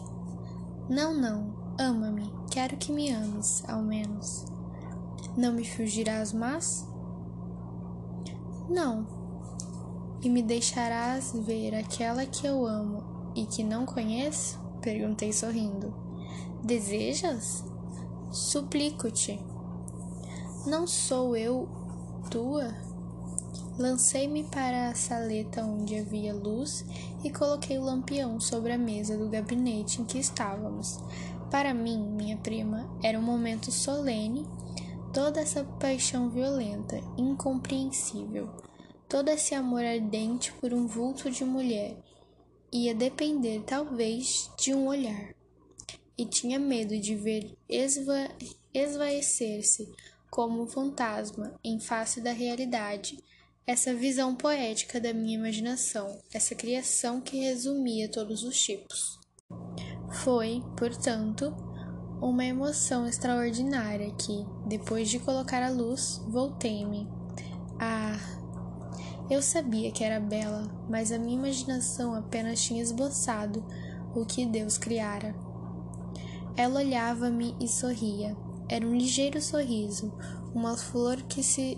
Não, 0.89 1.13
não, 1.13 1.53
ama-me, 1.79 2.33
quero 2.49 2.75
que 2.77 2.91
me 2.91 3.11
ames, 3.11 3.63
ao 3.69 3.83
menos. 3.83 4.45
Não 5.37 5.53
me 5.53 5.63
fugirás 5.63 6.33
mais? 6.33 6.83
Não. 8.67 9.05
E 10.23 10.27
me 10.27 10.41
deixarás 10.41 11.31
ver 11.45 11.75
aquela 11.75 12.25
que 12.25 12.47
eu 12.47 12.65
amo 12.65 13.31
e 13.35 13.45
que 13.45 13.63
não 13.63 13.85
conheço? 13.85 14.59
Perguntei 14.81 15.31
sorrindo. 15.31 15.93
Desejas? 16.63 17.63
Suplico-te. 18.31 19.39
Não 20.65 20.87
sou 20.87 21.37
eu 21.37 21.69
tua? 22.31 22.90
Lancei-me 23.77 24.43
para 24.43 24.89
a 24.89 24.95
saleta 24.95 25.63
onde 25.63 25.97
havia 25.97 26.33
luz 26.33 26.85
e 27.23 27.31
coloquei 27.31 27.77
o 27.77 27.83
lampião 27.83 28.39
sobre 28.39 28.73
a 28.73 28.77
mesa 28.77 29.17
do 29.17 29.29
gabinete 29.29 30.01
em 30.01 30.05
que 30.05 30.19
estávamos. 30.19 30.99
Para 31.49 31.73
mim, 31.73 31.97
minha 31.97 32.37
prima, 32.37 32.89
era 33.01 33.17
um 33.17 33.23
momento 33.23 33.71
solene, 33.71 34.45
toda 35.13 35.41
essa 35.41 35.63
paixão 35.63 36.29
violenta, 36.29 37.01
incompreensível, 37.17 38.49
todo 39.07 39.29
esse 39.29 39.55
amor 39.55 39.83
ardente 39.83 40.51
por 40.53 40.73
um 40.73 40.85
vulto 40.85 41.29
de 41.29 41.43
mulher, 41.43 41.97
ia 42.71 42.95
depender 42.95 43.63
talvez 43.65 44.49
de 44.57 44.73
um 44.73 44.87
olhar. 44.87 45.33
E 46.17 46.25
tinha 46.25 46.59
medo 46.59 46.97
de 46.97 47.15
ver 47.15 47.57
esva 47.67 48.29
esvaecer-se 48.73 49.91
como 50.29 50.63
um 50.63 50.67
fantasma 50.67 51.59
em 51.63 51.79
face 51.79 52.21
da 52.21 52.31
realidade 52.31 53.17
essa 53.65 53.93
visão 53.93 54.35
poética 54.35 54.99
da 54.99 55.13
minha 55.13 55.37
imaginação, 55.37 56.19
essa 56.33 56.55
criação 56.55 57.21
que 57.21 57.39
resumia 57.39 58.09
todos 58.09 58.43
os 58.43 58.59
tipos. 58.59 59.19
Foi, 60.23 60.63
portanto, 60.77 61.55
uma 62.21 62.43
emoção 62.43 63.07
extraordinária 63.07 64.11
que, 64.15 64.45
depois 64.67 65.09
de 65.09 65.19
colocar 65.19 65.63
a 65.63 65.69
luz, 65.69 66.21
voltei-me. 66.27 67.07
Ah, 67.79 68.19
eu 69.29 69.41
sabia 69.41 69.91
que 69.91 70.03
era 70.03 70.19
bela, 70.19 70.69
mas 70.89 71.11
a 71.11 71.17
minha 71.17 71.37
imaginação 71.37 72.13
apenas 72.13 72.61
tinha 72.61 72.81
esboçado 72.81 73.65
o 74.13 74.25
que 74.25 74.45
Deus 74.45 74.77
criara. 74.77 75.33
Ela 76.57 76.79
olhava-me 76.79 77.55
e 77.59 77.67
sorria. 77.67 78.35
Era 78.67 78.85
um 78.85 78.95
ligeiro 78.95 79.41
sorriso, 79.41 80.13
uma 80.53 80.75
flor 80.75 81.21
que 81.23 81.41
se 81.41 81.77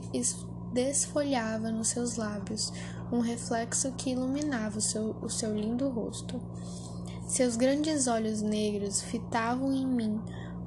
desfolhava 0.74 1.72
nos 1.72 1.90
seus 1.90 2.16
lábios 2.16 2.74
um 3.12 3.20
reflexo 3.20 3.92
que 3.94 4.12
iluminava 4.12 4.80
o 4.80 4.82
seu, 4.82 5.16
o 5.22 5.30
seu 5.30 5.56
lindo 5.56 5.88
rosto. 5.90 6.42
Seus 7.28 7.56
grandes 7.56 8.08
olhos 8.08 8.42
negros 8.42 9.02
fitavam 9.02 9.72
em 9.72 9.86
mim 9.86 10.22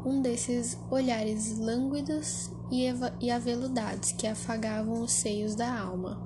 um 0.04 0.22
desses 0.22 0.78
olhares 0.90 1.58
lânguidos 1.58 2.50
e, 2.70 2.86
e 3.20 3.30
aveludados 3.30 4.12
que 4.12 4.26
afagavam 4.26 5.02
os 5.02 5.12
seios 5.12 5.54
da 5.54 5.78
alma. 5.78 6.24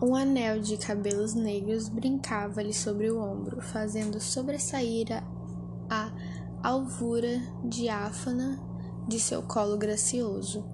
Um 0.00 0.16
anel 0.16 0.60
de 0.60 0.76
cabelos 0.76 1.34
negros 1.34 1.88
brincava-lhe 1.88 2.74
sobre 2.74 3.10
o 3.10 3.20
ombro, 3.20 3.60
fazendo 3.60 4.20
sobressair 4.20 5.06
a, 5.12 5.22
a 5.88 6.12
alvura 6.62 7.40
diáfana 7.64 8.60
de 9.06 9.20
seu 9.20 9.42
colo 9.42 9.76
gracioso. 9.76 10.64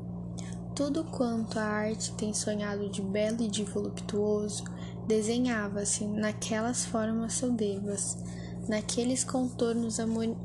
Tudo 0.79 1.03
quanto 1.03 1.59
a 1.59 1.65
arte 1.65 2.13
tem 2.13 2.33
sonhado 2.33 2.89
de 2.89 3.03
belo 3.03 3.43
e 3.43 3.49
de 3.49 3.65
voluptuoso 3.65 4.63
desenhava-se 5.09 6.05
naquelas 6.07 6.85
formas 6.85 7.33
soberbas, 7.33 8.17
naqueles 8.69 9.25
contornos 9.25 9.99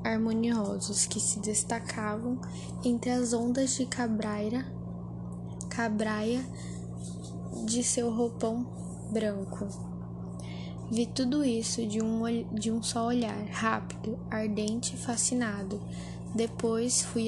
harmoniosos 0.03 1.05
que 1.05 1.19
se 1.19 1.39
destacavam 1.39 2.41
entre 2.83 3.11
as 3.11 3.31
ondas 3.31 3.75
de 3.75 3.85
cabraira, 3.85 4.65
cabraia 5.69 6.43
de 7.67 7.83
seu 7.83 8.09
roupão 8.09 8.65
branco. 9.11 9.67
Vi 10.91 11.05
tudo 11.05 11.45
isso 11.45 11.85
de 11.85 12.01
um, 12.01 12.23
de 12.51 12.71
um 12.71 12.81
só 12.81 13.05
olhar, 13.05 13.45
rápido, 13.51 14.17
ardente 14.31 14.95
e 14.95 14.97
fascinado, 14.97 15.79
depois 16.33 17.03
fui 17.03 17.27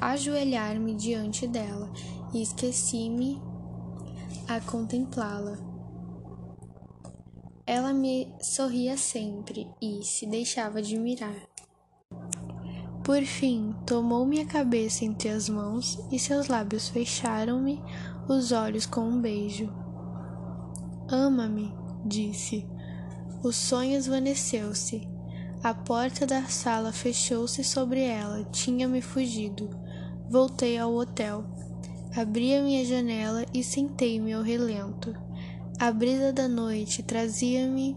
ajoelhar-me 0.00 0.94
diante 0.94 1.46
dela 1.46 1.90
e 2.34 2.42
esqueci-me 2.42 3.40
a 4.48 4.60
contemplá-la. 4.60 5.56
Ela 7.66 7.94
me 7.94 8.34
sorria 8.42 8.98
sempre 8.98 9.66
e 9.80 10.02
se 10.02 10.26
deixava 10.26 10.80
admirar. 10.80 11.36
Por 13.02 13.22
fim, 13.22 13.74
tomou 13.86 14.26
minha 14.26 14.44
cabeça 14.44 15.04
entre 15.04 15.28
as 15.28 15.48
mãos 15.48 15.98
e 16.10 16.18
seus 16.18 16.48
lábios 16.48 16.88
fecharam-me 16.88 17.82
os 18.28 18.52
olhos 18.52 18.84
com 18.84 19.02
um 19.02 19.20
beijo. 19.20 19.72
Ama-me, 21.08 21.72
disse. 22.04 22.66
O 23.42 23.52
sonho 23.52 23.96
esvaneceu-se 23.96 25.14
a 25.64 25.72
porta 25.72 26.26
da 26.26 26.42
sala 26.42 26.92
fechou-se 26.92 27.64
sobre 27.64 28.02
ela. 28.02 28.44
Tinha-me 28.52 29.00
fugido. 29.00 29.70
Voltei 30.28 30.76
ao 30.76 30.92
hotel. 30.94 31.42
Abri 32.16 32.54
a 32.54 32.62
minha 32.62 32.84
janela 32.84 33.44
e 33.52 33.64
sentei-me 33.64 34.32
ao 34.32 34.42
relento. 34.42 35.14
A 35.80 35.90
brisa 35.90 36.32
da 36.32 36.46
noite 36.46 37.02
trazia-me 37.02 37.96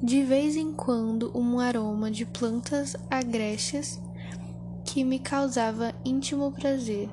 de 0.00 0.22
vez 0.22 0.54
em 0.54 0.72
quando 0.72 1.36
um 1.36 1.58
aroma 1.58 2.10
de 2.10 2.24
plantas 2.24 2.94
agrestes 3.10 4.00
que 4.84 5.02
me 5.02 5.18
causava 5.18 5.92
íntimo 6.04 6.52
prazer. 6.52 7.08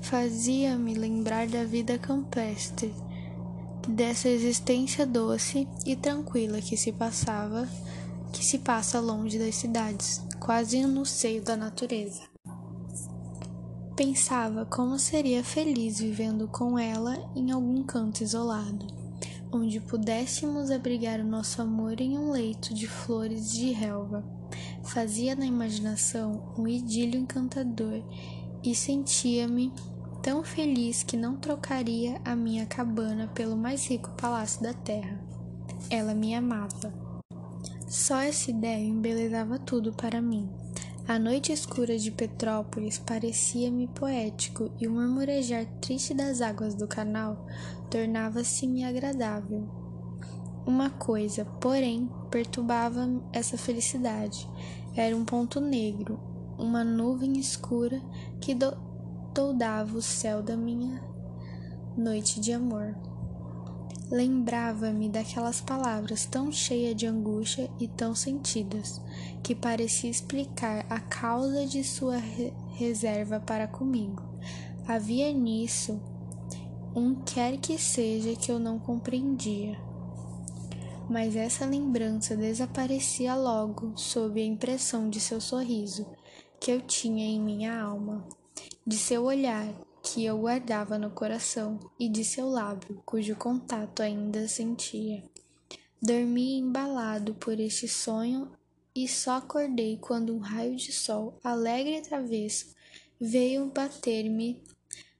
Fazia-me 0.00 0.94
lembrar 0.94 1.46
da 1.46 1.62
vida 1.62 1.96
campestre, 1.96 2.92
dessa 3.88 4.28
existência 4.28 5.06
doce 5.06 5.68
e 5.86 5.94
tranquila 5.94 6.60
que 6.60 6.76
se 6.76 6.90
passava 6.90 7.68
que 8.32 8.44
se 8.44 8.58
passa 8.58 9.00
longe 9.00 9.38
das 9.38 9.56
cidades, 9.56 10.22
quase 10.38 10.80
no 10.82 11.04
seio 11.04 11.42
da 11.42 11.56
natureza. 11.56 12.29
Pensava 14.00 14.64
como 14.64 14.98
seria 14.98 15.44
feliz 15.44 16.00
vivendo 16.00 16.48
com 16.48 16.78
ela 16.78 17.18
em 17.36 17.50
algum 17.50 17.82
canto 17.82 18.22
isolado, 18.22 18.86
onde 19.52 19.78
pudéssemos 19.78 20.70
abrigar 20.70 21.20
o 21.20 21.26
nosso 21.26 21.60
amor 21.60 22.00
em 22.00 22.16
um 22.16 22.30
leito 22.30 22.72
de 22.72 22.88
flores 22.88 23.52
de 23.52 23.72
relva. 23.72 24.24
Fazia 24.84 25.36
na 25.36 25.44
imaginação 25.44 26.50
um 26.56 26.66
idílio 26.66 27.20
encantador 27.20 28.02
e 28.64 28.74
sentia-me 28.74 29.70
tão 30.22 30.42
feliz 30.42 31.02
que 31.02 31.18
não 31.18 31.36
trocaria 31.36 32.22
a 32.24 32.34
minha 32.34 32.64
cabana 32.64 33.28
pelo 33.28 33.54
mais 33.54 33.86
rico 33.86 34.08
palácio 34.16 34.62
da 34.62 34.72
terra. 34.72 35.22
Ela 35.90 36.14
me 36.14 36.34
amava. 36.34 36.90
Só 37.86 38.18
essa 38.18 38.50
ideia 38.50 38.82
embelezava 38.82 39.58
tudo 39.58 39.92
para 39.92 40.22
mim. 40.22 40.48
A 41.10 41.18
noite 41.18 41.52
escura 41.52 41.98
de 41.98 42.12
Petrópolis 42.12 42.96
parecia-me 42.96 43.88
poético 43.88 44.70
e 44.80 44.86
o 44.86 44.92
murmurejar 44.92 45.66
triste 45.80 46.14
das 46.14 46.40
águas 46.40 46.76
do 46.76 46.86
canal 46.86 47.48
tornava-se-me 47.90 48.84
agradável. 48.84 49.68
Uma 50.64 50.88
coisa, 50.88 51.44
porém, 51.44 52.08
perturbava 52.30 53.08
essa 53.32 53.58
felicidade. 53.58 54.48
Era 54.94 55.16
um 55.16 55.24
ponto 55.24 55.60
negro, 55.60 56.20
uma 56.56 56.84
nuvem 56.84 57.40
escura 57.40 58.00
que 58.40 58.56
toldava 59.34 59.98
o 59.98 60.00
céu 60.00 60.44
da 60.44 60.56
minha 60.56 61.02
noite 61.96 62.38
de 62.38 62.52
amor. 62.52 62.94
Lembrava-me 64.10 65.08
daquelas 65.08 65.60
palavras 65.60 66.26
tão 66.26 66.50
cheias 66.50 66.96
de 66.96 67.06
angústia 67.06 67.70
e 67.78 67.86
tão 67.86 68.12
sentidas, 68.12 69.00
que 69.40 69.54
parecia 69.54 70.10
explicar 70.10 70.84
a 70.90 70.98
causa 70.98 71.64
de 71.64 71.84
sua 71.84 72.16
re 72.16 72.52
reserva 72.72 73.38
para 73.38 73.68
comigo. 73.68 74.22
Havia 74.88 75.32
nisso 75.32 76.00
um 76.92 77.14
quer 77.14 77.58
que 77.58 77.78
seja 77.78 78.34
que 78.34 78.50
eu 78.50 78.58
não 78.58 78.80
compreendia. 78.80 79.78
Mas 81.08 81.36
essa 81.36 81.64
lembrança 81.64 82.36
desaparecia 82.36 83.36
logo 83.36 83.92
sob 83.96 84.40
a 84.40 84.44
impressão 84.44 85.08
de 85.08 85.20
seu 85.20 85.40
sorriso 85.40 86.04
que 86.58 86.72
eu 86.72 86.80
tinha 86.80 87.24
em 87.24 87.40
minha 87.40 87.80
alma, 87.80 88.26
de 88.84 88.96
seu 88.96 89.24
olhar 89.24 89.68
que 90.02 90.24
eu 90.24 90.38
guardava 90.38 90.98
no 90.98 91.10
coração 91.10 91.78
e 91.98 92.08
de 92.08 92.24
seu 92.24 92.48
lábio 92.48 93.02
cujo 93.04 93.36
contato 93.36 94.02
ainda 94.02 94.48
sentia. 94.48 95.22
Dormi 96.02 96.58
embalado 96.58 97.34
por 97.34 97.60
este 97.60 97.86
sonho 97.86 98.50
e 98.94 99.06
só 99.06 99.36
acordei 99.36 99.98
quando 99.98 100.34
um 100.34 100.38
raio 100.38 100.76
de 100.76 100.92
sol, 100.92 101.38
alegre 101.44 101.98
e 101.98 102.02
travesso, 102.02 102.74
veio 103.20 103.66
bater-me 103.66 104.62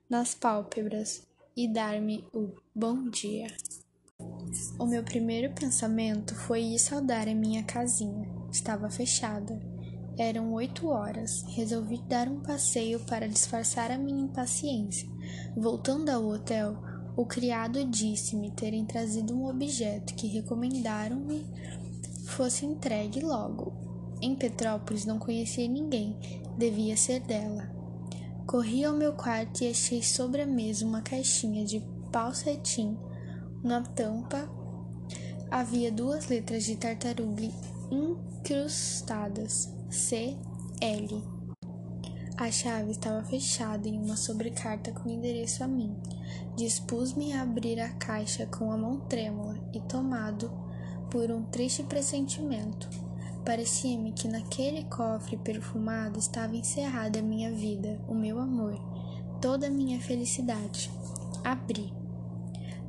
nas 0.08 0.34
pálpebras 0.34 1.22
e 1.56 1.68
dar-me 1.68 2.24
o 2.32 2.50
bom 2.74 3.08
dia. 3.08 3.46
O 4.78 4.86
meu 4.86 5.04
primeiro 5.04 5.54
pensamento 5.54 6.34
foi 6.34 6.62
ir 6.62 6.78
saudar 6.78 7.28
a 7.28 7.34
minha 7.34 7.62
casinha. 7.62 8.28
Estava 8.50 8.90
fechada. 8.90 9.60
Eram 10.18 10.52
oito 10.52 10.88
horas. 10.88 11.44
Resolvi 11.48 11.98
dar 12.08 12.28
um 12.28 12.40
passeio 12.40 13.00
para 13.00 13.28
disfarçar 13.28 13.90
a 13.90 13.98
minha 13.98 14.24
impaciência. 14.24 15.08
Voltando 15.56 16.08
ao 16.08 16.26
hotel, 16.26 16.76
o 17.16 17.26
criado 17.26 17.84
disse-me 17.84 18.50
terem 18.50 18.84
trazido 18.84 19.34
um 19.34 19.48
objeto 19.48 20.14
que 20.14 20.26
recomendaram-me 20.26 21.46
fosse 22.26 22.64
entregue 22.64 23.20
logo. 23.20 23.72
Em 24.22 24.34
Petrópolis 24.34 25.04
não 25.04 25.18
conhecia 25.18 25.66
ninguém, 25.66 26.16
devia 26.56 26.96
ser 26.96 27.20
dela. 27.20 27.70
Corri 28.46 28.84
ao 28.84 28.94
meu 28.94 29.12
quarto 29.12 29.62
e 29.62 29.70
achei 29.70 30.02
sobre 30.02 30.42
a 30.42 30.46
mesa 30.46 30.86
uma 30.86 31.02
caixinha 31.02 31.64
de 31.64 31.82
pau 32.12 32.34
cetim. 32.34 32.96
Na 33.62 33.82
tampa 33.82 34.48
havia 35.50 35.90
duas 35.90 36.28
letras 36.28 36.64
de 36.64 36.76
tartaruga 36.76 37.48
incrustadas: 37.90 39.72
C 39.90 40.36
L. 40.80 41.22
A 42.36 42.50
chave 42.50 42.92
estava 42.92 43.22
fechada 43.24 43.88
em 43.88 44.00
uma 44.00 44.16
sobrecarta 44.16 44.92
com 44.92 45.10
endereço 45.10 45.64
a 45.64 45.68
mim. 45.68 45.94
Dispus-me 46.56 47.32
a 47.32 47.42
abrir 47.42 47.80
a 47.80 47.90
caixa 47.94 48.46
com 48.46 48.70
a 48.70 48.78
mão 48.78 49.00
trêmula 49.00 49.58
e 49.74 49.80
tomado 49.80 50.50
por 51.10 51.30
um 51.30 51.42
triste 51.42 51.82
pressentimento. 51.82 52.88
Parecia-me 53.44 54.12
que 54.12 54.28
naquele 54.28 54.84
cofre 54.84 55.36
perfumado 55.36 56.18
estava 56.18 56.54
encerrada 56.54 57.18
a 57.18 57.22
minha 57.22 57.52
vida, 57.52 58.00
o 58.08 58.14
meu 58.14 58.38
amor, 58.38 58.78
toda 59.40 59.66
a 59.66 59.70
minha 59.70 60.00
felicidade. 60.00 60.90
Abri. 61.42 61.99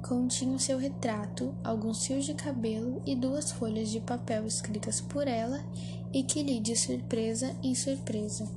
Continha 0.01 0.55
o 0.55 0.59
seu 0.59 0.77
retrato, 0.77 1.55
alguns 1.63 2.05
fios 2.05 2.25
de 2.25 2.33
cabelo 2.33 3.01
e 3.05 3.15
duas 3.15 3.51
folhas 3.51 3.89
de 3.89 3.99
papel 3.99 4.45
escritas 4.45 4.99
por 4.99 5.27
ela 5.27 5.63
e 6.11 6.23
que 6.23 6.43
li 6.43 6.59
de 6.59 6.75
surpresa 6.75 7.55
em 7.63 7.75
surpresa. 7.75 8.47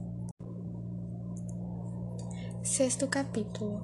Sexto 2.63 3.07
capítulo 3.07 3.81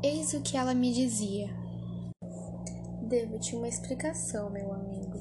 Eis 0.00 0.32
o 0.32 0.40
que 0.40 0.56
ela 0.56 0.74
me 0.74 0.92
dizia. 0.92 1.50
Devo-te 3.02 3.56
uma 3.56 3.66
explicação, 3.66 4.48
meu 4.48 4.72
amigo. 4.72 5.18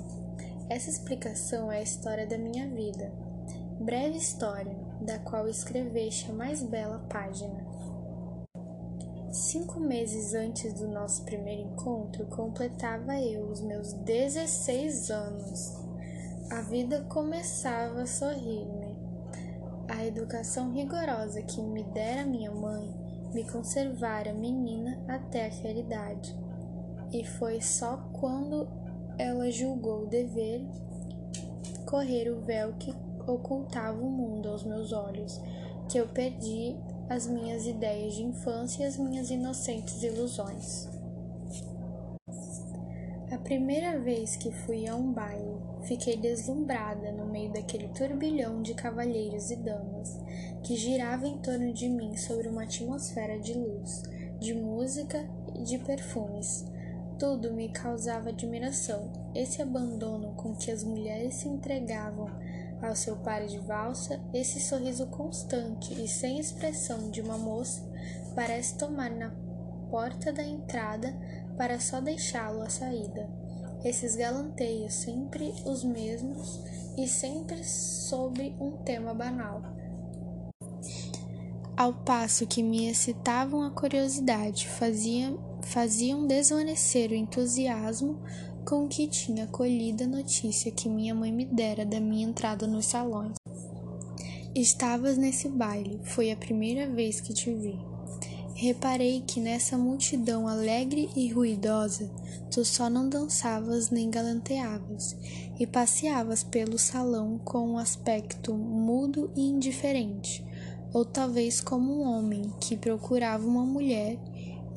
Essa 0.70 0.90
explicação 0.90 1.72
é 1.72 1.80
a 1.80 1.82
história 1.82 2.28
da 2.28 2.38
minha 2.38 2.70
vida. 2.70 3.12
Breve 3.80 4.18
história, 4.18 4.78
da 5.02 5.18
qual 5.20 5.48
escreveste 5.48 6.30
a 6.30 6.34
mais 6.34 6.62
bela 6.62 7.00
página. 7.10 7.66
Cinco 9.32 9.80
meses 9.80 10.34
antes 10.34 10.74
do 10.74 10.88
nosso 10.88 11.24
primeiro 11.24 11.64
encontro, 11.64 12.26
completava 12.28 13.20
eu 13.20 13.44
os 13.48 13.62
meus 13.62 13.92
16 13.94 15.12
anos. 15.12 15.76
A 16.50 16.62
vida 16.62 17.02
começava 17.10 18.04
a 18.04 18.08
sorrir-me 18.08 18.98
a 19.90 20.06
educação 20.06 20.72
rigorosa 20.72 21.42
que 21.42 21.62
me 21.62 21.84
dera 21.84 22.26
minha 22.26 22.52
mãe 22.52 22.94
me 23.34 23.44
conservara 23.50 24.34
menina 24.34 24.98
até 25.08 25.48
aquela 25.48 25.80
idade, 25.80 26.36
e 27.12 27.26
foi 27.26 27.62
só 27.62 27.98
quando 28.14 28.68
ela 29.18 29.52
julgou 29.52 30.08
dever 30.08 30.66
correr 31.86 32.30
o 32.30 32.42
véu 32.42 32.74
que 32.74 32.94
ocultava 33.28 34.00
o 34.00 34.10
mundo 34.10 34.50
aos 34.50 34.64
meus 34.64 34.92
olhos, 34.94 35.42
que 35.90 35.98
eu 35.98 36.08
perdi 36.08 36.78
as 37.10 37.28
minhas 37.28 37.66
ideias 37.66 38.16
de 38.16 38.24
infância 38.24 38.84
e 38.84 38.86
as 38.86 38.98
minhas 38.98 39.30
inocentes 39.30 40.02
ilusões. 40.04 40.88
A 43.32 43.38
primeira 43.38 44.00
vez 44.00 44.36
que 44.36 44.52
fui 44.52 44.88
a 44.88 44.96
um 44.96 45.12
baile, 45.12 45.58
Fiquei 45.88 46.18
deslumbrada 46.18 47.14
no 47.14 47.26
meio 47.26 47.50
daquele 47.54 47.88
turbilhão 47.88 48.62
de 48.62 48.74
cavalheiros 48.74 49.50
e 49.52 49.56
damas 49.56 50.20
que 50.62 50.76
girava 50.76 51.26
em 51.26 51.38
torno 51.38 51.72
de 51.72 51.88
mim 51.88 52.18
sobre 52.18 52.50
uma 52.50 52.64
atmosfera 52.64 53.40
de 53.40 53.54
luz, 53.54 54.04
de 54.38 54.54
música 54.54 55.26
e 55.56 55.64
de 55.64 55.78
perfumes. 55.78 56.66
Tudo 57.18 57.54
me 57.54 57.70
causava 57.70 58.30
admiração. 58.30 59.10
Esse 59.34 59.62
abandono 59.62 60.34
com 60.34 60.54
que 60.54 60.70
as 60.70 60.84
mulheres 60.84 61.36
se 61.36 61.48
entregavam 61.48 62.28
ao 62.82 62.96
seu 62.96 63.18
par 63.18 63.46
de 63.46 63.58
valsa, 63.60 64.20
esse 64.34 64.60
sorriso 64.60 65.08
constante 65.08 65.94
e 66.02 66.08
sem 66.08 66.40
expressão 66.40 67.10
de 67.10 67.22
uma 67.22 67.38
moça, 67.38 67.84
parece 68.36 68.78
tomar 68.78 69.10
na 69.10 69.32
porta 69.90 70.32
da 70.32 70.44
entrada 70.44 71.16
para 71.58 71.80
só 71.80 72.00
deixá-lo 72.02 72.62
à 72.62 72.70
saída 72.70 73.28
esses 73.84 74.16
galanteios 74.16 74.94
sempre 74.94 75.54
os 75.66 75.84
mesmos 75.84 76.62
e 76.98 77.08
sempre 77.08 77.64
sobre 77.64 78.56
um 78.60 78.72
tema 78.78 79.14
banal. 79.14 79.62
Ao 81.76 81.94
passo 81.94 82.48
que 82.48 82.64
me 82.64 82.90
excitavam 82.90 83.62
a 83.62 83.70
curiosidade, 83.70 84.68
faziam, 84.68 85.60
faziam 85.62 86.26
desvanecer 86.26 87.12
o 87.12 87.16
entusiasmo 87.16 88.20
com 88.68 88.86
que 88.86 89.08
tinha 89.08 89.46
acolhido 89.46 90.04
a 90.04 90.08
notícia 90.08 90.70
que 90.70 90.90
minha 90.90 91.16
mãe 91.16 91.32
me 91.32 91.46
dera 91.46 91.86
da 91.86 92.02
minha 92.02 92.28
entrada 92.28 92.68
nos 92.68 92.88
salões. 92.88 93.32
Estavas 94.54 95.18
nesse 95.18 95.48
baile, 95.48 96.02
foi 96.04 96.32
a 96.32 96.36
primeira 96.36 96.86
vez 96.92 97.22
que 97.22 97.34
te 97.34 97.54
vi. 97.54 97.80
Reparei 98.56 99.24
que 99.26 99.40
nessa 99.40 99.78
multidão 99.78 100.50
alegre 100.50 101.10
e 101.16 101.30
ruidosa, 101.30 102.12
tu 102.52 102.66
só 102.66 102.90
não 102.90 103.08
dançavas 103.08 103.90
nem 103.90 104.10
galanteavas, 104.10 105.16
e 105.58 105.66
passeavas 105.66 106.44
pelo 106.44 106.78
salão 106.78 107.38
com 107.38 107.70
um 107.70 107.78
aspecto 107.78 108.54
mudo 108.54 109.32
e 109.34 109.48
indiferente, 109.48 110.44
ou 110.92 111.06
talvez 111.06 111.62
como 111.62 112.02
um 112.02 112.06
homem 112.06 112.52
que 112.60 112.76
procurava 112.76 113.48
uma 113.48 113.66
mulher 113.66 114.20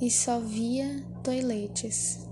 e 0.00 0.08
só 0.08 0.38
via 0.38 1.04
toiletes. 1.24 2.29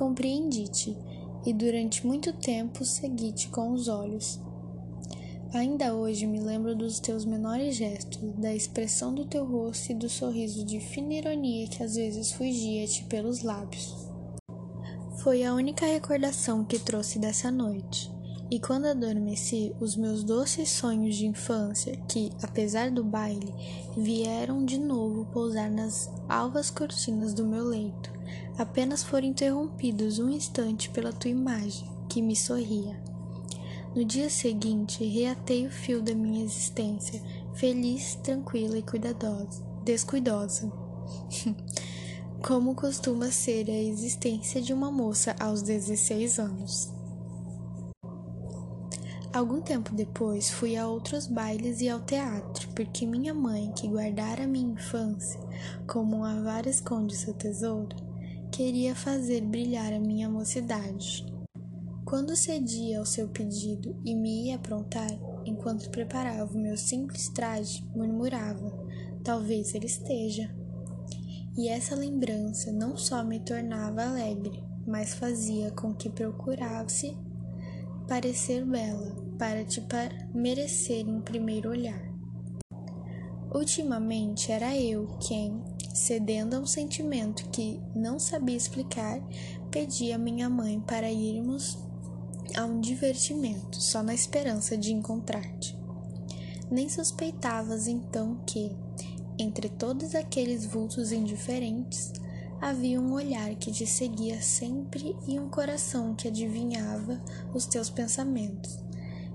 Compreendi-te, 0.00 0.96
e 1.44 1.52
durante 1.52 2.06
muito 2.06 2.32
tempo 2.32 2.84
segui-te 2.86 3.48
com 3.48 3.72
os 3.72 3.86
olhos 3.86 4.40
Ainda 5.52 5.94
hoje 5.94 6.28
me 6.28 6.38
lembro 6.38 6.76
dos 6.76 7.00
teus 7.00 7.24
menores 7.24 7.74
gestos, 7.74 8.20
da 8.38 8.54
expressão 8.54 9.12
do 9.12 9.24
teu 9.24 9.44
rosto 9.44 9.90
e 9.90 9.94
do 9.96 10.08
sorriso 10.08 10.64
de 10.64 10.78
fina 10.78 11.14
ironia 11.14 11.66
que 11.66 11.82
às 11.82 11.96
vezes 11.96 12.30
fugia-te 12.30 13.02
pelos 13.04 13.42
lábios. 13.42 14.08
Foi 15.18 15.44
a 15.44 15.52
única 15.52 15.84
recordação 15.84 16.64
que 16.64 16.78
trouxe 16.78 17.18
dessa 17.18 17.50
noite. 17.50 18.10
E 18.48 18.60
quando 18.60 18.86
adormeci, 18.86 19.74
os 19.80 19.96
meus 19.96 20.22
doces 20.22 20.68
sonhos 20.68 21.16
de 21.16 21.26
infância, 21.26 21.96
que, 22.08 22.30
apesar 22.42 22.92
do 22.92 23.02
baile, 23.02 23.52
vieram 23.96 24.64
de 24.64 24.78
novo 24.78 25.26
pousar 25.32 25.68
nas 25.68 26.08
alvas 26.28 26.70
cortinas 26.70 27.34
do 27.34 27.44
meu 27.44 27.64
leito, 27.64 28.12
apenas 28.60 29.02
foram 29.02 29.26
interrompidos 29.26 30.18
um 30.18 30.28
instante 30.28 30.90
pela 30.90 31.14
tua 31.14 31.30
imagem, 31.30 31.88
que 32.10 32.20
me 32.20 32.36
sorria. 32.36 33.02
No 33.96 34.04
dia 34.04 34.28
seguinte, 34.28 35.02
reatei 35.02 35.66
o 35.66 35.70
fio 35.70 36.02
da 36.02 36.14
minha 36.14 36.44
existência, 36.44 37.22
feliz, 37.54 38.16
tranquila 38.16 38.76
e 38.76 38.82
cuidadosa, 38.82 39.64
descuidosa. 39.82 40.70
Como 42.46 42.74
costuma 42.74 43.30
ser 43.30 43.70
a 43.70 43.82
existência 43.82 44.60
de 44.60 44.74
uma 44.74 44.92
moça 44.92 45.34
aos 45.40 45.62
16 45.62 46.38
anos. 46.38 46.92
Algum 49.32 49.62
tempo 49.62 49.94
depois, 49.94 50.50
fui 50.50 50.76
a 50.76 50.86
outros 50.86 51.26
bailes 51.26 51.80
e 51.80 51.88
ao 51.88 52.00
teatro, 52.00 52.68
porque 52.74 53.06
minha 53.06 53.32
mãe, 53.32 53.72
que 53.72 53.88
guardara 53.88 54.46
minha 54.46 54.74
infância 54.74 55.40
como 55.86 56.18
um 56.18 56.24
avaro 56.24 56.68
esconde 56.68 57.16
seu 57.16 57.32
tesouro, 57.32 58.09
queria 58.50 58.94
fazer 58.94 59.40
brilhar 59.42 59.92
a 59.92 60.00
minha 60.00 60.28
mocidade. 60.28 61.24
Quando 62.04 62.34
cedi 62.34 62.94
ao 62.94 63.06
seu 63.06 63.28
pedido 63.28 63.96
e 64.04 64.14
me 64.14 64.48
ia 64.48 64.56
aprontar, 64.56 65.10
enquanto 65.44 65.90
preparava 65.90 66.52
o 66.52 66.58
meu 66.60 66.76
simples 66.76 67.28
traje, 67.28 67.86
murmurava, 67.94 68.72
talvez 69.22 69.74
ele 69.74 69.86
esteja. 69.86 70.52
E 71.56 71.68
essa 71.68 71.94
lembrança 71.94 72.72
não 72.72 72.96
só 72.96 73.22
me 73.22 73.38
tornava 73.40 74.02
alegre, 74.02 74.62
mas 74.86 75.14
fazia 75.14 75.70
com 75.70 75.94
que 75.94 76.10
procurasse 76.10 77.16
parecer 78.08 78.64
bela 78.64 79.14
para 79.38 79.64
te 79.64 79.80
merecer 80.34 81.08
um 81.08 81.20
primeiro 81.20 81.70
olhar. 81.70 82.09
Ultimamente 83.52 84.52
era 84.52 84.76
eu 84.76 85.08
quem, 85.18 85.60
cedendo 85.92 86.54
a 86.54 86.60
um 86.60 86.66
sentimento 86.66 87.48
que 87.50 87.80
não 87.96 88.16
sabia 88.16 88.56
explicar, 88.56 89.20
pedi 89.72 90.12
a 90.12 90.18
minha 90.18 90.48
mãe 90.48 90.78
para 90.78 91.10
irmos 91.10 91.76
a 92.56 92.64
um 92.64 92.80
divertimento, 92.80 93.80
só 93.80 94.04
na 94.04 94.14
esperança 94.14 94.76
de 94.76 94.92
encontrar-te. 94.92 95.76
Nem 96.70 96.88
suspeitavas 96.88 97.88
então 97.88 98.40
que, 98.46 98.70
entre 99.36 99.68
todos 99.68 100.14
aqueles 100.14 100.64
vultos 100.64 101.10
indiferentes, 101.10 102.12
havia 102.60 103.00
um 103.00 103.12
olhar 103.12 103.56
que 103.56 103.72
te 103.72 103.84
seguia 103.84 104.40
sempre 104.40 105.16
e 105.26 105.40
um 105.40 105.48
coração 105.48 106.14
que 106.14 106.28
adivinhava 106.28 107.20
os 107.52 107.66
teus 107.66 107.90
pensamentos, 107.90 108.78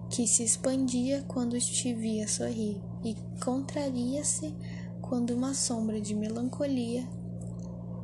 que 0.09 0.25
se 0.25 0.41
expandia 0.41 1.21
quando 1.27 1.59
te 1.59 1.93
via 1.93 2.29
sorrir 2.29 2.81
e 3.05 3.15
contraria-se 3.39 4.53
quando 5.01 5.29
uma 5.29 5.53
sombra 5.53 6.01
de 6.01 6.15
melancolia 6.15 7.07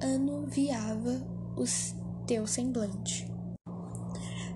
anuviava 0.01 1.21
o 1.57 1.63
teu 2.27 2.45
semblante. 2.45 3.29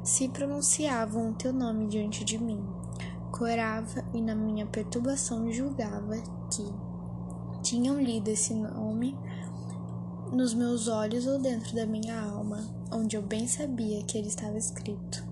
Se 0.03 0.29
pronunciavam 0.29 1.31
o 1.31 1.33
teu 1.33 1.51
nome 1.51 1.87
diante 1.87 2.23
de 2.23 2.37
mim, 2.37 2.63
corava 3.31 4.05
e 4.13 4.21
na 4.21 4.35
minha 4.35 4.67
perturbação 4.67 5.51
julgava 5.51 6.15
que 6.53 6.63
tinham 7.63 7.99
lido 7.99 8.29
esse 8.29 8.53
nome 8.53 9.17
nos 10.31 10.53
meus 10.53 10.87
olhos 10.87 11.25
ou 11.25 11.39
dentro 11.39 11.75
da 11.75 11.87
minha 11.87 12.19
alma, 12.21 12.63
onde 12.91 13.15
eu 13.15 13.21
bem 13.23 13.47
sabia 13.47 14.03
que 14.03 14.17
ele 14.17 14.27
estava 14.27 14.57
escrito. 14.57 15.25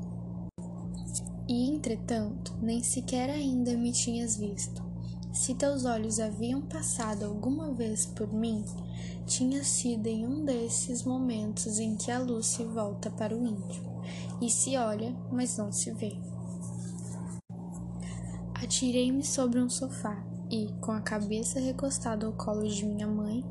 E 1.47 1.69
entretanto, 1.69 2.57
nem 2.61 2.81
sequer 2.81 3.29
ainda 3.29 3.77
me 3.77 3.91
tinhas 3.91 4.37
visto. 4.37 4.82
Se 5.33 5.55
teus 5.55 5.83
olhos 5.83 6.19
haviam 6.19 6.61
passado 6.61 7.25
alguma 7.25 7.71
vez 7.73 8.05
por 8.05 8.31
mim, 8.31 8.63
tinha 9.25 9.63
sido 9.63 10.05
em 10.05 10.27
um 10.27 10.45
desses 10.45 11.03
momentos 11.03 11.79
em 11.79 11.95
que 11.95 12.11
a 12.11 12.19
luz 12.19 12.45
se 12.45 12.63
volta 12.63 13.09
para 13.09 13.35
o 13.35 13.43
íntimo 13.43 14.03
e 14.39 14.47
se 14.47 14.77
olha, 14.77 15.11
mas 15.31 15.57
não 15.57 15.71
se 15.71 15.89
vê. 15.91 16.15
Atirei-me 18.53 19.25
sobre 19.25 19.59
um 19.59 19.67
sofá 19.67 20.23
e, 20.51 20.71
com 20.79 20.91
a 20.91 21.01
cabeça 21.01 21.59
recostada 21.59 22.27
ao 22.27 22.33
colo 22.33 22.67
de 22.67 22.85
minha 22.85 23.07
mãe, 23.07 23.43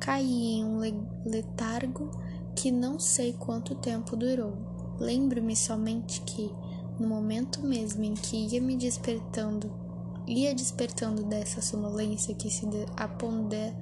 caí 0.00 0.54
em 0.54 0.64
um 0.64 0.78
letargo 1.26 2.10
que 2.54 2.72
não 2.72 2.98
sei 2.98 3.34
quanto 3.34 3.74
tempo 3.74 4.16
durou. 4.16 4.56
Lembro-me 4.98 5.54
somente 5.54 6.22
que, 6.22 6.50
no 6.98 7.06
momento 7.06 7.60
mesmo 7.60 8.04
em 8.04 8.14
que 8.14 8.36
ia 8.36 8.60
me 8.60 8.74
despertando 8.74 9.85
ia 10.26 10.54
despertando 10.54 11.22
dessa 11.24 11.62
sonolência 11.62 12.34
que 12.34 12.50
se 12.50 12.66
aponder, 12.96 13.72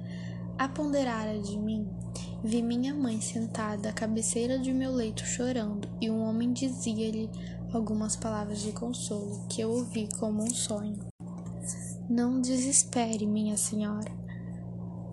aponderara 0.57 1.39
de 1.39 1.57
mim, 1.57 1.87
vi 2.43 2.61
minha 2.61 2.93
mãe 2.93 3.19
sentada 3.19 3.89
à 3.89 3.93
cabeceira 3.93 4.59
de 4.59 4.71
meu 4.71 4.91
leito 4.91 5.25
chorando, 5.25 5.87
e 5.99 6.09
um 6.09 6.23
homem 6.23 6.53
dizia-lhe 6.53 7.29
algumas 7.73 8.15
palavras 8.15 8.61
de 8.61 8.71
consolo 8.71 9.45
que 9.49 9.61
eu 9.61 9.71
ouvi 9.71 10.07
como 10.19 10.43
um 10.43 10.49
sonho. 10.49 10.99
Não 12.09 12.39
desespere, 12.39 13.25
minha 13.25 13.57
senhora. 13.57 14.11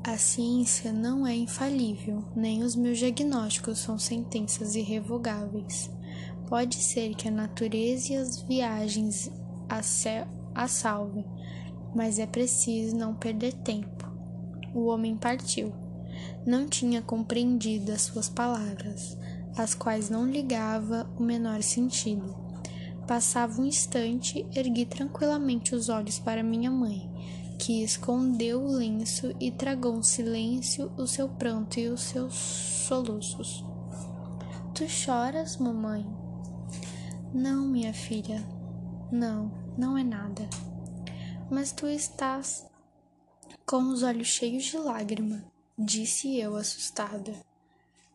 A 0.05 0.18
ciência 0.18 0.93
não 0.93 1.26
é 1.26 1.35
infalível, 1.35 2.24
nem 2.37 2.62
os 2.62 2.76
meus 2.76 2.99
diagnósticos 2.99 3.78
são 3.78 3.99
sentenças 3.99 4.74
irrevogáveis. 4.74 5.91
Pode 6.49 6.74
ser 6.76 7.14
que 7.14 7.28
a 7.28 7.30
natureza 7.30 8.12
e 8.12 8.16
as 8.16 8.43
viagens 8.43 9.30
a 9.68 9.83
céu 9.83 10.26
a 10.55 10.68
salvem, 10.68 11.24
mas 11.94 12.18
é 12.18 12.26
preciso 12.26 12.96
não 12.96 13.14
perder 13.14 13.53
tempo. 13.53 14.11
O 14.74 14.86
homem 14.86 15.16
partiu. 15.16 15.72
Não 16.46 16.66
tinha 16.66 17.03
compreendido 17.03 17.92
as 17.92 18.03
suas 18.03 18.28
palavras, 18.28 19.16
as 19.57 19.74
quais 19.74 20.09
não 20.09 20.26
ligava 20.26 21.09
o 21.18 21.22
menor 21.22 21.62
sentido. 21.62 22.34
Passava 23.07 23.61
um 23.61 23.66
instante, 23.66 24.46
ergui 24.55 24.86
tranquilamente 24.86 25.74
os 25.74 25.88
olhos 25.88 26.18
para 26.18 26.42
minha 26.42 26.70
mãe, 26.70 27.11
que 27.59 27.82
escondeu 27.82 28.62
o 28.62 28.72
lenço 28.72 29.34
e 29.38 29.50
tragou 29.50 29.98
em 29.98 30.03
silêncio 30.03 30.90
o 30.96 31.07
seu 31.07 31.28
pranto 31.28 31.78
e 31.78 31.88
os 31.88 32.00
seus 32.00 32.34
soluços. 32.34 33.64
Tu 34.74 34.88
choras, 34.88 35.59
mamãe? 35.59 36.07
Não, 37.34 37.66
minha 37.66 37.92
filha, 37.92 38.42
não 39.11 39.61
não 39.76 39.96
é 39.96 40.04
nada. 40.04 40.48
Mas 41.50 41.72
tu 41.72 41.86
estás 41.86 42.66
com 43.66 43.88
os 43.92 44.02
olhos 44.02 44.28
cheios 44.28 44.64
de 44.64 44.78
lágrima, 44.78 45.44
disse 45.78 46.38
eu 46.38 46.56
assustada. 46.56 47.34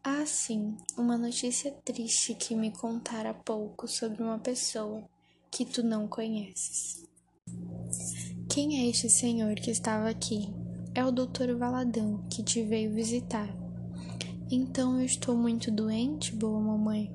Ah, 0.03 0.25
sim, 0.25 0.77
uma 0.97 1.17
notícia 1.17 1.71
triste 1.83 2.33
que 2.33 2.55
me 2.55 2.71
contara 2.71 3.31
há 3.31 3.33
pouco 3.33 3.87
sobre 3.87 4.23
uma 4.23 4.39
pessoa 4.39 5.03
que 5.51 5.65
tu 5.65 5.83
não 5.83 6.07
conheces. 6.07 7.05
Quem 8.49 8.79
é 8.79 8.89
este 8.89 9.09
senhor 9.09 9.55
que 9.55 9.71
estava 9.71 10.09
aqui? 10.09 10.53
É 10.95 11.03
o 11.05 11.11
doutor 11.11 11.55
Valadão 11.57 12.25
que 12.29 12.41
te 12.41 12.63
veio 12.63 12.93
visitar. 12.93 13.47
Então 14.49 14.99
eu 14.99 15.05
estou 15.05 15.35
muito 15.35 15.69
doente, 15.69 16.33
boa 16.33 16.59
mamãe? 16.59 17.11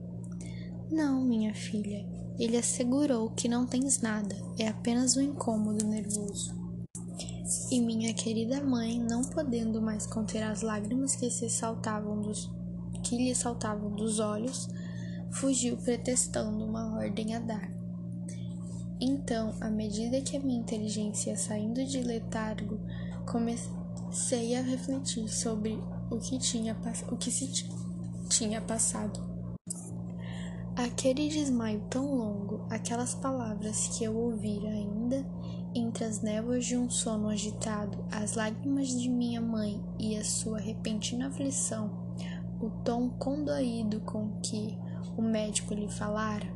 Não, 0.90 1.24
minha 1.24 1.54
filha, 1.54 2.06
ele 2.38 2.56
assegurou 2.56 3.30
que 3.30 3.48
não 3.48 3.66
tens 3.66 4.00
nada, 4.00 4.34
é 4.58 4.68
apenas 4.68 5.16
um 5.16 5.20
incômodo 5.20 5.86
nervoso. 5.86 6.54
E 7.70 7.80
minha 7.80 8.12
querida 8.14 8.62
mãe, 8.62 8.98
não 8.98 9.22
podendo 9.22 9.80
mais 9.80 10.06
conter 10.06 10.42
as 10.42 10.62
lágrimas 10.62 11.16
que 11.16 11.30
se 11.30 11.48
saltavam 11.50 12.20
dos 12.20 12.50
que 13.02 13.16
lhe 13.16 13.34
saltavam 13.34 13.90
dos 13.90 14.20
olhos, 14.20 14.68
fugiu 15.32 15.76
pretextando 15.76 16.64
uma 16.64 16.96
ordem 16.96 17.34
a 17.34 17.40
dar. 17.40 17.72
Então, 19.00 19.54
à 19.60 19.68
medida 19.68 20.20
que 20.20 20.36
a 20.36 20.40
minha 20.40 20.60
inteligência 20.60 21.30
ia 21.30 21.36
saindo 21.36 21.84
de 21.84 22.00
letargo, 22.00 22.78
comecei 23.26 24.54
a 24.54 24.62
refletir 24.62 25.28
sobre 25.28 25.76
o 26.10 26.18
que 26.18 26.38
tinha 26.38 26.76
o 27.10 27.16
que 27.16 27.30
se 27.30 27.50
tinha 28.28 28.60
passado. 28.60 29.31
Aquele 30.84 31.28
desmaio 31.28 31.80
tão 31.88 32.12
longo, 32.12 32.66
aquelas 32.68 33.14
palavras 33.14 33.86
que 33.86 34.02
eu 34.02 34.16
ouvira 34.16 34.68
ainda 34.68 35.24
entre 35.72 36.02
as 36.02 36.20
névoas 36.20 36.66
de 36.66 36.76
um 36.76 36.90
sono 36.90 37.28
agitado, 37.28 38.04
as 38.10 38.34
lágrimas 38.34 38.88
de 38.88 39.08
minha 39.08 39.40
mãe 39.40 39.80
e 39.96 40.16
a 40.16 40.24
sua 40.24 40.58
repentina 40.58 41.28
aflição, 41.28 41.88
o 42.60 42.68
tom 42.82 43.10
condoído 43.10 44.00
com 44.00 44.40
que 44.40 44.76
o 45.16 45.22
médico 45.22 45.72
lhe 45.72 45.88
falara, 45.88 46.52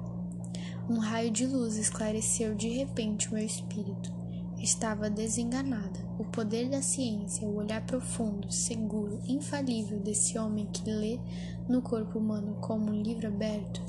um 0.90 0.98
raio 0.98 1.30
de 1.30 1.46
luz 1.46 1.76
esclareceu 1.76 2.52
de 2.56 2.68
repente 2.70 3.28
o 3.28 3.34
meu 3.34 3.46
espírito. 3.46 4.12
Estava 4.58 5.08
desenganada. 5.08 6.04
O 6.18 6.24
poder 6.24 6.68
da 6.68 6.82
ciência, 6.82 7.46
o 7.46 7.56
olhar 7.56 7.84
profundo, 7.86 8.50
seguro, 8.50 9.20
infalível 9.28 10.00
desse 10.00 10.36
homem 10.36 10.66
que 10.72 10.90
lê 10.90 11.20
no 11.68 11.80
corpo 11.80 12.18
humano 12.18 12.56
como 12.60 12.90
um 12.90 13.02
livro 13.02 13.28
aberto, 13.28 13.84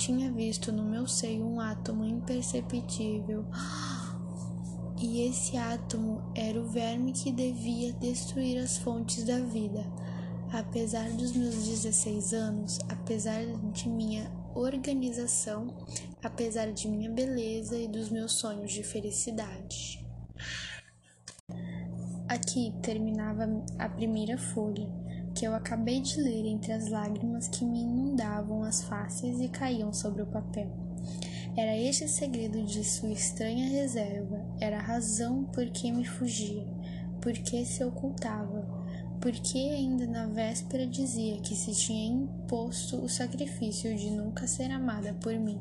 tinha 0.00 0.32
visto 0.32 0.72
no 0.72 0.82
meu 0.82 1.06
seio 1.06 1.44
um 1.44 1.60
átomo 1.60 2.06
imperceptível. 2.06 3.44
E 4.98 5.20
esse 5.28 5.58
átomo 5.58 6.32
era 6.34 6.58
o 6.58 6.68
verme 6.68 7.12
que 7.12 7.30
devia 7.30 7.92
destruir 7.92 8.58
as 8.58 8.78
fontes 8.78 9.24
da 9.24 9.38
vida. 9.40 9.84
Apesar 10.50 11.10
dos 11.10 11.32
meus 11.32 11.54
16 11.54 12.32
anos, 12.32 12.78
apesar 12.88 13.44
de 13.72 13.88
minha 13.90 14.32
organização, 14.54 15.76
apesar 16.22 16.72
de 16.72 16.88
minha 16.88 17.10
beleza 17.10 17.76
e 17.76 17.86
dos 17.86 18.08
meus 18.08 18.32
sonhos 18.32 18.72
de 18.72 18.82
felicidade. 18.82 20.02
Aqui 22.26 22.72
terminava 22.82 23.46
a 23.78 23.88
primeira 23.88 24.38
folha 24.38 24.99
que 25.34 25.46
eu 25.46 25.54
acabei 25.54 26.00
de 26.00 26.20
ler 26.20 26.46
entre 26.46 26.72
as 26.72 26.88
lágrimas 26.88 27.48
que 27.48 27.64
me 27.64 27.80
inundavam 27.80 28.62
as 28.62 28.82
faces 28.82 29.40
e 29.40 29.48
caíam 29.48 29.92
sobre 29.92 30.22
o 30.22 30.26
papel. 30.26 30.70
Era 31.56 31.76
este 31.76 32.04
o 32.04 32.08
segredo 32.08 32.62
de 32.62 32.84
sua 32.84 33.10
estranha 33.10 33.68
reserva, 33.68 34.44
era 34.60 34.78
a 34.78 34.82
razão 34.82 35.44
por 35.44 35.66
que 35.70 35.90
me 35.90 36.04
fugia, 36.04 36.66
por 37.20 37.32
que 37.32 37.64
se 37.64 37.82
ocultava, 37.84 38.80
por 39.20 39.32
que 39.32 39.70
ainda 39.70 40.06
na 40.06 40.26
véspera 40.26 40.86
dizia 40.86 41.40
que 41.40 41.54
se 41.54 41.72
tinha 41.72 42.06
imposto 42.06 42.96
o 42.96 43.08
sacrifício 43.08 43.94
de 43.96 44.10
nunca 44.10 44.46
ser 44.46 44.70
amada 44.70 45.12
por 45.14 45.34
mim. 45.34 45.60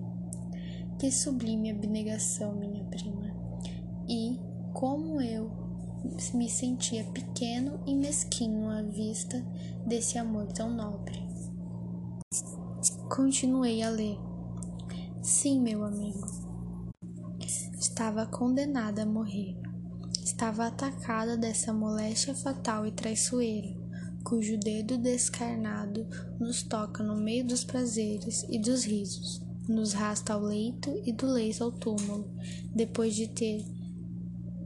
Que 0.97 1.11
sublime 1.11 1.71
abnegação, 1.71 2.53
minha 2.53 2.83
prima! 2.85 3.33
E, 4.07 4.39
como 4.73 5.21
eu 5.21 5.51
me 6.33 6.49
sentia 6.49 7.03
pequeno 7.05 7.79
e 7.85 7.93
mesquinho 7.93 8.69
à 8.69 8.81
vista 8.81 9.45
desse 9.89 10.19
amor 10.19 10.45
tão 10.53 10.69
nobre. 10.69 11.19
Continuei 13.09 13.81
a 13.81 13.89
ler. 13.89 14.19
Sim, 15.23 15.59
meu 15.59 15.83
amigo. 15.83 16.27
Estava 17.79 18.27
condenada 18.27 19.01
a 19.01 19.05
morrer. 19.05 19.57
Estava 20.23 20.67
atacada 20.67 21.35
dessa 21.35 21.73
moléstia 21.73 22.35
fatal 22.35 22.85
e 22.85 22.91
traiçoeira, 22.91 23.75
cujo 24.23 24.59
dedo 24.59 24.95
descarnado 24.95 26.07
nos 26.39 26.61
toca 26.61 27.01
no 27.03 27.15
meio 27.15 27.43
dos 27.43 27.63
prazeres 27.63 28.45
e 28.47 28.59
dos 28.59 28.83
risos, 28.83 29.41
nos 29.67 29.93
rasta 29.93 30.33
ao 30.33 30.41
leito 30.41 31.01
e 31.03 31.11
do 31.11 31.25
leito 31.25 31.63
ao 31.63 31.71
túmulo, 31.71 32.31
depois 32.75 33.15
de 33.15 33.27
ter 33.27 33.65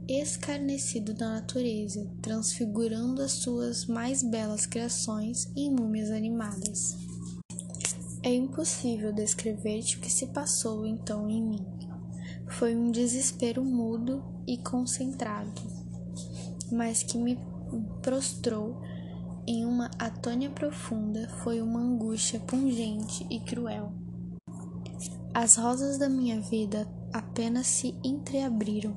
escarnecido 0.08 1.14
da 1.14 1.28
natureza, 1.28 2.06
transfigurando 2.20 3.22
as 3.22 3.32
suas 3.32 3.86
mais 3.86 4.22
belas 4.22 4.66
criações 4.66 5.50
em 5.56 5.70
múmias 5.70 6.10
animadas. 6.10 6.96
É 8.22 8.32
impossível 8.32 9.12
descrever-te 9.12 9.96
o 9.96 10.00
que 10.00 10.10
se 10.10 10.26
passou 10.28 10.86
então 10.86 11.28
em 11.28 11.42
mim. 11.42 11.66
Foi 12.48 12.74
um 12.74 12.90
desespero 12.90 13.64
mudo 13.64 14.22
e 14.46 14.58
concentrado, 14.58 15.62
mas 16.70 17.02
que 17.02 17.18
me 17.18 17.38
prostrou 18.02 18.80
em 19.46 19.64
uma 19.66 19.90
atônia 19.98 20.50
profunda, 20.50 21.28
foi 21.42 21.60
uma 21.60 21.80
angústia 21.80 22.40
pungente 22.40 23.26
e 23.28 23.40
cruel. 23.40 23.92
As 25.34 25.56
rosas 25.56 25.98
da 25.98 26.08
minha 26.08 26.40
vida 26.40 26.88
apenas 27.14 27.68
se 27.68 27.94
entreabriram 28.02 28.92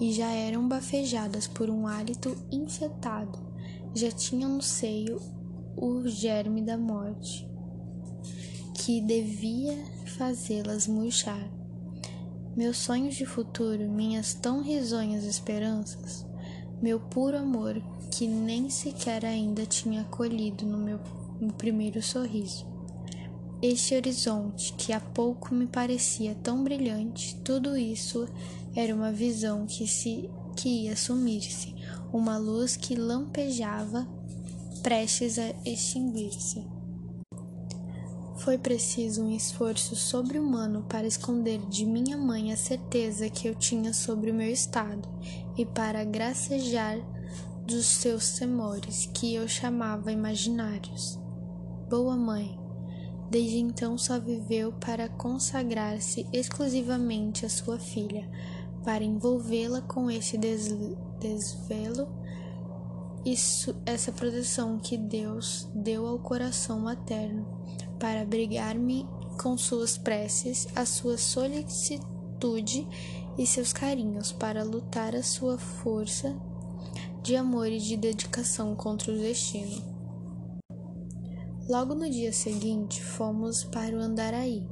e 0.00 0.12
já 0.12 0.28
eram 0.28 0.68
bafejadas 0.68 1.46
por 1.46 1.70
um 1.70 1.86
hálito 1.86 2.36
infetado. 2.50 3.38
Já 3.94 4.10
tinham 4.10 4.56
no 4.56 4.60
seio 4.60 5.22
o 5.76 6.08
germe 6.08 6.62
da 6.62 6.76
morte, 6.76 7.48
que 8.74 9.00
devia 9.00 9.78
fazê-las 10.18 10.88
murchar. 10.88 11.48
Meus 12.56 12.78
sonhos 12.78 13.14
de 13.14 13.24
futuro, 13.24 13.88
minhas 13.88 14.34
tão 14.34 14.62
risonhas 14.62 15.22
esperanças, 15.22 16.26
meu 16.82 16.98
puro 16.98 17.38
amor, 17.38 17.80
que 18.10 18.26
nem 18.26 18.68
sequer 18.68 19.24
ainda 19.24 19.64
tinha 19.64 20.00
acolhido 20.00 20.66
no 20.66 20.76
meu 20.76 20.98
primeiro 21.56 22.02
sorriso 22.02 22.69
este 23.62 23.94
horizonte 23.94 24.72
que 24.72 24.92
há 24.92 25.00
pouco 25.00 25.54
me 25.54 25.66
parecia 25.66 26.34
tão 26.36 26.64
brilhante, 26.64 27.36
tudo 27.44 27.76
isso 27.76 28.26
era 28.74 28.94
uma 28.94 29.12
visão 29.12 29.66
que 29.66 29.86
se 29.86 30.30
que 30.56 30.68
ia 30.68 30.96
sumir-se, 30.96 31.74
uma 32.12 32.36
luz 32.36 32.76
que 32.76 32.94
lampejava, 32.94 34.06
prestes 34.82 35.38
a 35.38 35.54
extinguir-se. 35.64 36.66
Foi 38.38 38.56
preciso 38.56 39.22
um 39.22 39.30
esforço 39.30 39.94
sobre-humano 39.94 40.84
para 40.88 41.06
esconder 41.06 41.60
de 41.68 41.84
minha 41.84 42.16
mãe 42.16 42.52
a 42.52 42.56
certeza 42.56 43.28
que 43.28 43.46
eu 43.46 43.54
tinha 43.54 43.92
sobre 43.92 44.30
o 44.30 44.34
meu 44.34 44.50
estado 44.50 45.08
e 45.56 45.66
para 45.66 46.04
gracejar 46.04 46.98
dos 47.66 47.86
seus 47.86 48.32
temores, 48.38 49.08
que 49.14 49.34
eu 49.34 49.46
chamava 49.46 50.10
imaginários. 50.10 51.18
Boa 51.88 52.16
mãe, 52.16 52.59
Desde 53.30 53.58
então 53.58 53.96
só 53.96 54.18
viveu 54.18 54.72
para 54.72 55.08
consagrar-se 55.08 56.26
exclusivamente 56.32 57.46
à 57.46 57.48
sua 57.48 57.78
filha, 57.78 58.28
para 58.82 59.04
envolvê-la 59.04 59.80
com 59.82 60.10
esse 60.10 60.36
desvelo 60.36 62.08
e 63.24 63.34
essa 63.86 64.10
proteção 64.10 64.80
que 64.80 64.96
Deus 64.96 65.68
deu 65.72 66.06
ao 66.08 66.18
coração 66.18 66.80
materno, 66.80 67.46
para 68.00 68.22
abrigar-me 68.22 69.06
com 69.40 69.56
suas 69.56 69.96
preces, 69.96 70.66
a 70.74 70.84
sua 70.84 71.16
solicitude 71.16 72.88
e 73.38 73.46
seus 73.46 73.72
carinhos, 73.72 74.32
para 74.32 74.64
lutar 74.64 75.14
a 75.14 75.22
sua 75.22 75.56
força 75.56 76.36
de 77.22 77.36
amor 77.36 77.68
e 77.68 77.78
de 77.78 77.96
dedicação 77.96 78.74
contra 78.74 79.12
o 79.12 79.18
destino. 79.18 79.89
Logo 81.70 81.94
no 81.94 82.10
dia 82.10 82.32
seguinte, 82.32 83.00
fomos 83.00 83.62
para 83.62 83.96
o 83.96 84.00
Andaraí, 84.00 84.66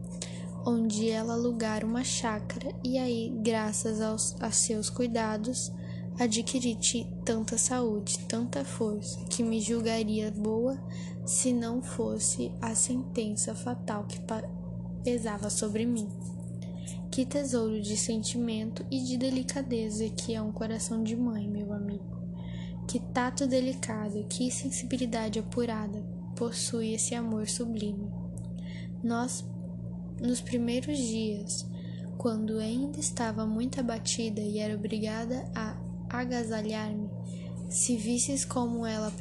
onde 0.66 1.08
ela 1.08 1.34
alugara 1.34 1.86
uma 1.86 2.02
chácara 2.02 2.74
e 2.82 2.98
aí, 2.98 3.32
graças 3.40 4.00
aos, 4.00 4.34
a 4.40 4.50
seus 4.50 4.90
cuidados, 4.90 5.70
adquiri 6.18 6.76
tanta 7.24 7.56
saúde, 7.56 8.18
tanta 8.26 8.64
força, 8.64 9.16
que 9.26 9.44
me 9.44 9.60
julgaria 9.60 10.32
boa 10.32 10.76
se 11.24 11.52
não 11.52 11.80
fosse 11.80 12.50
a 12.60 12.74
sentença 12.74 13.54
fatal 13.54 14.04
que 14.04 14.18
pesava 15.04 15.50
sobre 15.50 15.86
mim. 15.86 16.08
Que 17.12 17.24
tesouro 17.24 17.80
de 17.80 17.96
sentimento 17.96 18.84
e 18.90 19.04
de 19.04 19.16
delicadeza 19.16 20.08
que 20.08 20.34
é 20.34 20.42
um 20.42 20.50
coração 20.50 21.04
de 21.04 21.14
mãe, 21.14 21.48
meu 21.48 21.72
amigo. 21.72 22.18
Que 22.88 22.98
tato 22.98 23.46
delicado, 23.46 24.26
que 24.28 24.50
sensibilidade 24.50 25.38
apurada, 25.38 26.17
possui 26.38 26.94
esse 26.94 27.16
amor 27.16 27.48
sublime. 27.48 28.08
Nós, 29.02 29.44
nos 30.20 30.40
primeiros 30.40 30.96
dias, 30.96 31.66
quando 32.16 32.58
ainda 32.58 33.00
estava 33.00 33.44
muito 33.44 33.80
abatida 33.80 34.40
e 34.40 34.58
era 34.58 34.76
obrigada 34.76 35.50
a 35.52 35.76
agasalhar-me, 36.08 37.10
se 37.68 37.96
visses 37.96 38.44
como 38.44 38.86
ela 38.86 39.12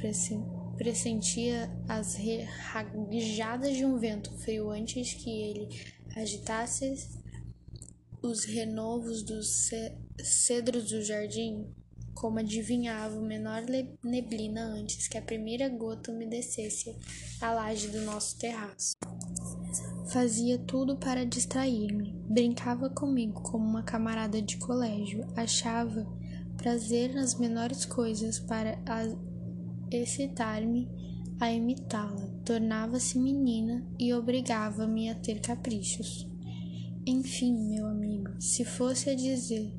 pressentia 0.78 1.70
as 1.90 2.16
rajadas 2.16 3.76
de 3.76 3.84
um 3.84 3.98
vento 3.98 4.32
frio 4.38 4.70
antes 4.70 5.16
que 5.16 5.30
ele 5.30 5.68
agitasse 6.16 7.10
os 8.22 8.46
renovos 8.46 9.24
dos 9.24 9.72
cedros 10.24 10.90
do 10.92 11.02
jardim, 11.04 11.66
como 12.20 12.40
adivinhava 12.40 13.20
o 13.20 13.26
menor 13.26 13.62
neblina 14.04 14.62
antes 14.62 15.08
que 15.08 15.20
a 15.20 15.22
primeira 15.22 15.70
gota 15.70 16.12
umedecesse 16.12 16.96
a 17.40 17.52
laje 17.52 17.90
do 17.90 18.02
nosso 18.02 18.40
terraço. 18.40 18.96
Fazia 20.12 20.58
tudo 20.58 20.98
para 20.98 21.26
distrair-me, 21.26 22.16
brincava 22.28 22.90
comigo 22.90 23.42
como 23.44 23.64
uma 23.64 23.84
camarada 23.84 24.42
de 24.42 24.58
colégio, 24.58 25.28
achava 25.36 26.08
prazer 26.58 27.14
nas 27.14 27.36
menores 27.36 27.86
coisas 27.86 28.40
para 28.40 28.80
excitar-me 29.92 30.90
a 31.40 31.52
imitá-la, 31.52 32.28
tornava-se 32.44 33.20
menina 33.20 33.86
e 34.00 34.12
obrigava-me 34.12 35.10
a 35.12 35.16
ter 35.16 35.40
caprichos. 35.40 36.28
Enfim, 37.06 37.54
meu 37.70 37.86
amigo, 37.86 38.42
se 38.42 38.66
fosse 38.66 39.12
a 39.12 39.16
dizer 39.16 39.72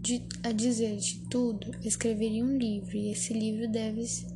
de, 0.00 0.22
a 0.42 0.50
dizer-te 0.50 1.20
tudo, 1.28 1.70
escreveria 1.82 2.44
um 2.44 2.56
livro, 2.56 2.96
e 2.96 3.10
esse 3.10 3.34
livro 3.34 3.68
deves 3.68 4.26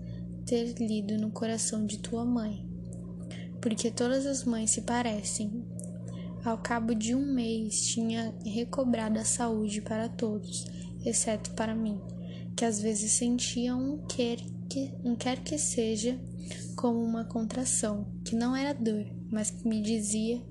ter 0.44 0.74
lido 0.78 1.16
no 1.16 1.30
coração 1.30 1.86
de 1.86 1.98
tua 1.98 2.24
mãe, 2.24 2.68
porque 3.60 3.90
todas 3.90 4.26
as 4.26 4.44
mães 4.44 4.70
se 4.70 4.82
parecem. 4.82 5.64
Ao 6.44 6.58
cabo 6.58 6.94
de 6.94 7.14
um 7.14 7.32
mês, 7.32 7.86
tinha 7.86 8.34
recobrado 8.44 9.18
a 9.18 9.24
saúde 9.24 9.80
para 9.80 10.08
todos, 10.08 10.66
exceto 11.02 11.52
para 11.52 11.74
mim, 11.74 11.98
que 12.54 12.66
às 12.66 12.80
vezes 12.80 13.12
sentia 13.12 13.74
um 13.74 14.06
quer 14.06 14.36
que, 14.68 14.92
um 15.02 15.16
quer 15.16 15.42
que 15.42 15.56
seja 15.56 16.20
como 16.76 17.02
uma 17.02 17.24
contração, 17.24 18.06
que 18.22 18.36
não 18.36 18.54
era 18.54 18.74
dor, 18.74 19.06
mas 19.30 19.50
que 19.50 19.66
me 19.66 19.80
dizia 19.80 20.42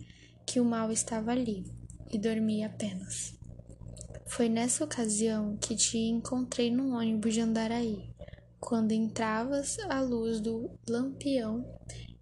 que 0.47 0.59
o 0.59 0.65
mal 0.65 0.91
estava 0.91 1.31
ali, 1.31 1.63
e 2.11 2.17
dormia 2.17 2.65
apenas. 2.65 3.42
Foi 4.35 4.49
nessa 4.49 4.83
ocasião 4.83 5.55
que 5.57 5.75
te 5.75 5.95
encontrei 5.95 6.71
no 6.71 6.95
ônibus 6.97 7.35
de 7.35 7.41
Andaraí. 7.41 8.09
Quando 8.59 8.91
entravas, 8.91 9.77
a 9.87 10.01
luz 10.01 10.41
do 10.41 10.71
lampião 10.89 11.63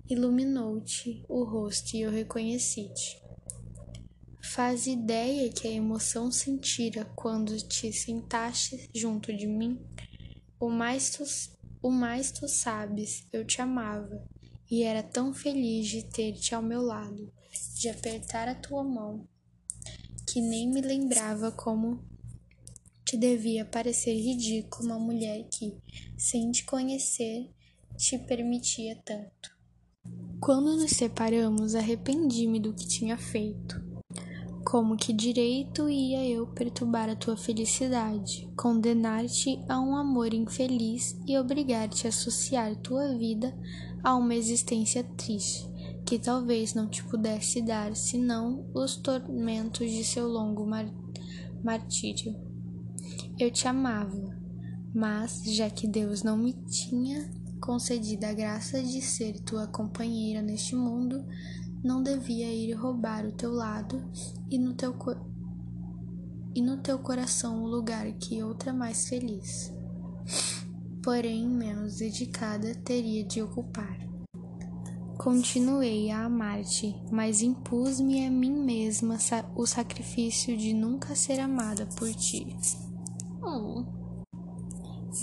iluminou-te 0.10 1.24
o 1.30 1.46
rosto 1.46 1.96
e 1.96 2.02
eu 2.02 2.12
reconheci-te. 2.12 3.18
Faz 4.44 4.88
ideia 4.88 5.50
que 5.54 5.66
a 5.66 5.72
emoção 5.72 6.30
sentira 6.30 7.06
quando 7.16 7.56
te 7.56 7.94
sentaste 7.94 8.90
junto 8.94 9.32
de 9.32 9.48
mim? 9.48 9.80
O 10.60 10.70
mais 10.70 11.12
tu, 11.12 11.24
o 11.82 11.90
mais 11.90 12.30
tu 12.30 12.46
sabes, 12.46 13.26
eu 13.32 13.46
te 13.46 13.62
amava 13.62 14.22
e 14.70 14.84
era 14.84 15.02
tão 15.02 15.34
feliz 15.34 15.88
de 15.88 16.04
ter-te 16.04 16.54
ao 16.54 16.62
meu 16.62 16.82
lado, 16.82 17.32
de 17.74 17.88
apertar 17.88 18.50
a 18.50 18.56
tua 18.56 18.84
mão 18.84 19.26
que 20.32 20.40
nem 20.40 20.66
me 20.66 20.80
lembrava 20.80 21.52
como 21.52 22.00
te 23.04 23.18
devia 23.18 23.66
parecer 23.66 24.14
ridículo 24.14 24.88
uma 24.88 24.98
mulher 24.98 25.46
que, 25.52 25.78
sem 26.18 26.50
te 26.52 26.64
conhecer, 26.64 27.52
te 27.98 28.18
permitia 28.18 28.96
tanto. 29.04 29.52
Quando 30.40 30.78
nos 30.78 30.92
separamos, 30.92 31.76
arrependi-me 31.76 32.62
do 32.62 32.74
que 32.74 32.88
tinha 32.88 33.18
feito. 33.18 33.84
Como 34.64 34.96
que 34.96 35.12
direito 35.12 35.90
ia 35.90 36.26
eu 36.26 36.48
perturbar 36.48 37.10
a 37.10 37.16
tua 37.18 37.36
felicidade, 37.36 38.50
condenar-te 38.56 39.60
a 39.68 39.82
um 39.82 39.98
amor 39.98 40.34
infeliz 40.34 41.20
e 41.28 41.38
obrigar-te 41.38 42.08
a 42.08 42.10
associar 42.10 42.74
tua 42.78 43.18
vida 43.18 43.54
a 44.02 44.16
uma 44.16 44.34
existência 44.34 45.04
triste, 45.04 45.70
que 46.06 46.20
talvez 46.20 46.74
não 46.74 46.88
te 46.88 47.04
pudesse 47.04 47.62
dar 47.62 47.96
senão 47.96 48.66
os 48.74 48.96
tormentos 48.98 49.90
de 49.90 50.04
seu 50.04 50.28
longo 50.28 50.66
mar 50.66 50.86
martírio. 51.64 52.36
Eu 53.40 53.52
te 53.52 53.68
amava, 53.68 54.38
mas 54.94 55.44
já 55.46 55.70
que 55.70 55.88
Deus 55.88 56.24
não 56.24 56.38
me 56.38 56.54
tinha 56.54 57.30
concedido 57.60 58.26
a 58.26 58.34
graça 58.34 58.82
de 58.82 59.02
ser 59.02 59.40
tua 59.42 59.68
companheira 59.68 60.42
neste 60.42 60.76
mundo, 60.76 61.24
não 61.84 62.04
devia 62.04 62.52
ir 62.52 62.74
roubar 62.74 63.26
o 63.26 63.32
teu 63.32 63.52
lado 63.52 64.04
e 64.50 64.58
no 64.58 64.74
teu, 64.74 64.96
e 66.54 66.62
no 66.62 66.78
teu 66.78 67.00
coração 67.00 67.64
o 67.64 67.68
lugar 67.68 68.12
que 68.14 68.44
outra 68.44 68.74
mais 68.74 69.08
feliz, 69.08 69.72
porém 71.04 71.48
menos 71.48 71.98
dedicada, 71.98 72.76
teria 72.76 73.24
de 73.24 73.42
ocupar. 73.42 74.11
Continuei 75.24 76.10
a 76.10 76.26
amar-te, 76.26 76.96
mas 77.12 77.44
impus-me 77.44 78.26
a 78.26 78.32
mim 78.32 78.52
mesma 78.52 79.18
o 79.56 79.68
sacrifício 79.68 80.58
de 80.58 80.74
nunca 80.74 81.16
ser 81.16 81.40
amada 81.40 81.88
por 81.96 82.12
ti. 82.16 82.56
Oh. 83.44 83.84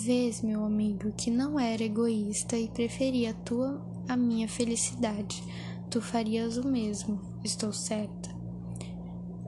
Vês, 0.05 0.41
meu 0.41 0.65
amigo, 0.65 1.13
que 1.17 1.33
não 1.33 1.59
era 1.59 1.83
egoísta 1.83 2.57
e 2.57 2.69
preferia 2.69 3.31
a 3.31 3.35
tua 3.35 3.85
a 4.09 4.17
minha 4.17 4.49
felicidade 4.49 5.43
tu 5.91 6.01
farias 6.01 6.57
o 6.57 6.69
mesmo, 6.69 7.21
estou 7.43 7.73
certa. 7.73 8.37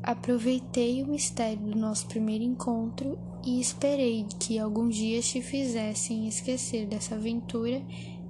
Aproveitei 0.02 1.02
o 1.02 1.06
mistério 1.06 1.62
do 1.62 1.78
nosso 1.78 2.06
primeiro 2.06 2.42
encontro 2.42 3.18
e 3.44 3.60
esperei 3.60 4.26
que 4.38 4.58
alguns 4.58 4.96
dias 4.96 5.28
te 5.28 5.42
fizessem 5.42 6.26
esquecer 6.26 6.86
dessa 6.86 7.14
aventura 7.14 7.82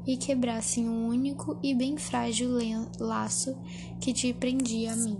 e 0.07 0.17
quebrassem 0.17 0.89
um 0.89 1.09
único 1.09 1.59
e 1.63 1.75
bem 1.75 1.97
frágil 1.97 2.51
laço 2.99 3.57
que 4.01 4.13
te 4.13 4.33
prendia 4.33 4.93
a 4.93 4.97
mim. 4.97 5.19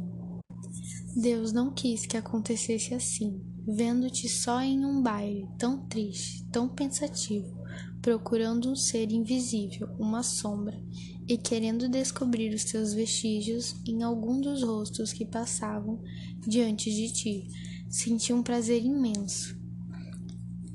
Deus 1.17 1.53
não 1.53 1.73
quis 1.73 2.07
que 2.07 2.17
acontecesse 2.17 2.95
assim, 2.95 3.41
vendo-te 3.67 4.29
só 4.29 4.61
em 4.61 4.85
um 4.85 5.03
baile, 5.03 5.49
tão 5.59 5.87
triste, 5.89 6.45
tão 6.53 6.69
pensativo, 6.69 7.61
procurando 8.01 8.71
um 8.71 8.77
ser 8.77 9.11
invisível, 9.11 9.89
uma 9.99 10.23
sombra, 10.23 10.81
e 11.29 11.37
querendo 11.37 11.89
descobrir 11.89 12.55
os 12.55 12.65
teus 12.65 12.93
vestígios 12.93 13.75
em 13.87 14.03
algum 14.03 14.41
dos 14.41 14.63
rostos 14.63 15.13
que 15.13 15.25
passavam 15.25 16.03
diante 16.47 16.91
de 16.91 17.13
ti, 17.13 17.49
senti 17.89 18.33
um 18.33 18.43
prazer 18.43 18.85
imenso. 18.85 19.59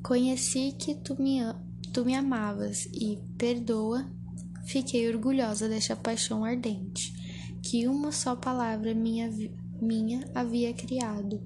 Conheci 0.04 0.74
que 0.78 0.96
tu 0.96 1.20
me, 1.20 1.40
tu 1.96 2.04
me 2.04 2.14
amavas 2.14 2.90
e, 2.92 3.18
perdoa, 3.38 4.06
fiquei 4.66 5.08
orgulhosa 5.08 5.70
desta 5.70 5.96
paixão 5.96 6.44
ardente, 6.44 7.14
que 7.64 7.88
uma 7.88 8.12
só 8.12 8.36
palavra 8.36 8.94
minha, 8.94 9.32
minha 9.82 10.30
havia 10.36 10.74
criado, 10.74 11.42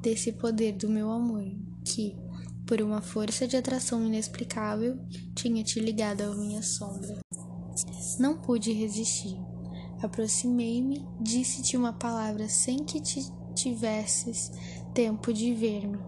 desse 0.00 0.32
poder 0.32 0.72
do 0.72 0.88
meu 0.88 1.10
amor, 1.10 1.44
que, 1.84 2.16
por 2.66 2.80
uma 2.80 3.02
força 3.02 3.46
de 3.46 3.54
atração 3.54 4.02
inexplicável, 4.06 4.98
tinha 5.34 5.62
te 5.62 5.78
ligado 5.78 6.22
à 6.22 6.34
minha 6.34 6.62
sombra. 6.62 7.18
Não 8.18 8.38
pude 8.38 8.72
resistir. 8.72 9.38
Aproximei-me, 10.02 11.06
disse-te 11.20 11.76
uma 11.76 11.92
palavra 11.92 12.48
sem 12.48 12.78
que 12.82 12.98
te 12.98 13.20
tivesses 13.54 14.50
tempo 14.94 15.34
de 15.34 15.52
ver-me. 15.52 15.98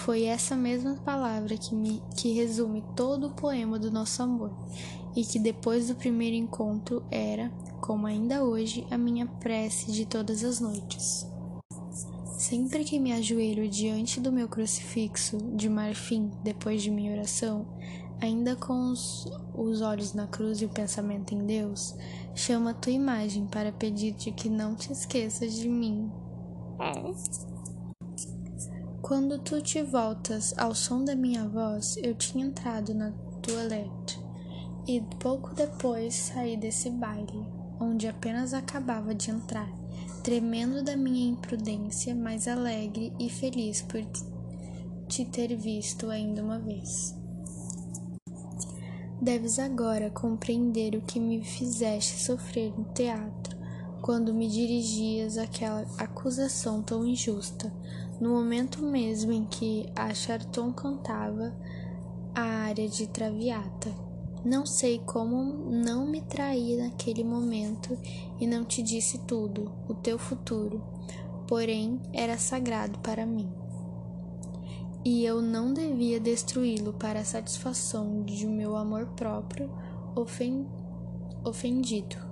Foi 0.00 0.24
essa 0.24 0.56
mesma 0.56 0.94
palavra 0.94 1.58
que, 1.58 1.74
me, 1.74 2.02
que 2.16 2.32
resume 2.32 2.82
todo 2.96 3.26
o 3.26 3.34
poema 3.34 3.78
do 3.78 3.90
nosso 3.90 4.22
amor, 4.22 4.50
e 5.14 5.22
que 5.22 5.38
depois 5.38 5.88
do 5.88 5.94
primeiro 5.94 6.34
encontro 6.36 7.02
era, 7.10 7.50
como 7.82 8.06
ainda 8.06 8.42
hoje, 8.42 8.86
a 8.90 8.96
minha 8.96 9.26
prece 9.26 9.92
de 9.92 10.06
todas 10.06 10.42
as 10.42 10.58
noites. 10.58 11.26
Sempre 12.38 12.82
que 12.82 12.98
me 12.98 13.12
ajoelho 13.12 13.68
diante 13.68 14.20
do 14.20 14.32
meu 14.32 14.48
crucifixo 14.48 15.36
de 15.54 15.68
marfim 15.68 16.30
depois 16.42 16.82
de 16.82 16.90
minha 16.90 17.12
oração, 17.12 17.66
ainda 18.22 18.56
com 18.56 18.90
os, 18.90 19.30
os 19.54 19.82
olhos 19.82 20.14
na 20.14 20.26
cruz 20.26 20.62
e 20.62 20.64
o 20.64 20.70
pensamento 20.70 21.34
em 21.34 21.44
Deus, 21.44 21.94
chama 22.34 22.70
a 22.70 22.74
tua 22.74 22.92
imagem 22.92 23.46
para 23.46 23.70
pedir-te 23.70 24.32
que 24.32 24.48
não 24.48 24.74
te 24.74 24.90
esqueças 24.92 25.52
de 25.52 25.68
mim. 25.68 26.10
Quando 29.02 29.38
tu 29.38 29.62
te 29.62 29.82
voltas 29.82 30.54
ao 30.58 30.74
som 30.74 31.04
da 31.04 31.16
minha 31.16 31.48
voz, 31.48 31.96
eu 32.02 32.14
tinha 32.14 32.44
entrado 32.44 32.94
na 32.94 33.10
toilette 33.42 34.20
e 34.86 35.00
pouco 35.18 35.54
depois 35.54 36.14
saí 36.14 36.56
desse 36.56 36.90
baile, 36.90 37.46
onde 37.80 38.06
apenas 38.06 38.52
acabava 38.52 39.14
de 39.14 39.30
entrar, 39.30 39.70
tremendo 40.22 40.84
da 40.84 40.96
minha 40.96 41.30
imprudência, 41.30 42.14
mas 42.14 42.46
alegre 42.46 43.12
e 43.18 43.30
feliz 43.30 43.82
por 43.82 44.04
te 45.08 45.24
ter 45.24 45.56
visto 45.56 46.10
ainda 46.10 46.42
uma 46.42 46.58
vez. 46.58 47.16
Deves 49.20 49.58
agora 49.58 50.10
compreender 50.10 50.94
o 50.94 51.02
que 51.02 51.18
me 51.18 51.42
fizeste 51.42 52.22
sofrer 52.22 52.72
no 52.78 52.84
teatro, 52.92 53.58
quando 54.00 54.32
me 54.32 54.48
dirigias 54.48 55.36
aquela 55.36 55.86
acusação 55.98 56.82
tão 56.82 57.04
injusta, 57.06 57.72
no 58.20 58.30
momento 58.30 58.82
mesmo 58.82 59.32
em 59.32 59.44
que 59.44 59.86
a 59.96 60.12
Charton 60.12 60.72
cantava 60.72 61.54
a 62.34 62.42
área 62.42 62.88
de 62.88 63.06
Traviata. 63.06 63.92
Não 64.44 64.64
sei 64.64 64.98
como 64.98 65.70
não 65.70 66.06
me 66.06 66.20
traí 66.22 66.76
naquele 66.76 67.24
momento 67.24 67.98
e 68.38 68.46
não 68.46 68.64
te 68.64 68.82
disse 68.82 69.18
tudo, 69.26 69.72
o 69.88 69.94
teu 69.94 70.18
futuro, 70.18 70.82
porém 71.46 72.00
era 72.12 72.38
sagrado 72.38 72.98
para 73.00 73.26
mim 73.26 73.50
e 75.04 75.24
eu 75.24 75.40
não 75.40 75.72
devia 75.72 76.20
destruí-lo 76.20 76.92
para 76.92 77.20
a 77.20 77.24
satisfação 77.24 78.22
de 78.22 78.46
meu 78.46 78.76
amor 78.76 79.06
próprio 79.16 79.70
ofendido. 81.44 82.29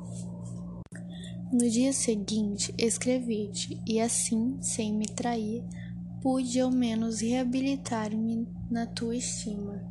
No 1.51 1.67
dia 1.67 1.95
seguinte, 1.95 2.75
escrevi-te, 2.77 3.81
e 3.87 3.99
assim, 3.99 4.59
sem 4.61 4.93
me 4.93 5.07
trair, 5.07 5.65
pude 6.21 6.61
ao 6.61 6.71
menos 6.71 7.21
reabilitar-me 7.21 8.47
na 8.71 8.85
tua 8.85 9.17
estima. 9.17 9.83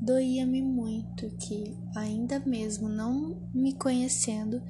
Doía-me 0.00 0.62
muito 0.62 1.28
que, 1.36 1.76
ainda 1.94 2.40
mesmo 2.40 2.88
não 2.88 3.36
me 3.52 3.74
conhecendo, 3.74 4.62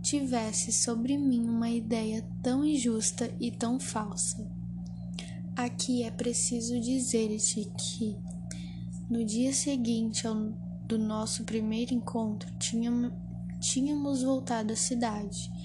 tivesse 0.00 0.72
sobre 0.72 1.18
mim 1.18 1.46
uma 1.46 1.68
ideia 1.68 2.26
tão 2.42 2.64
injusta 2.64 3.30
e 3.38 3.50
tão 3.50 3.78
falsa. 3.78 4.50
Aqui 5.54 6.02
é 6.02 6.10
preciso 6.10 6.80
dizer-te 6.80 7.70
que, 7.76 8.16
no 9.10 9.22
dia 9.22 9.52
seguinte 9.52 10.26
ao 10.26 10.34
do 10.88 10.98
nosso 10.98 11.44
primeiro 11.44 11.92
encontro, 11.92 12.50
tínhamos, 12.58 13.12
tínhamos 13.60 14.22
voltado 14.22 14.72
à 14.72 14.76
cidade 14.76 15.59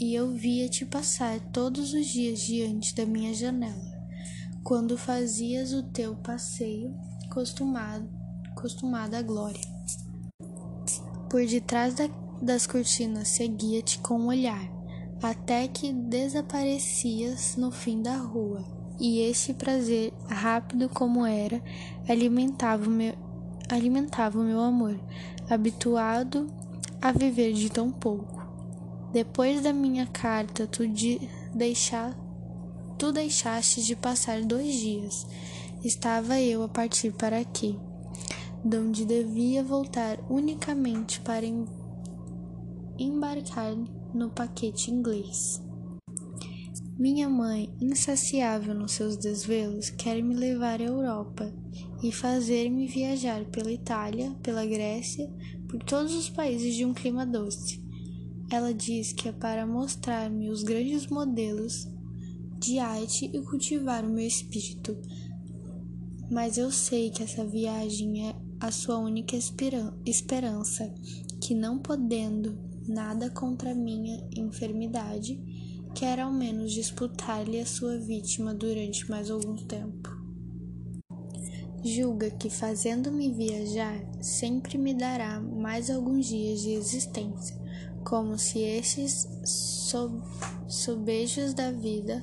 e 0.00 0.14
eu 0.14 0.32
via-te 0.32 0.84
passar 0.84 1.40
todos 1.52 1.92
os 1.92 2.06
dias 2.06 2.40
diante 2.40 2.94
da 2.94 3.06
minha 3.06 3.32
janela, 3.32 3.92
quando 4.62 4.98
fazias 4.98 5.72
o 5.72 5.82
teu 5.82 6.16
passeio 6.16 6.94
costumado, 7.30 8.08
costumada 8.54 9.18
à 9.18 9.22
glória. 9.22 9.60
Por 11.30 11.46
detrás 11.46 11.94
da, 11.94 12.08
das 12.40 12.66
cortinas 12.66 13.28
seguia-te 13.28 13.98
com 13.98 14.14
o 14.14 14.22
um 14.24 14.26
olhar, 14.26 14.68
até 15.22 15.68
que 15.68 15.92
desaparecias 15.92 17.56
no 17.56 17.70
fim 17.70 18.02
da 18.02 18.16
rua 18.16 18.74
e 18.98 19.20
esse 19.20 19.54
prazer, 19.54 20.12
rápido 20.28 20.88
como 20.88 21.26
era, 21.26 21.60
alimentava 22.08 22.86
o 22.86 22.90
meu, 22.90 23.14
alimentava 23.68 24.38
o 24.38 24.44
meu 24.44 24.60
amor, 24.60 24.98
habituado 25.50 26.46
a 27.02 27.10
viver 27.10 27.52
de 27.52 27.70
tão 27.70 27.90
pouco. 27.90 28.43
Depois 29.14 29.62
da 29.62 29.72
minha 29.72 30.06
carta, 30.06 30.66
tu, 30.66 30.88
de 30.88 31.20
deixar, 31.54 32.18
tu 32.98 33.12
deixaste 33.12 33.80
de 33.84 33.94
passar 33.94 34.42
dois 34.42 34.74
dias. 34.74 35.24
Estava 35.84 36.40
eu 36.40 36.64
a 36.64 36.68
partir 36.68 37.12
para 37.12 37.38
aqui, 37.38 37.78
donde 38.64 39.04
devia 39.04 39.62
voltar 39.62 40.18
unicamente 40.28 41.20
para 41.20 41.46
embarcar 42.98 43.76
no 44.12 44.30
paquete 44.30 44.90
inglês. 44.90 45.62
Minha 46.98 47.28
mãe, 47.28 47.72
insaciável 47.80 48.74
nos 48.74 48.94
seus 48.94 49.16
desvelos, 49.16 49.90
quer 49.90 50.20
me 50.24 50.34
levar 50.34 50.80
à 50.80 50.84
Europa 50.86 51.54
e 52.02 52.10
fazer-me 52.10 52.88
viajar 52.88 53.44
pela 53.44 53.70
Itália, 53.70 54.34
pela 54.42 54.66
Grécia, 54.66 55.32
por 55.68 55.80
todos 55.84 56.12
os 56.14 56.28
países 56.28 56.74
de 56.74 56.84
um 56.84 56.92
clima 56.92 57.24
doce. 57.24 57.83
Ela 58.50 58.72
diz 58.72 59.12
que 59.12 59.28
é 59.28 59.32
para 59.32 59.66
mostrar-me 59.66 60.50
os 60.50 60.62
grandes 60.62 61.06
modelos 61.06 61.88
de 62.58 62.78
arte 62.78 63.30
e 63.32 63.40
cultivar 63.40 64.04
o 64.04 64.10
meu 64.10 64.26
espírito. 64.26 64.96
Mas 66.30 66.56
eu 66.56 66.70
sei 66.70 67.10
que 67.10 67.22
essa 67.22 67.44
viagem 67.44 68.28
é 68.28 68.34
a 68.60 68.70
sua 68.70 68.98
única 68.98 69.36
esperança, 69.36 70.92
que 71.40 71.54
não 71.54 71.78
podendo 71.78 72.58
nada 72.88 73.30
contra 73.30 73.74
minha 73.74 74.26
enfermidade, 74.36 75.38
quer 75.94 76.20
ao 76.20 76.32
menos 76.32 76.72
disputar-lhe 76.72 77.60
a 77.60 77.66
sua 77.66 77.98
vítima 77.98 78.54
durante 78.54 79.08
mais 79.10 79.30
algum 79.30 79.54
tempo. 79.56 80.10
Julga 81.84 82.30
que 82.30 82.48
fazendo-me 82.48 83.30
viajar 83.30 84.00
sempre 84.22 84.78
me 84.78 84.94
dará 84.94 85.38
mais 85.40 85.90
alguns 85.90 86.26
dias 86.26 86.62
de 86.62 86.70
existência, 86.70 87.54
como 88.04 88.38
se 88.38 88.60
estes 88.60 89.28
sob 89.44 90.22
sobejos 90.68 91.54
da 91.54 91.72
vida 91.72 92.22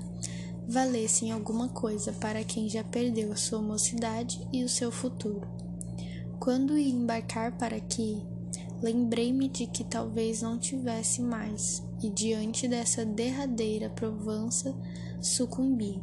valessem 0.67 1.31
alguma 1.31 1.67
coisa 1.69 2.13
para 2.13 2.43
quem 2.43 2.69
já 2.69 2.83
perdeu 2.83 3.31
a 3.31 3.35
sua 3.35 3.61
mocidade 3.61 4.47
e 4.53 4.63
o 4.63 4.69
seu 4.69 4.91
futuro. 4.91 5.47
Quando 6.39 6.77
ia 6.77 6.93
embarcar 6.93 7.57
para 7.57 7.75
aqui, 7.75 8.21
lembrei-me 8.81 9.49
de 9.49 9.67
que 9.67 9.83
talvez 9.83 10.41
não 10.41 10.57
tivesse 10.57 11.21
mais, 11.21 11.83
e 12.01 12.09
diante 12.09 12.67
dessa 12.67 13.05
derradeira 13.05 13.89
provança 13.89 14.75
sucumbi 15.19 16.01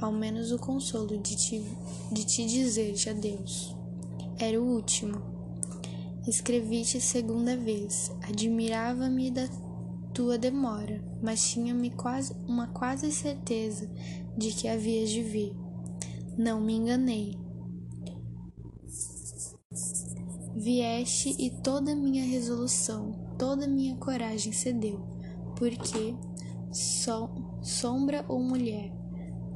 ao 0.00 0.12
menos 0.12 0.52
o 0.52 0.58
consolo 0.58 1.18
de 1.18 1.36
te, 1.36 1.64
de 2.12 2.24
te 2.24 2.44
dizer-te 2.44 3.10
adeus. 3.10 3.74
Era 4.38 4.60
o 4.60 4.66
último. 4.66 5.35
Escrevi-te 6.26 7.00
segunda 7.00 7.56
vez. 7.56 8.10
Admirava-me 8.28 9.30
da 9.30 9.48
tua 10.12 10.36
demora, 10.36 11.02
mas 11.22 11.48
tinha-me 11.50 11.90
quase 11.90 12.34
uma 12.46 12.68
quase 12.68 13.12
certeza 13.12 13.90
de 14.36 14.52
que 14.52 14.68
havias 14.68 15.10
de 15.10 15.22
vir. 15.22 15.54
Não 16.36 16.60
me 16.60 16.74
enganei. 16.74 17.38
Vieste 20.54 21.36
e 21.38 21.50
toda 21.62 21.94
minha 21.94 22.24
resolução, 22.24 23.12
toda 23.38 23.68
minha 23.68 23.96
coragem 23.96 24.52
cedeu, 24.52 24.98
porque, 25.56 26.14
so, 26.72 27.28
sombra 27.62 28.24
ou 28.26 28.42
mulher, 28.42 28.90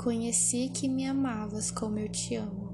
Conheci 0.03 0.71
que 0.71 0.89
me 0.89 1.05
amavas 1.05 1.71
como 1.71 1.99
eu 1.99 2.09
te 2.09 2.35
amo. 2.35 2.71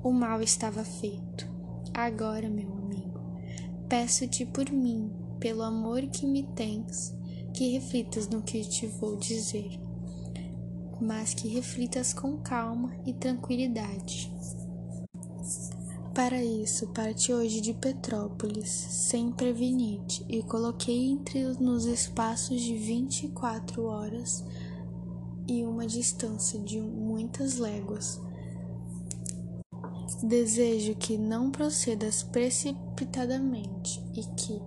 O 0.00 0.12
mal 0.12 0.40
estava 0.40 0.84
feito. 0.84 1.44
Agora, 1.92 2.48
meu 2.48 2.79
peço-te 3.90 4.46
por 4.46 4.70
mim, 4.70 5.10
pelo 5.40 5.62
amor 5.64 6.02
que 6.02 6.24
me 6.24 6.44
tens, 6.54 7.12
que 7.52 7.72
reflitas 7.72 8.28
no 8.28 8.40
que 8.40 8.62
te 8.62 8.86
vou 8.86 9.16
dizer, 9.16 9.68
mas 11.00 11.34
que 11.34 11.48
reflitas 11.48 12.14
com 12.14 12.38
calma 12.38 12.96
e 13.04 13.12
tranquilidade. 13.12 14.32
Para 16.14 16.40
isso, 16.40 16.86
parti 16.88 17.32
hoje 17.32 17.60
de 17.60 17.74
Petrópolis, 17.74 18.70
sem 18.70 19.32
prevenir-te, 19.32 20.24
e 20.28 20.40
coloquei 20.40 21.10
entre 21.10 21.42
nos 21.54 21.84
espaços 21.84 22.60
de 22.60 22.76
vinte 22.76 23.24
e 23.24 23.28
quatro 23.28 23.86
horas 23.86 24.44
e 25.48 25.64
uma 25.64 25.84
distância 25.84 26.60
de 26.60 26.80
muitas 26.80 27.58
léguas. 27.58 28.20
Desejo 30.22 30.96
que 30.96 31.16
não 31.16 31.50
procedas 31.50 32.22
precipitadamente 32.22 34.02
e 34.14 34.22
que, 34.22 34.60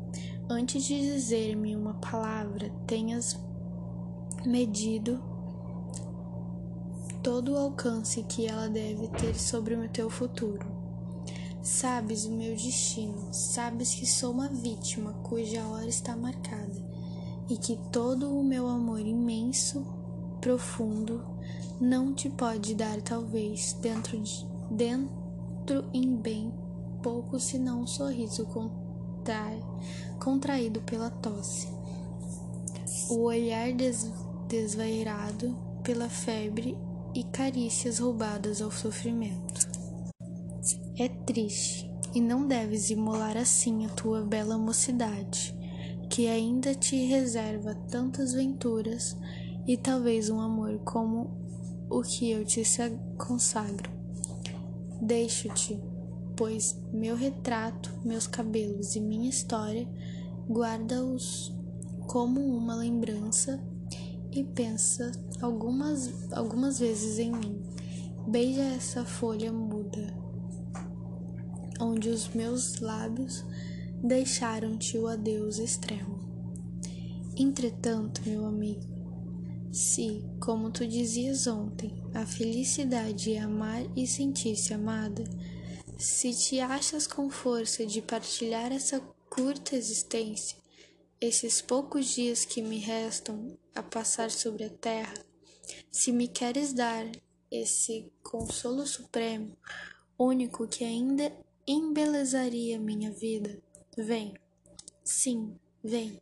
antes 0.49 0.84
de 0.86 0.99
dizer-me 0.99 1.76
uma 1.76 1.94
palavra, 1.95 2.72
tenhas 2.88 3.38
medido 4.45 5.22
todo 7.22 7.53
o 7.53 7.57
alcance 7.57 8.24
que 8.24 8.48
ela 8.48 8.68
deve 8.68 9.07
ter 9.10 9.36
sobre 9.36 9.76
o 9.76 9.88
teu 9.90 10.10
futuro. 10.10 10.65
Sabes 11.61 12.26
o 12.26 12.32
meu 12.32 12.56
destino, 12.56 13.34
sabes 13.34 13.94
que 13.94 14.06
sou 14.06 14.32
uma 14.32 14.49
vítima 14.49 15.14
cuja 15.24 15.64
hora 15.68 15.88
está 15.88 16.15
marcada 16.15 16.84
e 17.49 17.57
que 17.57 17.78
todo 17.91 18.30
o 18.30 18.44
meu 18.44 18.68
amor 18.68 19.02
imenso 19.02 19.86
profundo 20.41 21.24
não 21.80 22.14
te 22.14 22.30
pode 22.30 22.74
dar 22.76 23.02
talvez 23.02 23.74
dentro 23.82 24.20
de 24.20 24.45
dentro 24.70 25.23
em 25.94 26.15
bem 26.15 26.52
pouco 27.02 27.40
senão 27.40 27.81
um 27.81 27.88
sorriso 27.88 28.45
contrai, 28.45 29.60
contraído 30.19 30.81
pela 30.81 31.10
tosse 31.10 31.68
o 33.10 33.23
olhar 33.23 33.73
des, 33.73 34.11
desvairado 34.48 35.56
pela 35.84 36.10
febre 36.10 36.77
e 37.14 37.23
carícias 37.23 37.99
roubadas 37.99 38.61
ao 38.61 38.72
sofrimento 38.72 39.68
é 40.98 41.07
triste 41.07 41.91
e 42.14 42.22
não 42.22 42.48
deves 42.48 42.90
imolar 42.90 43.38
assim 43.38 43.85
a 43.85 43.90
tua 43.90 44.22
bela 44.22 44.57
mocidade 44.57 45.56
que 46.10 46.27
ainda 46.27 46.76
te 46.76 46.95
reserva 47.06 47.73
tantas 47.90 48.34
venturas 48.34 49.18
e 49.65 49.76
talvez 49.76 50.30
um 50.30 50.40
amor 50.40 50.80
como 50.80 51.31
o 51.90 52.02
que 52.02 52.30
eu 52.30 52.45
te 52.45 52.61
consagro. 53.18 54.02
Deixo-te, 55.05 55.77
pois 56.34 56.80
meu 56.93 57.13
retrato, 57.13 57.93
meus 58.05 58.25
cabelos 58.25 58.95
e 58.95 59.01
minha 59.01 59.30
história 59.30 59.85
guarda-os 60.49 61.53
como 62.07 62.39
uma 62.39 62.73
lembrança 62.73 63.61
e 64.31 64.45
pensa 64.45 65.11
algumas, 65.41 66.31
algumas 66.31 66.80
vezes 66.80 67.19
em 67.19 67.34
mim. 67.34 67.61
Beija 68.25 68.61
essa 68.61 69.03
folha 69.03 69.51
muda, 69.51 70.15
onde 71.81 72.07
os 72.07 72.30
meus 72.30 72.80
lábios 72.80 73.43
deixaram-te 74.01 74.97
o 74.97 75.09
adeus 75.09 75.59
extremo. 75.59 76.17
Entretanto, 77.35 78.21
meu 78.25 78.45
amigo, 78.45 78.93
se, 79.74 80.24
como 80.40 80.70
tu 80.70 80.86
dizias 80.86 81.48
ontem, 81.48 81.91
a 82.14 82.28
felicidade 82.28 83.34
é 83.34 83.40
amar 83.40 83.82
e 83.98 84.06
sentir-se 84.06 84.72
amada, 84.72 85.24
se 85.98 86.32
te 86.32 86.60
achas 86.60 87.08
com 87.08 87.28
força 87.32 87.84
de 87.84 88.00
partilhar 88.00 88.72
essa 88.72 89.00
curta 89.28 89.76
existência, 89.76 90.60
esses 91.20 91.60
poucos 91.60 92.06
dias 92.06 92.45
que 92.45 92.62
me 92.62 92.78
restam 92.78 93.58
a 93.74 93.82
passar 93.82 94.30
sobre 94.30 94.66
a 94.66 94.70
terra, 94.70 95.16
se 95.90 96.12
me 96.12 96.28
queres 96.28 96.72
dar 96.72 97.10
esse 97.50 98.12
consolo 98.22 98.86
supremo, 98.86 99.58
único 100.20 100.68
que 100.68 100.84
ainda 100.84 101.32
embelezaria 101.66 102.80
minha 102.80 103.12
vida, 103.12 103.60
vem. 103.98 104.36
Sim, 105.04 105.56
vem. 105.84 106.22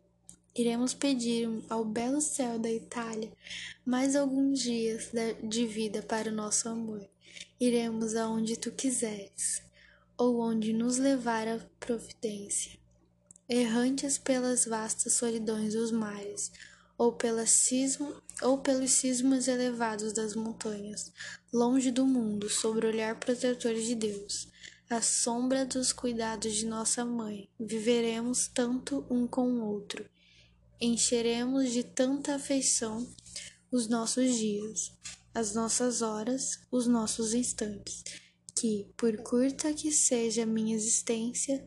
Iremos 0.54 0.94
pedir 0.94 1.48
ao 1.70 1.86
belo 1.86 2.20
céu 2.20 2.60
da 2.60 2.70
Itália 2.70 3.32
mais 3.86 4.18
alguns 4.18 4.60
dias 4.60 5.10
de 5.42 5.66
vida 5.66 6.02
para 6.02 6.30
o 6.30 6.36
nosso 6.36 6.68
amor. 6.68 7.08
Iremos 7.58 8.18
aonde 8.18 8.58
tu 8.58 8.70
quiseres, 8.70 9.64
ou 10.18 10.42
onde 10.42 10.74
nos 10.74 10.98
levar 10.98 11.48
a 11.48 11.58
providência. 11.80 12.78
Errantes 13.48 14.18
pelas 14.18 14.66
vastas 14.66 15.14
solidões 15.14 15.74
dos 15.74 15.90
mares, 15.90 16.52
ou, 16.98 17.14
pela 17.14 17.46
cismo, 17.46 18.14
ou 18.42 18.58
pelos 18.58 18.92
cismos 18.92 19.48
elevados 19.48 20.12
das 20.12 20.36
montanhas, 20.36 21.14
longe 21.54 21.92
do 21.92 22.06
mundo, 22.06 22.50
sob 22.50 22.86
o 22.86 22.90
olhar 22.90 23.18
protetor 23.18 23.74
de 23.76 23.96
Deus, 23.96 24.50
à 24.90 25.02
sombra 25.02 25.66
dos 25.66 25.94
cuidados 25.94 26.54
de 26.56 26.66
nossa 26.66 27.06
mãe, 27.06 27.48
viveremos 27.58 28.50
tanto 28.50 29.06
um 29.10 29.26
com 29.26 29.48
o 29.48 29.66
outro 29.66 30.06
encheremos 30.82 31.72
de 31.72 31.84
tanta 31.84 32.36
afeição 32.36 33.08
os 33.72 33.88
nossos 33.88 34.36
dias, 34.36 34.92
as 35.34 35.54
nossas 35.54 36.02
horas, 36.02 36.60
os 36.72 36.88
nossos 36.88 37.34
instantes, 37.36 38.04
que, 38.56 38.88
por 38.98 39.16
curta 39.22 39.74
que 39.74 39.92
seja 39.92 40.44
a 40.44 40.48
minha 40.48 40.76
existência, 40.76 41.66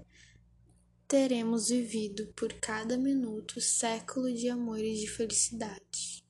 teremos 1.07 1.69
vivido 1.69 2.27
por 2.37 2.53
cada 2.55 2.97
minuto 2.97 3.61
século 3.61 4.33
de 4.33 4.49
amor 4.49 4.81
e 4.81 4.97
de 4.97 5.07
felicidade. 5.07 6.25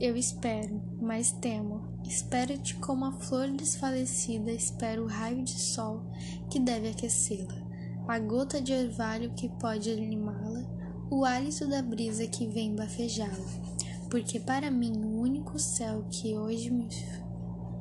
Eu 0.00 0.16
espero, 0.16 0.80
mas 1.00 1.32
temo. 1.32 2.00
Espero-te 2.06 2.74
como 2.76 3.04
a 3.04 3.20
flor 3.20 3.50
desfalecida 3.50 4.52
espera 4.52 5.02
o 5.02 5.06
raio 5.06 5.42
de 5.42 5.58
sol 5.58 6.02
que 6.50 6.60
deve 6.60 6.90
aquecê-la 6.90 7.65
a 8.08 8.18
gota 8.18 8.60
de 8.60 8.72
orvalho 8.72 9.32
que 9.34 9.48
pode 9.48 9.90
animá-la, 9.90 10.64
o 11.10 11.24
hálito 11.24 11.66
da 11.68 11.82
brisa 11.82 12.26
que 12.26 12.46
vem 12.46 12.74
bafejá-la. 12.74 13.66
Porque 14.10 14.38
para 14.38 14.70
mim 14.70 14.92
o 15.04 15.20
único 15.20 15.58
céu 15.58 16.04
que 16.10 16.36
hoje 16.36 16.70
me, 16.70 16.88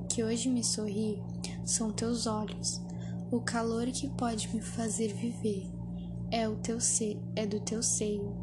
que 0.10 0.24
hoje 0.24 0.50
me 0.50 0.64
sorri 0.64 1.22
são 1.64 1.92
teus 1.92 2.26
olhos. 2.26 2.82
O 3.32 3.42
calor 3.42 3.86
que 3.88 4.10
pode 4.10 4.54
me 4.54 4.62
fazer 4.62 5.14
viver 5.14 5.72
é 6.32 6.48
o 6.48 6.56
teu 6.56 6.80
ser, 6.80 7.20
é 7.36 7.46
do 7.46 7.60
teu 7.60 7.84
seio. 7.84 8.36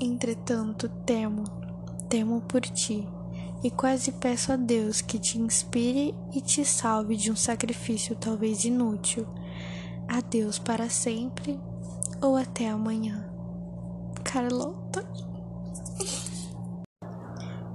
Entretanto, 0.00 0.88
temo, 1.06 1.44
temo 2.08 2.40
por 2.42 2.60
ti, 2.60 3.06
e 3.62 3.70
quase 3.70 4.10
peço 4.12 4.52
a 4.52 4.56
Deus 4.56 5.00
que 5.00 5.18
te 5.18 5.38
inspire 5.38 6.14
e 6.34 6.40
te 6.40 6.64
salve 6.64 7.16
de 7.16 7.30
um 7.30 7.36
sacrifício 7.36 8.16
talvez 8.16 8.64
inútil. 8.64 9.26
Adeus 10.12 10.58
para 10.58 10.90
sempre 10.90 11.58
ou 12.20 12.36
até 12.36 12.68
amanhã. 12.68 13.32
Carlota. 14.22 15.02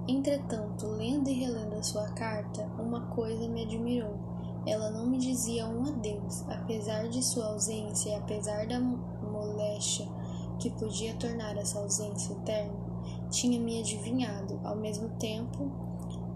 Entretanto, 0.08 0.86
lendo 0.86 1.32
e 1.32 1.34
relendo 1.34 1.74
a 1.74 1.82
sua 1.82 2.08
carta, 2.10 2.64
uma 2.78 3.08
coisa 3.08 3.48
me 3.48 3.64
admirou. 3.64 4.20
Ela 4.68 4.92
não 4.92 5.08
me 5.08 5.18
dizia 5.18 5.66
um 5.66 5.88
adeus, 5.88 6.44
apesar 6.48 7.10
de 7.10 7.24
sua 7.24 7.48
ausência 7.48 8.12
e 8.12 8.16
apesar 8.16 8.68
da 8.68 8.80
moléstia 8.80 10.08
que 10.60 10.70
podia 10.70 11.16
tornar 11.16 11.58
essa 11.58 11.80
ausência 11.80 12.34
eterna, 12.34 12.78
tinha 13.32 13.60
me 13.60 13.80
adivinhado, 13.80 14.60
ao 14.64 14.76
mesmo 14.76 15.10
tempo 15.18 15.72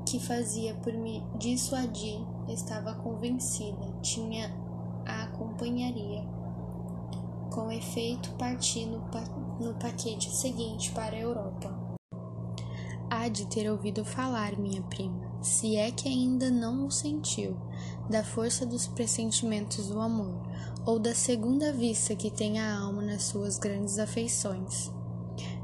que 0.07 0.19
fazia 0.19 0.73
por 0.81 0.93
me 0.93 1.23
dissuadir, 1.37 2.19
estava 2.49 2.95
convencida, 2.95 3.87
tinha 4.01 4.49
a 5.05 5.23
acompanharia. 5.23 6.23
Com 7.51 7.71
efeito, 7.71 8.31
parti 8.31 8.85
no, 8.85 9.01
pa 9.11 9.23
no 9.59 9.73
paquete 9.75 10.29
seguinte 10.31 10.91
para 10.91 11.15
a 11.15 11.19
Europa. 11.19 11.97
Há 13.09 13.27
de 13.27 13.45
ter 13.47 13.69
ouvido 13.69 14.05
falar, 14.05 14.57
minha 14.57 14.81
prima, 14.83 15.29
se 15.41 15.75
é 15.75 15.91
que 15.91 16.07
ainda 16.07 16.49
não 16.49 16.87
o 16.87 16.91
sentiu, 16.91 17.57
da 18.09 18.23
força 18.23 18.65
dos 18.65 18.87
pressentimentos 18.87 19.87
do 19.87 19.99
amor, 19.99 20.41
ou 20.85 20.97
da 20.97 21.13
segunda 21.13 21.73
vista 21.73 22.15
que 22.15 22.31
tem 22.31 22.59
a 22.59 22.79
alma 22.79 23.01
nas 23.01 23.23
suas 23.23 23.59
grandes 23.59 23.99
afeições. 23.99 24.89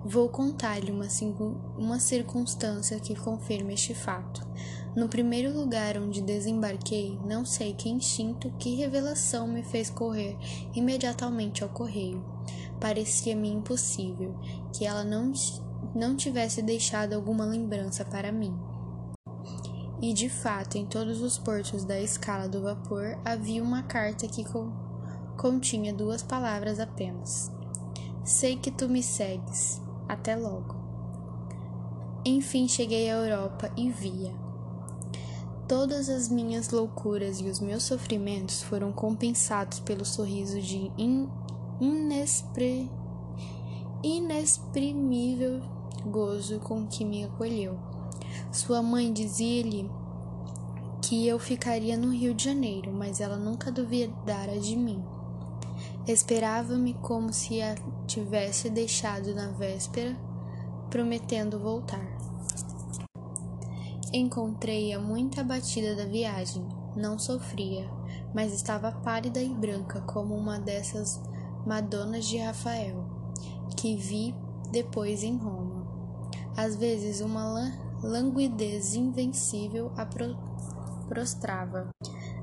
Vou 0.03 0.29
contar-lhe 0.29 0.91
uma, 0.91 1.07
uma 1.77 1.99
circunstância 1.99 2.99
que 2.99 3.15
confirma 3.15 3.73
este 3.73 3.93
fato. 3.93 4.45
No 4.97 5.07
primeiro 5.07 5.55
lugar 5.55 5.95
onde 5.95 6.23
desembarquei, 6.23 7.19
não 7.23 7.45
sei 7.45 7.71
que 7.71 7.87
instinto, 7.87 8.51
que 8.57 8.73
revelação 8.73 9.47
me 9.47 9.61
fez 9.61 9.91
correr 9.91 10.35
imediatamente 10.73 11.63
ao 11.63 11.69
correio. 11.69 12.25
Parecia-me 12.81 13.47
impossível 13.47 14.33
que 14.73 14.87
ela 14.87 15.03
não, 15.03 15.31
não 15.93 16.15
tivesse 16.15 16.63
deixado 16.63 17.13
alguma 17.13 17.45
lembrança 17.45 18.03
para 18.03 18.31
mim. 18.31 18.57
E 20.01 20.13
de 20.13 20.29
fato, 20.29 20.79
em 20.79 20.85
todos 20.87 21.21
os 21.21 21.37
portos 21.37 21.85
da 21.85 22.01
escala 22.01 22.49
do 22.49 22.63
vapor 22.63 23.19
havia 23.23 23.61
uma 23.61 23.83
carta 23.83 24.27
que 24.27 24.43
continha 25.37 25.93
duas 25.93 26.23
palavras 26.23 26.79
apenas. 26.79 27.51
Sei 28.23 28.55
que 28.55 28.71
tu 28.71 28.89
me 28.89 29.03
segues. 29.03 29.79
Até 30.09 30.35
logo. 30.35 30.75
Enfim 32.25 32.67
cheguei 32.67 33.11
à 33.11 33.13
Europa 33.13 33.71
e 33.77 33.91
via. 33.91 34.46
Todas 35.67 36.07
as 36.07 36.29
minhas 36.29 36.69
loucuras 36.69 37.41
e 37.41 37.49
os 37.49 37.59
meus 37.59 37.83
sofrimentos 37.83 38.61
foram 38.63 38.93
compensados 38.93 39.81
pelo 39.81 40.05
sorriso 40.05 40.61
de 40.61 40.89
in 40.97 41.27
inexprimível 44.01 45.61
gozo 46.05 46.59
com 46.59 46.87
que 46.87 47.03
me 47.03 47.25
acolheu. 47.25 47.77
Sua 48.49 48.81
mãe 48.81 49.11
dizia-lhe 49.11 49.91
que 51.01 51.27
eu 51.27 51.37
ficaria 51.37 51.97
no 51.97 52.11
Rio 52.11 52.33
de 52.33 52.45
Janeiro, 52.45 52.93
mas 52.93 53.19
ela 53.19 53.35
nunca 53.35 53.69
duvidara 53.69 54.57
de 54.59 54.75
mim. 54.75 55.03
Esperava-me 56.07 56.93
como 56.93 57.33
se 57.33 57.61
a 57.61 57.75
tivesse 58.05 58.69
deixado 58.69 59.35
na 59.35 59.49
véspera, 59.49 60.15
prometendo 60.89 61.59
voltar. 61.59 62.16
Encontrei-a 64.13 64.99
muito 64.99 65.41
abatida 65.41 65.93
da 65.95 66.05
viagem. 66.05 66.65
Não 66.95 67.19
sofria, 67.19 67.89
mas 68.33 68.53
estava 68.53 68.91
pálida 68.91 69.41
e 69.41 69.49
branca 69.49 69.99
como 70.01 70.33
uma 70.33 70.57
dessas 70.57 71.21
Madonas 71.65 72.25
de 72.25 72.37
Rafael, 72.37 73.03
que 73.75 73.97
vi 73.97 74.33
depois 74.71 75.23
em 75.23 75.35
Roma. 75.35 75.85
Às 76.55 76.77
vezes 76.77 77.19
uma 77.19 77.69
languidez 78.01 78.95
invencível 78.95 79.91
a 79.97 80.07
prostrava. 81.09 81.89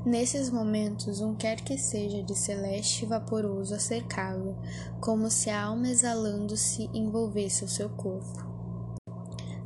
Nesses 0.05 0.51
momentos, 0.51 1.23
um 1.23 1.35
quer 1.35 1.63
que 1.63 1.79
seja 1.79 2.23
de 2.23 2.35
celeste 2.35 3.07
vaporoso 3.07 3.75
a 3.75 3.79
cercava, 3.79 4.55
como 5.01 5.31
se 5.31 5.49
a 5.49 5.65
alma 5.65 5.89
exalando-se 5.89 6.91
envolvesse 6.93 7.65
o 7.65 7.69
seu 7.69 7.89
corpo. 7.89 8.54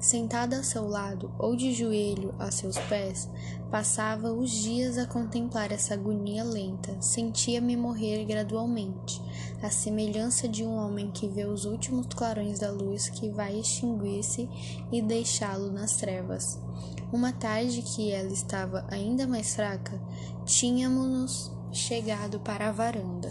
Sentada 0.01 0.61
a 0.61 0.63
seu 0.63 0.87
lado 0.87 1.35
ou 1.41 1.57
de 1.57 1.73
joelho 1.73 2.33
a 2.39 2.53
seus 2.53 2.79
pés, 2.79 3.29
passava 3.69 4.31
os 4.31 4.49
dias 4.49 4.97
a 4.97 5.05
contemplar 5.05 5.73
essa 5.73 5.95
agonia 5.95 6.45
lenta. 6.45 6.97
Sentia-me 7.03 7.77
morrer 7.77 8.25
gradualmente, 8.25 9.21
à 9.61 9.69
semelhança 9.69 10.49
de 10.49 10.65
um 10.65 10.77
homem 10.77 11.11
que 11.11 11.27
vê 11.29 11.45
os 11.45 11.65
últimos 11.65 12.07
clarões 12.07 12.61
da 12.61 12.71
luz 12.71 13.09
que 13.09 13.29
vai 13.29 13.59
extinguir-se 13.59 14.49
e 14.93 15.03
deixá-lo 15.03 15.73
nas 15.73 15.97
trevas. 15.97 16.61
Uma 17.13 17.33
tarde 17.33 17.83
que 17.83 18.13
ela 18.13 18.33
estava 18.33 18.87
ainda 18.89 19.27
mais 19.27 19.57
fraca, 19.57 20.01
tínhamos-nos 20.45 21.51
chegado 21.73 22.39
para 22.39 22.69
a 22.69 22.73
varanda. 22.73 23.31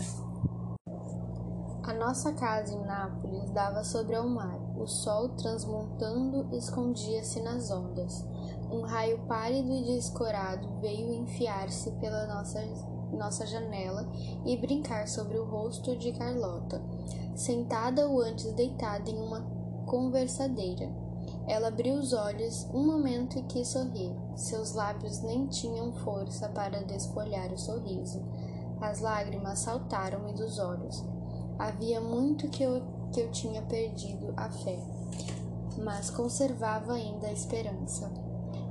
A 1.82 1.94
nossa 1.94 2.34
casa 2.34 2.74
em 2.74 2.86
Nápoles 2.86 3.50
dava 3.52 3.86
sobre 3.86 4.18
o 4.18 4.28
mar. 4.28 4.67
O 4.80 4.86
sol, 4.86 5.30
transmontando, 5.30 6.56
escondia-se 6.56 7.42
nas 7.42 7.72
ondas. 7.72 8.26
Um 8.72 8.82
raio 8.82 9.20
pálido 9.28 9.74
e 9.74 9.96
descorado 9.96 10.68
veio 10.80 11.12
enfiar-se 11.14 11.92
pela 11.94 12.28
nossa, 12.28 12.64
nossa 13.12 13.46
janela 13.46 14.08
e 14.46 14.56
brincar 14.56 15.08
sobre 15.08 15.38
o 15.38 15.46
rosto 15.46 15.96
de 15.98 16.12
Carlota, 16.12 16.82
sentada 17.36 18.08
ou 18.08 18.22
antes 18.22 18.54
deitada 18.54 19.10
em 19.10 19.20
uma 19.20 19.42
conversadeira. 19.86 20.92
Ela 21.48 21.70
abriu 21.70 21.96
os 21.96 22.12
olhos 22.14 22.68
um 22.74 22.86
momento 22.86 23.40
e 23.40 23.44
quis 23.44 23.70
sorrir. 23.70 24.14
Seus 24.36 24.74
lábios 24.74 25.22
nem 25.22 25.48
tinham 25.48 25.94
força 25.94 26.50
para 26.50 26.84
desfolhar 26.84 27.52
o 27.52 27.58
sorriso. 27.58 28.22
As 28.82 29.00
lágrimas 29.00 29.60
saltaram-me 29.60 30.34
dos 30.34 30.60
olhos. 30.60 31.04
Havia 31.58 32.00
muito 32.00 32.50
que 32.50 32.64
eu, 32.64 32.84
que 33.12 33.22
eu 33.22 33.32
tinha 33.32 33.62
perdido 33.64 34.34
a 34.36 34.50
fé, 34.50 34.78
mas 35.78 36.10
conservava 36.10 36.94
ainda 36.94 37.28
a 37.28 37.34
esperança. 37.34 38.12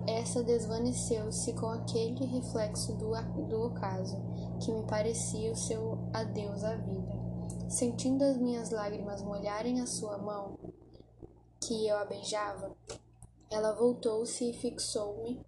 Essa 0.06 0.42
desvaneceu-se 0.42 1.52
com 1.54 1.66
aquele 1.66 2.24
reflexo 2.26 2.92
do, 2.94 3.10
do 3.48 3.62
ocaso, 3.62 4.16
que 4.60 4.70
me 4.70 4.84
parecia 4.84 5.50
o 5.50 5.56
seu 5.56 5.98
adeus 6.12 6.62
à 6.62 6.76
vida. 6.76 7.12
Sentindo 7.68 8.22
as 8.22 8.36
minhas 8.36 8.70
lágrimas 8.70 9.22
molharem 9.22 9.80
a 9.80 9.86
sua 9.86 10.16
mão, 10.18 10.56
que 11.60 11.88
eu 11.88 11.96
a 11.96 12.04
beijava, 12.04 12.70
ela 13.50 13.72
voltou-se 13.72 14.48
e 14.48 14.52
fixou-me 14.52 15.44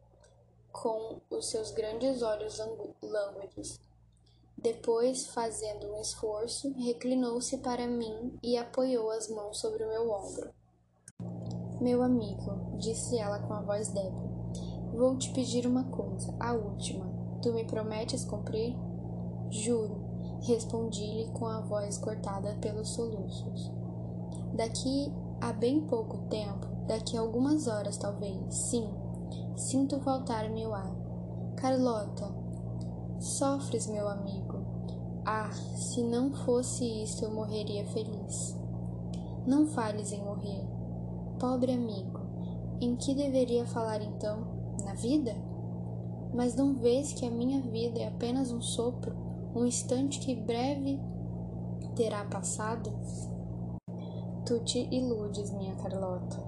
com 0.73 1.21
os 1.31 1.51
seus 1.51 1.71
grandes 1.71 2.23
olhos 2.23 2.59
lânguidos. 3.03 3.79
Depois, 4.63 5.27
fazendo 5.29 5.87
um 5.87 6.01
esforço, 6.01 6.73
reclinou-se 6.77 7.59
para 7.59 7.87
mim 7.87 8.39
e 8.43 8.57
apoiou 8.57 9.11
as 9.11 9.29
mãos 9.29 9.61
sobre 9.61 9.85
o 9.85 9.89
meu 9.89 10.11
ombro. 10.11 10.51
Meu 11.81 12.03
amigo, 12.03 12.77
disse 12.77 13.17
ela 13.19 13.39
com 13.39 13.55
a 13.55 13.63
voz 13.63 13.89
débil, 13.89 14.29
vou 14.93 15.17
te 15.17 15.33
pedir 15.33 15.67
uma 15.67 15.85
coisa, 15.85 16.35
a 16.41 16.53
última. 16.53 17.07
Tu 17.41 17.53
me 17.53 17.65
prometes 17.65 18.25
cumprir? 18.25 18.75
Juro, 19.49 20.05
respondi-lhe 20.43 21.31
com 21.33 21.47
a 21.47 21.61
voz 21.61 21.99
cortada 21.99 22.59
pelos 22.61 22.89
soluços. 22.91 23.71
Daqui 24.55 25.13
Há 25.41 25.53
bem 25.53 25.81
pouco 25.83 26.19
tempo, 26.29 26.67
daqui 26.89 27.17
a 27.17 27.21
algumas 27.21 27.69
horas 27.69 27.97
talvez, 27.97 28.53
sim, 28.53 28.91
sinto 29.57 30.01
faltar-me 30.01 30.67
o 30.67 30.75
ar. 30.75 30.93
Carlota, 31.57 32.29
sofres, 33.21 33.87
meu 33.87 34.09
amigo. 34.09 34.48
Ah, 35.31 35.51
se 35.53 36.03
não 36.03 36.33
fosse 36.33 36.87
isso, 37.03 37.23
eu 37.23 37.31
morreria 37.31 37.85
feliz. 37.85 38.57
Não 39.47 39.67
fales 39.67 40.11
em 40.11 40.25
morrer. 40.25 40.65
Pobre 41.39 41.71
amigo, 41.71 42.19
em 42.81 42.97
que 42.97 43.15
deveria 43.15 43.67
falar 43.67 44.01
então? 44.01 44.47
Na 44.87 44.95
vida? 44.95 45.37
Mas 46.33 46.57
não 46.57 46.77
vês 46.77 47.13
que 47.13 47.27
a 47.27 47.31
minha 47.31 47.61
vida 47.61 47.99
é 47.99 48.09
apenas 48.09 48.51
um 48.51 48.63
sopro, 48.63 49.15
um 49.55 49.67
instante 49.67 50.19
que 50.19 50.35
breve 50.35 50.99
terá 51.95 52.25
passado? 52.25 52.91
Tu 54.47 54.59
te 54.61 54.89
iludes, 54.91 55.51
minha 55.51 55.75
Carlota. 55.75 56.43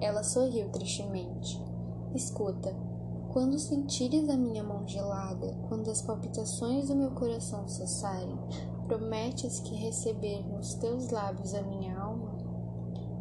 Ela 0.00 0.22
sorriu 0.22 0.68
tristemente. 0.68 1.60
Escuta, 2.14 2.72
quando 3.34 3.58
sentires 3.58 4.28
a 4.28 4.36
minha 4.36 4.62
mão 4.62 4.86
gelada, 4.86 5.58
quando 5.68 5.90
as 5.90 6.00
palpitações 6.00 6.86
do 6.86 6.94
meu 6.94 7.10
coração 7.10 7.66
cessarem, 7.66 8.38
prometes 8.86 9.58
que 9.58 9.74
receber 9.74 10.40
nos 10.46 10.74
teus 10.74 11.10
lábios 11.10 11.52
a 11.52 11.62
minha 11.62 11.98
alma? 11.98 12.38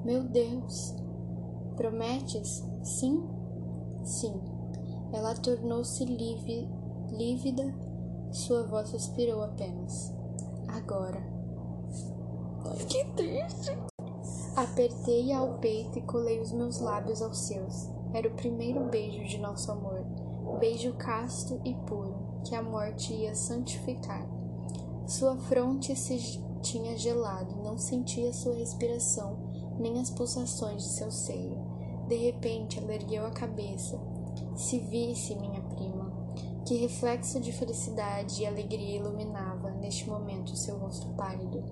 Meu 0.05 0.21
Deus! 0.21 0.93
Prometes? 1.75 2.63
Sim? 2.83 3.27
Sim. 4.03 4.39
Ela 5.11 5.33
tornou-se 5.33 6.05
lívida, 6.05 7.73
sua 8.31 8.67
voz 8.67 8.89
suspirou 8.89 9.41
apenas. 9.41 10.13
Agora. 10.67 11.23
Ai, 12.65 12.85
que 12.85 13.03
triste! 13.15 13.71
Apertei-a 14.55 15.39
ao 15.39 15.57
peito 15.57 15.97
e 15.97 16.03
colei 16.03 16.39
os 16.39 16.51
meus 16.51 16.79
lábios 16.79 17.19
aos 17.23 17.47
seus. 17.47 17.89
Era 18.13 18.27
o 18.27 18.35
primeiro 18.35 18.85
beijo 18.89 19.23
de 19.23 19.39
nosso 19.39 19.71
amor, 19.71 20.02
beijo 20.57 20.93
casto 20.93 21.59
e 21.63 21.73
puro, 21.73 22.41
que 22.43 22.55
a 22.55 22.61
morte 22.61 23.13
ia 23.13 23.35
santificar. 23.35 24.27
Sua 25.05 25.35
fronte 25.35 25.95
se 25.95 26.41
tinha 26.61 26.97
gelado, 26.97 27.55
não 27.61 27.77
sentia 27.77 28.31
sua 28.33 28.55
respiração, 28.55 29.37
nem 29.77 29.99
as 29.99 30.09
pulsações 30.09 30.83
de 30.83 30.89
seu 30.89 31.11
seio. 31.11 31.57
De 32.07 32.15
repente, 32.15 32.79
ela 32.79 32.93
ergueu 32.93 33.25
a 33.25 33.31
cabeça. 33.31 33.99
Se 34.55 34.79
visse, 34.79 35.35
minha 35.35 35.61
prima, 35.61 36.11
que 36.65 36.75
reflexo 36.77 37.39
de 37.39 37.51
felicidade 37.51 38.41
e 38.41 38.45
alegria 38.45 38.97
iluminava 38.97 39.71
neste 39.71 40.09
momento 40.09 40.55
seu 40.55 40.77
rosto 40.77 41.07
pálido. 41.09 41.63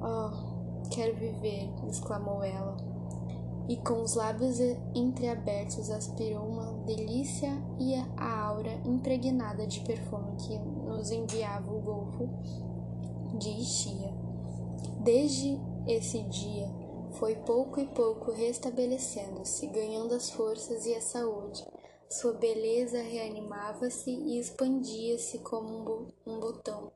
Oh, 0.00 0.88
quero 0.90 1.16
viver! 1.16 1.70
exclamou 1.88 2.42
ela. 2.42 2.76
E 3.68 3.76
com 3.76 4.02
os 4.02 4.14
lábios 4.14 4.58
entreabertos 4.94 5.88
aspirou 5.88 6.44
uma 6.44 6.71
delícia 6.82 7.50
e 7.78 7.94
a 8.16 8.40
aura 8.46 8.72
impregnada 8.84 9.66
de 9.66 9.80
perfume 9.80 10.36
que 10.36 10.58
nos 10.58 11.10
enviava 11.10 11.72
o 11.72 11.80
golfo 11.80 12.28
de 13.38 13.48
Ixia. 13.48 14.12
Desde 15.00 15.58
esse 15.86 16.22
dia, 16.24 16.68
foi 17.12 17.36
pouco 17.36 17.80
e 17.80 17.86
pouco 17.86 18.30
restabelecendo-se, 18.30 19.66
ganhando 19.66 20.14
as 20.14 20.30
forças 20.30 20.86
e 20.86 20.94
a 20.94 21.00
saúde. 21.00 21.64
Sua 22.08 22.32
beleza 22.34 23.00
reanimava-se 23.00 24.10
e 24.10 24.38
expandia-se 24.38 25.38
como 25.38 26.12
um 26.26 26.38
botão 26.38 26.92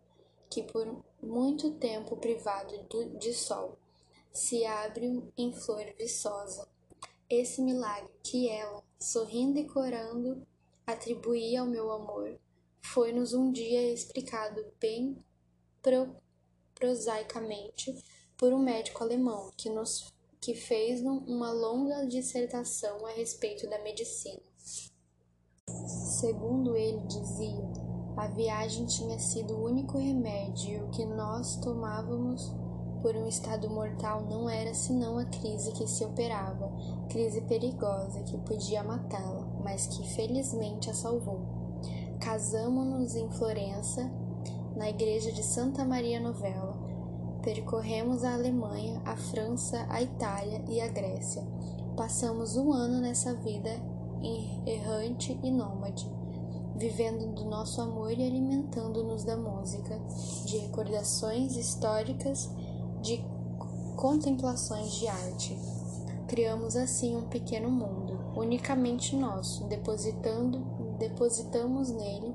que, 0.51 0.63
por 0.63 0.87
muito 1.23 1.73
tempo 1.73 2.17
privado 2.17 2.75
de 3.19 3.33
sol, 3.33 3.79
se 4.33 4.65
abre 4.65 5.23
em 5.37 5.53
flor 5.53 5.85
viçosa. 5.99 6.69
Esse 7.29 7.61
milagre 7.61 8.13
que 8.23 8.49
ela, 8.49 8.83
sorrindo 8.99 9.59
e 9.59 9.67
corando, 9.67 10.47
atribuía 10.87 11.61
ao 11.61 11.67
meu 11.67 11.91
amor, 11.91 12.39
foi-nos 12.81 13.35
um 13.35 13.51
dia 13.51 13.93
explicado 13.93 14.65
bem 14.81 15.17
pro 15.83 16.17
prosaicamente 16.75 17.95
por 18.37 18.53
um 18.53 18.59
médico 18.59 19.03
alemão 19.03 19.51
que 19.57 19.71
nos 19.71 20.13
que 20.41 20.55
fez 20.55 21.01
uma 21.01 21.51
longa 21.51 22.07
dissertação 22.07 23.05
a 23.05 23.11
respeito 23.11 23.69
da 23.69 23.83
medicina. 23.83 24.43
Segundo 26.19 26.77
ele 26.77 27.01
dizia, 27.07 27.65
a 28.17 28.29
viagem 28.29 28.87
tinha 28.87 29.19
sido 29.19 29.55
o 29.55 29.65
único 29.65 29.99
remédio 29.99 30.89
que 30.91 31.05
nós 31.05 31.57
tomávamos 31.57 32.53
por 32.97 33.15
um 33.17 33.27
estado 33.27 33.69
mortal 33.71 34.23
não 34.23 34.49
era 34.49 34.75
senão 34.75 35.19
a 35.19 35.25
crise 35.25 35.73
que 35.73 35.87
se 35.87 36.05
operava, 36.05 36.71
crise 37.09 37.41
perigosa 37.43 38.23
que 38.23 38.39
podia 38.39 38.83
matá-la, 38.83 39.47
mas 39.63 39.87
que 39.87 40.07
felizmente 40.15 40.91
a 40.91 40.95
salvou. 40.95 41.41
Casamo-nos 42.21 43.15
em 43.15 43.31
Florença 43.31 44.11
na 44.75 44.91
igreja 44.91 45.33
de 45.33 45.43
Santa 45.43 45.85
Maria 45.85 46.21
Novella. 46.21 46.77
Percorremos 47.43 48.25
a 48.25 48.35
Alemanha, 48.35 49.01
a 49.05 49.17
França, 49.17 49.87
a 49.89 50.03
Itália 50.03 50.65
e 50.69 50.81
a 50.81 50.89
Grécia. 50.89 51.47
Passamos 51.97 52.57
um 52.57 52.73
ano 52.73 53.01
nessa 53.01 53.35
vida 53.35 53.71
errante 54.67 55.39
e 55.43 55.51
nômade, 55.51 56.11
vivendo 56.75 57.33
do 57.35 57.45
nosso 57.45 57.81
amor 57.81 58.13
e 58.13 58.27
alimentando-nos 58.27 59.25
da 59.25 59.37
música, 59.37 59.99
de 60.45 60.59
recordações 60.59 61.57
históricas, 61.57 62.51
de 63.07 63.25
contemplações 63.97 64.93
de 64.95 65.07
arte. 65.07 65.57
Criamos 66.27 66.75
assim 66.77 67.17
um 67.17 67.29
pequeno 67.29 67.71
mundo, 67.71 68.19
unicamente 68.37 69.15
nosso, 69.15 69.65
depositando 69.69 70.77
depositamos 70.99 71.91
nele 71.91 72.35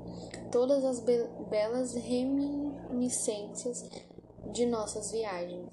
todas 0.50 0.84
as 0.84 1.00
be 1.00 1.28
belas 1.50 1.94
reminiscências 1.94 3.84
de 4.52 4.66
nossas 4.66 5.10
viagens. 5.10 5.68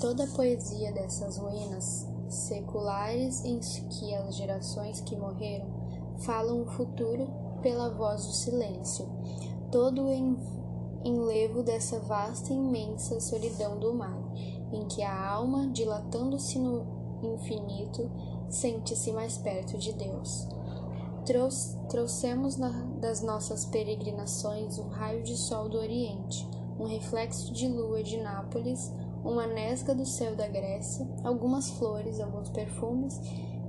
Toda 0.00 0.24
a 0.24 0.28
poesia 0.28 0.92
dessas 0.92 1.36
ruínas 1.36 2.06
seculares 2.28 3.44
em 3.44 3.58
que 3.58 4.14
as 4.14 4.36
gerações 4.36 5.00
que 5.00 5.16
morreram 5.16 5.68
falam 6.20 6.62
o 6.62 6.66
futuro 6.66 7.28
pela 7.62 7.90
voz 7.90 8.24
do 8.24 8.32
silêncio. 8.32 9.06
Todo 9.70 10.04
o 10.04 10.10
enlevo 11.04 11.62
dessa 11.62 11.98
vasta 12.00 12.52
e 12.52 12.56
imensa 12.56 13.20
solidão 13.20 13.78
do 13.78 13.92
mar, 13.94 14.20
em 14.72 14.86
que 14.86 15.02
a 15.02 15.30
alma, 15.30 15.68
dilatando-se 15.68 16.58
no 16.58 16.86
infinito, 17.22 18.10
sente-se 18.48 19.12
mais 19.12 19.38
perto 19.38 19.78
de 19.78 19.92
Deus. 19.92 20.46
trouxemos 21.88 22.56
na, 22.56 22.70
das 23.00 23.22
nossas 23.22 23.64
peregrinações 23.64 24.78
um 24.78 24.88
raio 24.88 25.22
de 25.22 25.36
sol 25.36 25.68
do 25.68 25.78
Oriente, 25.78 26.48
um 26.78 26.84
reflexo 26.84 27.52
de 27.52 27.68
lua 27.68 28.02
de 28.02 28.16
Nápoles, 28.16 28.92
uma 29.22 29.46
nesga 29.46 29.94
do 29.94 30.06
céu 30.06 30.34
da 30.34 30.48
Grécia, 30.48 31.06
algumas 31.22 31.70
flores, 31.70 32.20
alguns 32.20 32.48
perfumes, 32.48 33.20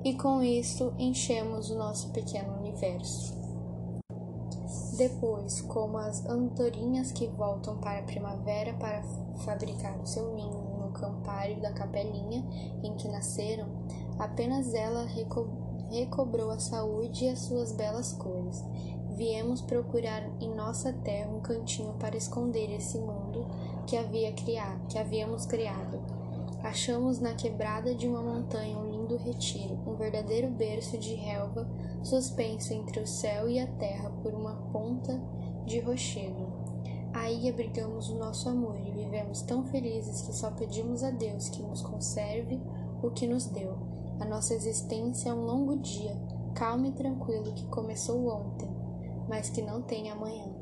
e 0.04 0.14
com 0.16 0.42
isso 0.42 0.94
enchemos 0.98 1.70
o 1.70 1.78
nosso 1.78 2.10
pequeno 2.10 2.58
universo. 2.58 3.41
Depois, 5.02 5.62
como 5.62 5.98
as 5.98 6.24
andorinhas 6.28 7.12
que 7.12 7.26
voltam 7.26 7.76
para 7.78 8.02
a 8.02 8.04
primavera 8.04 8.72
para 8.74 9.02
fabricar 9.44 10.00
o 10.00 10.06
seu 10.06 10.36
ninho 10.36 10.78
no 10.80 10.92
campário 10.92 11.60
da 11.60 11.72
capelinha 11.72 12.46
em 12.84 12.94
que 12.94 13.08
nasceram, 13.08 13.68
apenas 14.20 14.76
ela 14.76 15.04
reco 15.06 15.50
recobrou 15.90 16.52
a 16.52 16.60
saúde 16.60 17.26
e 17.26 17.30
as 17.30 17.40
suas 17.40 17.72
belas 17.72 18.14
cores. 18.14 18.64
Viemos 19.16 19.60
procurar 19.60 20.22
em 20.40 20.54
nossa 20.54 20.94
terra 20.94 21.32
um 21.32 21.42
cantinho 21.42 21.94
para 21.94 22.16
esconder 22.16 22.72
esse 22.72 23.00
mundo 23.00 23.48
que 23.88 23.98
havia 23.98 24.32
criado, 24.34 24.86
que 24.88 25.00
havíamos 25.00 25.48
criado. 25.48 26.00
Achamos 26.62 27.20
na 27.20 27.34
quebrada 27.34 27.96
de 27.96 28.08
uma 28.08 28.22
montanha 28.22 28.78
um 28.78 28.91
lindo 29.12 29.18
retiro, 29.18 29.78
um 29.86 29.96
verdadeiro 29.96 30.50
berço 30.50 30.98
de 30.98 31.14
relva 31.14 31.68
suspenso 32.04 32.74
entre 32.74 33.00
o 33.00 33.08
céu 33.08 33.50
e 33.50 33.60
a 33.60 33.68
terra 33.68 34.10
por 34.22 34.34
uma 34.34 34.56
ponta 34.72 35.20
de 35.66 35.80
rochedo. 35.80 36.48
Aí 37.14 37.50
abrigamos 37.50 38.10
o 38.10 38.18
nosso 38.18 38.48
amor 38.48 38.80
e 38.80 38.92
vivemos 38.92 39.42
tão 39.42 39.66
felizes 39.66 40.22
que 40.22 40.34
só 40.34 40.50
pedimos 40.52 41.04
a 41.04 41.12
Deus 41.12 41.50
que 41.50 41.62
nos 41.62 41.82
conserve 41.82 42.60
o 43.04 43.12
que 43.12 43.28
nos 43.28 43.48
deu. 43.48 43.78
A 44.20 44.26
nossa 44.26 44.54
existência 44.54 45.30
é 45.30 45.34
um 45.34 45.46
longo 45.46 45.76
dia, 45.78 46.16
calmo 46.56 46.86
e 46.86 46.92
tranquilo 46.92 47.54
que 47.54 47.68
começou 47.68 48.28
ontem, 48.28 48.70
mas 49.28 49.50
que 49.50 49.62
não 49.62 49.82
tem 49.82 50.10
amanhã. 50.10 50.56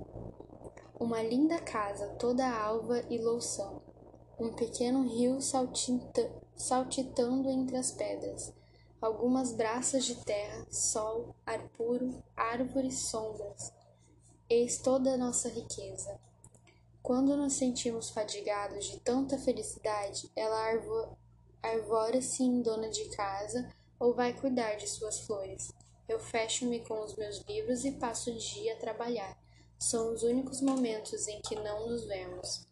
Uma 1.00 1.22
linda 1.22 1.60
casa 1.60 2.08
toda 2.20 2.50
alva 2.50 3.02
e 3.10 3.18
loução, 3.20 3.82
um 4.40 4.52
pequeno 4.54 5.08
rio 5.08 5.40
saltita 5.40 6.30
saltitando 6.60 7.50
entre 7.50 7.78
as 7.78 7.90
pedras, 7.90 8.54
algumas 9.02 9.54
braças 9.54 10.04
de 10.04 10.16
terra, 10.26 10.68
sol, 10.70 11.34
ar 11.46 11.70
puro, 11.70 12.22
árvores, 12.36 13.10
sombras. 13.10 13.74
Eis 14.50 14.78
toda 14.78 15.14
a 15.14 15.18
nossa 15.18 15.48
riqueza. 15.48 16.20
Quando 17.02 17.38
nos 17.38 17.54
sentimos 17.54 18.10
fadigados 18.10 18.86
de 18.86 19.00
tanta 19.00 19.38
felicidade, 19.38 20.30
ela 20.36 20.78
arvora-se 21.64 22.44
em 22.44 22.62
dona 22.62 22.90
de 22.90 23.06
casa 23.10 23.74
ou 23.98 24.14
vai 24.14 24.34
cuidar 24.34 24.76
de 24.76 24.88
suas 24.88 25.22
flores. 25.22 25.72
Eu 26.10 26.20
fecho-me 26.20 26.82
com 26.82 27.02
os 27.02 27.16
meus 27.16 27.40
livros 27.48 27.86
e 27.86 27.92
passo 27.92 28.32
o 28.32 28.38
dia 28.38 28.74
a 28.74 28.80
trabalhar. 28.80 29.38
São 29.78 30.14
os 30.14 30.24
únicos 30.24 30.60
momentos 30.60 31.28
em 31.28 31.42
que 31.42 31.56
não 31.56 31.88
nos 31.88 32.04
vemos. 32.06 32.68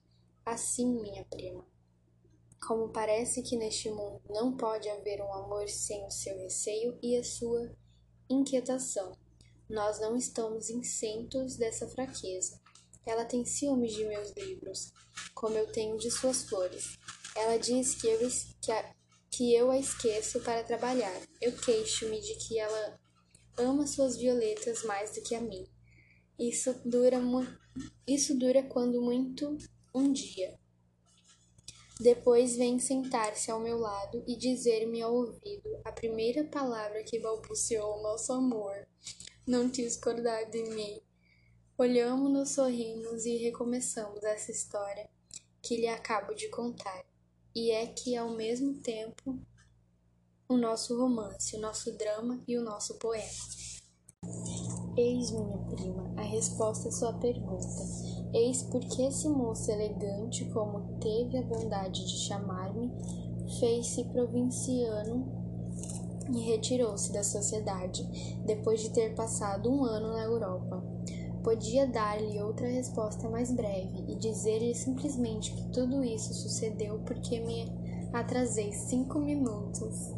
Assim, 0.46 0.86
minha 0.86 1.24
prima. 1.24 1.64
Como 2.68 2.90
parece 2.90 3.42
que 3.42 3.56
neste 3.56 3.90
mundo 3.90 4.22
não 4.30 4.58
pode 4.58 4.90
haver 4.90 5.22
um 5.22 5.34
amor 5.34 5.70
sem 5.70 6.06
o 6.06 6.12
seu 6.12 6.38
receio 6.38 7.00
e 7.02 7.16
a 7.16 7.24
sua 7.24 7.72
inquietação, 8.30 9.14
nós 9.70 10.02
não 10.02 10.18
estamos 10.18 10.70
isentos 10.70 11.56
dessa 11.56 11.88
fraqueza. 11.88 12.60
Ela 13.06 13.24
tem 13.24 13.46
ciúmes 13.46 13.94
de 13.94 14.04
meus 14.04 14.32
livros, 14.32 14.92
como 15.34 15.58
eu 15.58 15.72
tenho 15.72 15.98
de 15.98 16.12
suas 16.12 16.44
flores. 16.44 16.98
Ela 17.38 17.56
diz 17.58 17.96
que 17.96 18.06
eu, 18.06 18.20
que 18.62 18.72
a, 18.74 18.96
que 19.32 19.56
eu 19.56 19.72
a 19.72 19.78
esqueço 19.78 20.42
para 20.42 20.62
trabalhar. 20.62 21.22
Eu 21.40 21.56
queixo-me 21.56 22.20
de 22.20 22.36
que 22.36 22.60
ela 22.60 23.00
ama 23.56 23.88
suas 23.88 24.18
violetas 24.18 24.84
mais 24.84 25.16
do 25.16 25.22
que 25.22 25.36
a 25.36 25.40
mim. 25.40 25.66
Isso 26.38 26.74
dura, 26.84 27.18
isso 28.06 28.38
dura 28.38 28.62
quando 28.62 29.02
muito 29.02 29.56
um 29.96 30.12
dia. 30.12 30.60
Depois 32.00 32.56
vem 32.56 32.78
sentar-se 32.78 33.50
ao 33.50 33.60
meu 33.60 33.80
lado 33.80 34.24
e 34.28 34.36
dizer-me 34.36 35.02
ao 35.02 35.16
ouvido 35.16 35.80
a 35.84 35.92
primeira 35.92 36.44
palavra 36.44 37.04
que 37.04 37.20
balbuciou 37.20 38.04
nosso 38.04 38.32
amor. 38.34 38.88
Não 39.48 39.68
quis 39.70 39.94
discordar 39.94 40.50
de 40.50 40.62
mim. 40.64 41.02
Olhamos-nos, 41.76 42.52
sorrimos 42.52 43.26
e 43.26 43.38
recomeçamos 43.38 44.24
essa 44.24 44.52
história 44.52 45.10
que 45.62 45.78
lhe 45.78 45.88
acabo 45.88 46.34
de 46.36 46.50
contar. 46.50 47.04
E 47.56 47.72
é 47.72 47.88
que, 47.88 48.16
ao 48.16 48.30
mesmo 48.30 48.76
tempo, 48.76 49.40
o 50.48 50.56
nosso 50.56 50.96
romance, 50.98 51.56
o 51.56 51.60
nosso 51.60 51.92
drama 51.98 52.44
e 52.48 52.58
o 52.58 52.64
nosso 52.64 53.00
poema. 53.00 53.28
Eis, 54.96 55.32
minha 55.32 55.58
prima, 55.70 56.14
a 56.18 56.22
resposta 56.22 56.90
à 56.90 56.92
sua 56.92 57.14
pergunta. 57.14 58.17
Eis 58.34 58.64
porque 58.64 59.04
esse 59.04 59.28
moço 59.28 59.72
elegante, 59.72 60.46
como 60.46 61.00
teve 61.00 61.38
a 61.38 61.42
bondade 61.42 62.06
de 62.06 62.18
chamar-me, 62.18 62.92
fez-se 63.60 64.04
provinciano 64.06 65.26
e 66.30 66.40
retirou-se 66.42 67.12
da 67.14 67.24
sociedade, 67.24 68.04
depois 68.46 68.82
de 68.82 68.90
ter 68.90 69.16
passado 69.16 69.72
um 69.72 69.84
ano 69.86 70.14
na 70.14 70.24
Europa. 70.24 70.84
Podia 71.44 71.88
dar-lhe 71.88 72.42
outra 72.42 72.68
resposta 72.68 73.30
mais 73.30 73.52
breve 73.52 74.04
e 74.08 74.16
dizer-lhe 74.16 74.76
simplesmente 74.76 75.54
que 75.54 75.70
tudo 75.70 76.04
isso 76.04 76.34
sucedeu 76.34 77.00
porque 77.06 77.40
me 77.40 77.72
atrasei 78.12 78.74
cinco 78.74 79.20
minutos 79.20 80.12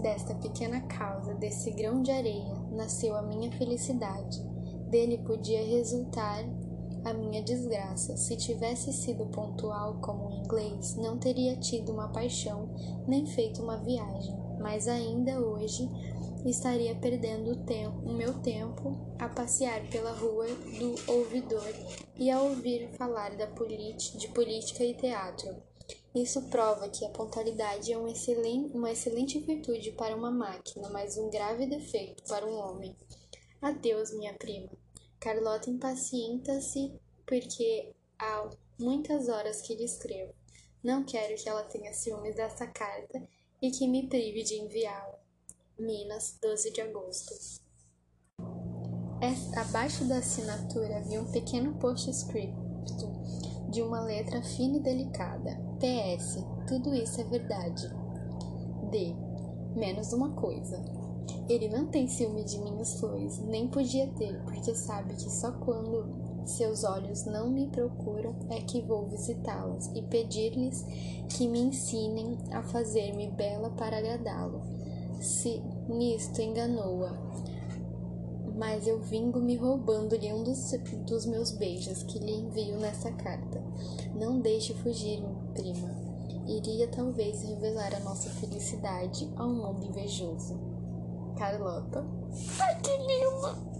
Desta 0.00 0.34
pequena 0.34 0.80
causa, 0.80 1.34
desse 1.34 1.70
grão 1.70 2.02
de 2.02 2.10
areia, 2.10 2.54
nasceu 2.70 3.14
a 3.14 3.22
minha 3.22 3.52
felicidade. 3.52 4.42
Dele 4.88 5.18
podia 5.18 5.64
resultar 5.64 6.44
a 7.04 7.12
minha 7.12 7.42
desgraça. 7.42 8.16
Se 8.16 8.36
tivesse 8.36 8.92
sido 8.92 9.26
pontual 9.26 9.98
como 10.00 10.28
um 10.28 10.44
inglês, 10.44 10.96
não 10.96 11.18
teria 11.18 11.56
tido 11.56 11.92
uma 11.92 12.08
paixão 12.08 12.68
nem 13.06 13.26
feito 13.26 13.62
uma 13.62 13.78
viagem, 13.78 14.34
mas 14.60 14.86
ainda 14.88 15.40
hoje 15.40 15.88
estaria 16.44 16.94
perdendo 16.96 17.52
o, 17.52 17.64
tempo, 17.64 17.98
o 18.08 18.12
meu 18.12 18.34
tempo 18.40 18.98
a 19.18 19.28
passear 19.28 19.88
pela 19.88 20.12
rua 20.12 20.46
do 20.46 21.12
ouvidor 21.12 21.72
e 22.16 22.30
a 22.30 22.40
ouvir 22.40 22.88
falar 22.96 23.36
da 23.36 23.46
de 23.46 24.28
política 24.28 24.84
e 24.84 24.94
teatro. 24.94 25.54
Isso 26.14 26.42
prova 26.48 26.88
que 26.88 27.04
a 27.04 27.10
pontualidade 27.10 27.92
é 27.92 27.98
um 27.98 28.06
excelente, 28.06 28.76
uma 28.76 28.90
excelente 28.90 29.38
virtude 29.38 29.92
para 29.92 30.16
uma 30.16 30.30
máquina, 30.30 30.88
mas 30.90 31.16
um 31.16 31.30
grave 31.30 31.66
defeito 31.66 32.22
para 32.24 32.46
um 32.46 32.58
homem. 32.58 32.94
Adeus, 33.60 34.12
minha 34.12 34.34
prima. 34.34 34.68
Carlota 35.22 35.70
impacienta-se 35.70 36.92
porque 37.24 37.94
há 38.18 38.50
muitas 38.76 39.28
horas 39.28 39.62
que 39.62 39.76
lhe 39.76 39.84
escrevo. 39.84 40.34
Não 40.82 41.04
quero 41.04 41.40
que 41.40 41.48
ela 41.48 41.62
tenha 41.62 41.92
ciúmes 41.92 42.34
desta 42.34 42.66
carta 42.66 43.22
e 43.62 43.70
que 43.70 43.86
me 43.86 44.08
prive 44.08 44.42
de 44.42 44.56
enviá-la. 44.56 45.20
Minas, 45.78 46.36
12 46.42 46.72
de 46.72 46.80
agosto. 46.80 47.32
Abaixo 49.54 50.04
da 50.08 50.18
assinatura 50.18 50.96
havia 50.96 51.22
um 51.22 51.30
pequeno 51.30 51.78
postscript 51.78 52.52
de 53.70 53.80
uma 53.80 54.00
letra 54.00 54.42
fina 54.42 54.78
e 54.78 54.80
delicada. 54.80 55.56
PS, 55.78 56.44
tudo 56.66 56.92
isso 56.92 57.20
é 57.20 57.24
verdade. 57.24 57.88
D, 58.90 59.14
menos 59.76 60.12
uma 60.12 60.34
coisa. 60.34 61.01
Ele 61.48 61.68
não 61.68 61.86
tem 61.86 62.06
ciúme 62.06 62.44
de 62.44 62.58
minhas 62.58 62.94
flores, 63.00 63.38
nem 63.38 63.68
podia 63.68 64.06
ter, 64.08 64.40
porque 64.44 64.74
sabe 64.74 65.14
que 65.14 65.30
só 65.30 65.52
quando 65.52 66.22
seus 66.46 66.82
olhos 66.84 67.24
não 67.24 67.50
me 67.50 67.66
procuram 67.68 68.34
é 68.50 68.60
que 68.60 68.80
vou 68.80 69.06
visitá-los 69.06 69.86
e 69.94 70.02
pedir-lhes 70.02 70.84
que 71.28 71.46
me 71.46 71.60
ensinem 71.60 72.36
a 72.50 72.62
fazer-me 72.62 73.28
bela 73.30 73.70
para 73.70 73.98
agradá-lo. 73.98 74.60
Se 75.20 75.62
nisto 75.88 76.40
enganou-a, 76.40 77.12
mas 78.56 78.86
eu 78.86 79.00
vingo 79.00 79.40
me 79.40 79.56
roubando-lhe 79.56 80.32
um 80.32 80.42
dos, 80.42 80.72
dos 81.06 81.26
meus 81.26 81.52
beijos 81.52 82.02
que 82.02 82.18
lhe 82.18 82.32
envio 82.32 82.78
nessa 82.78 83.10
carta. 83.12 83.62
Não 84.14 84.40
deixe 84.40 84.74
fugir, 84.74 85.22
prima. 85.54 85.90
Iria 86.46 86.88
talvez 86.88 87.42
revelar 87.42 87.94
a 87.94 88.00
nossa 88.00 88.28
felicidade 88.30 89.30
ao 89.36 89.48
mundo 89.48 89.84
invejoso. 89.86 90.71
Carlota. 91.36 92.04
Ai, 92.60 92.80
que 92.80 92.96
lindo! 92.98 93.72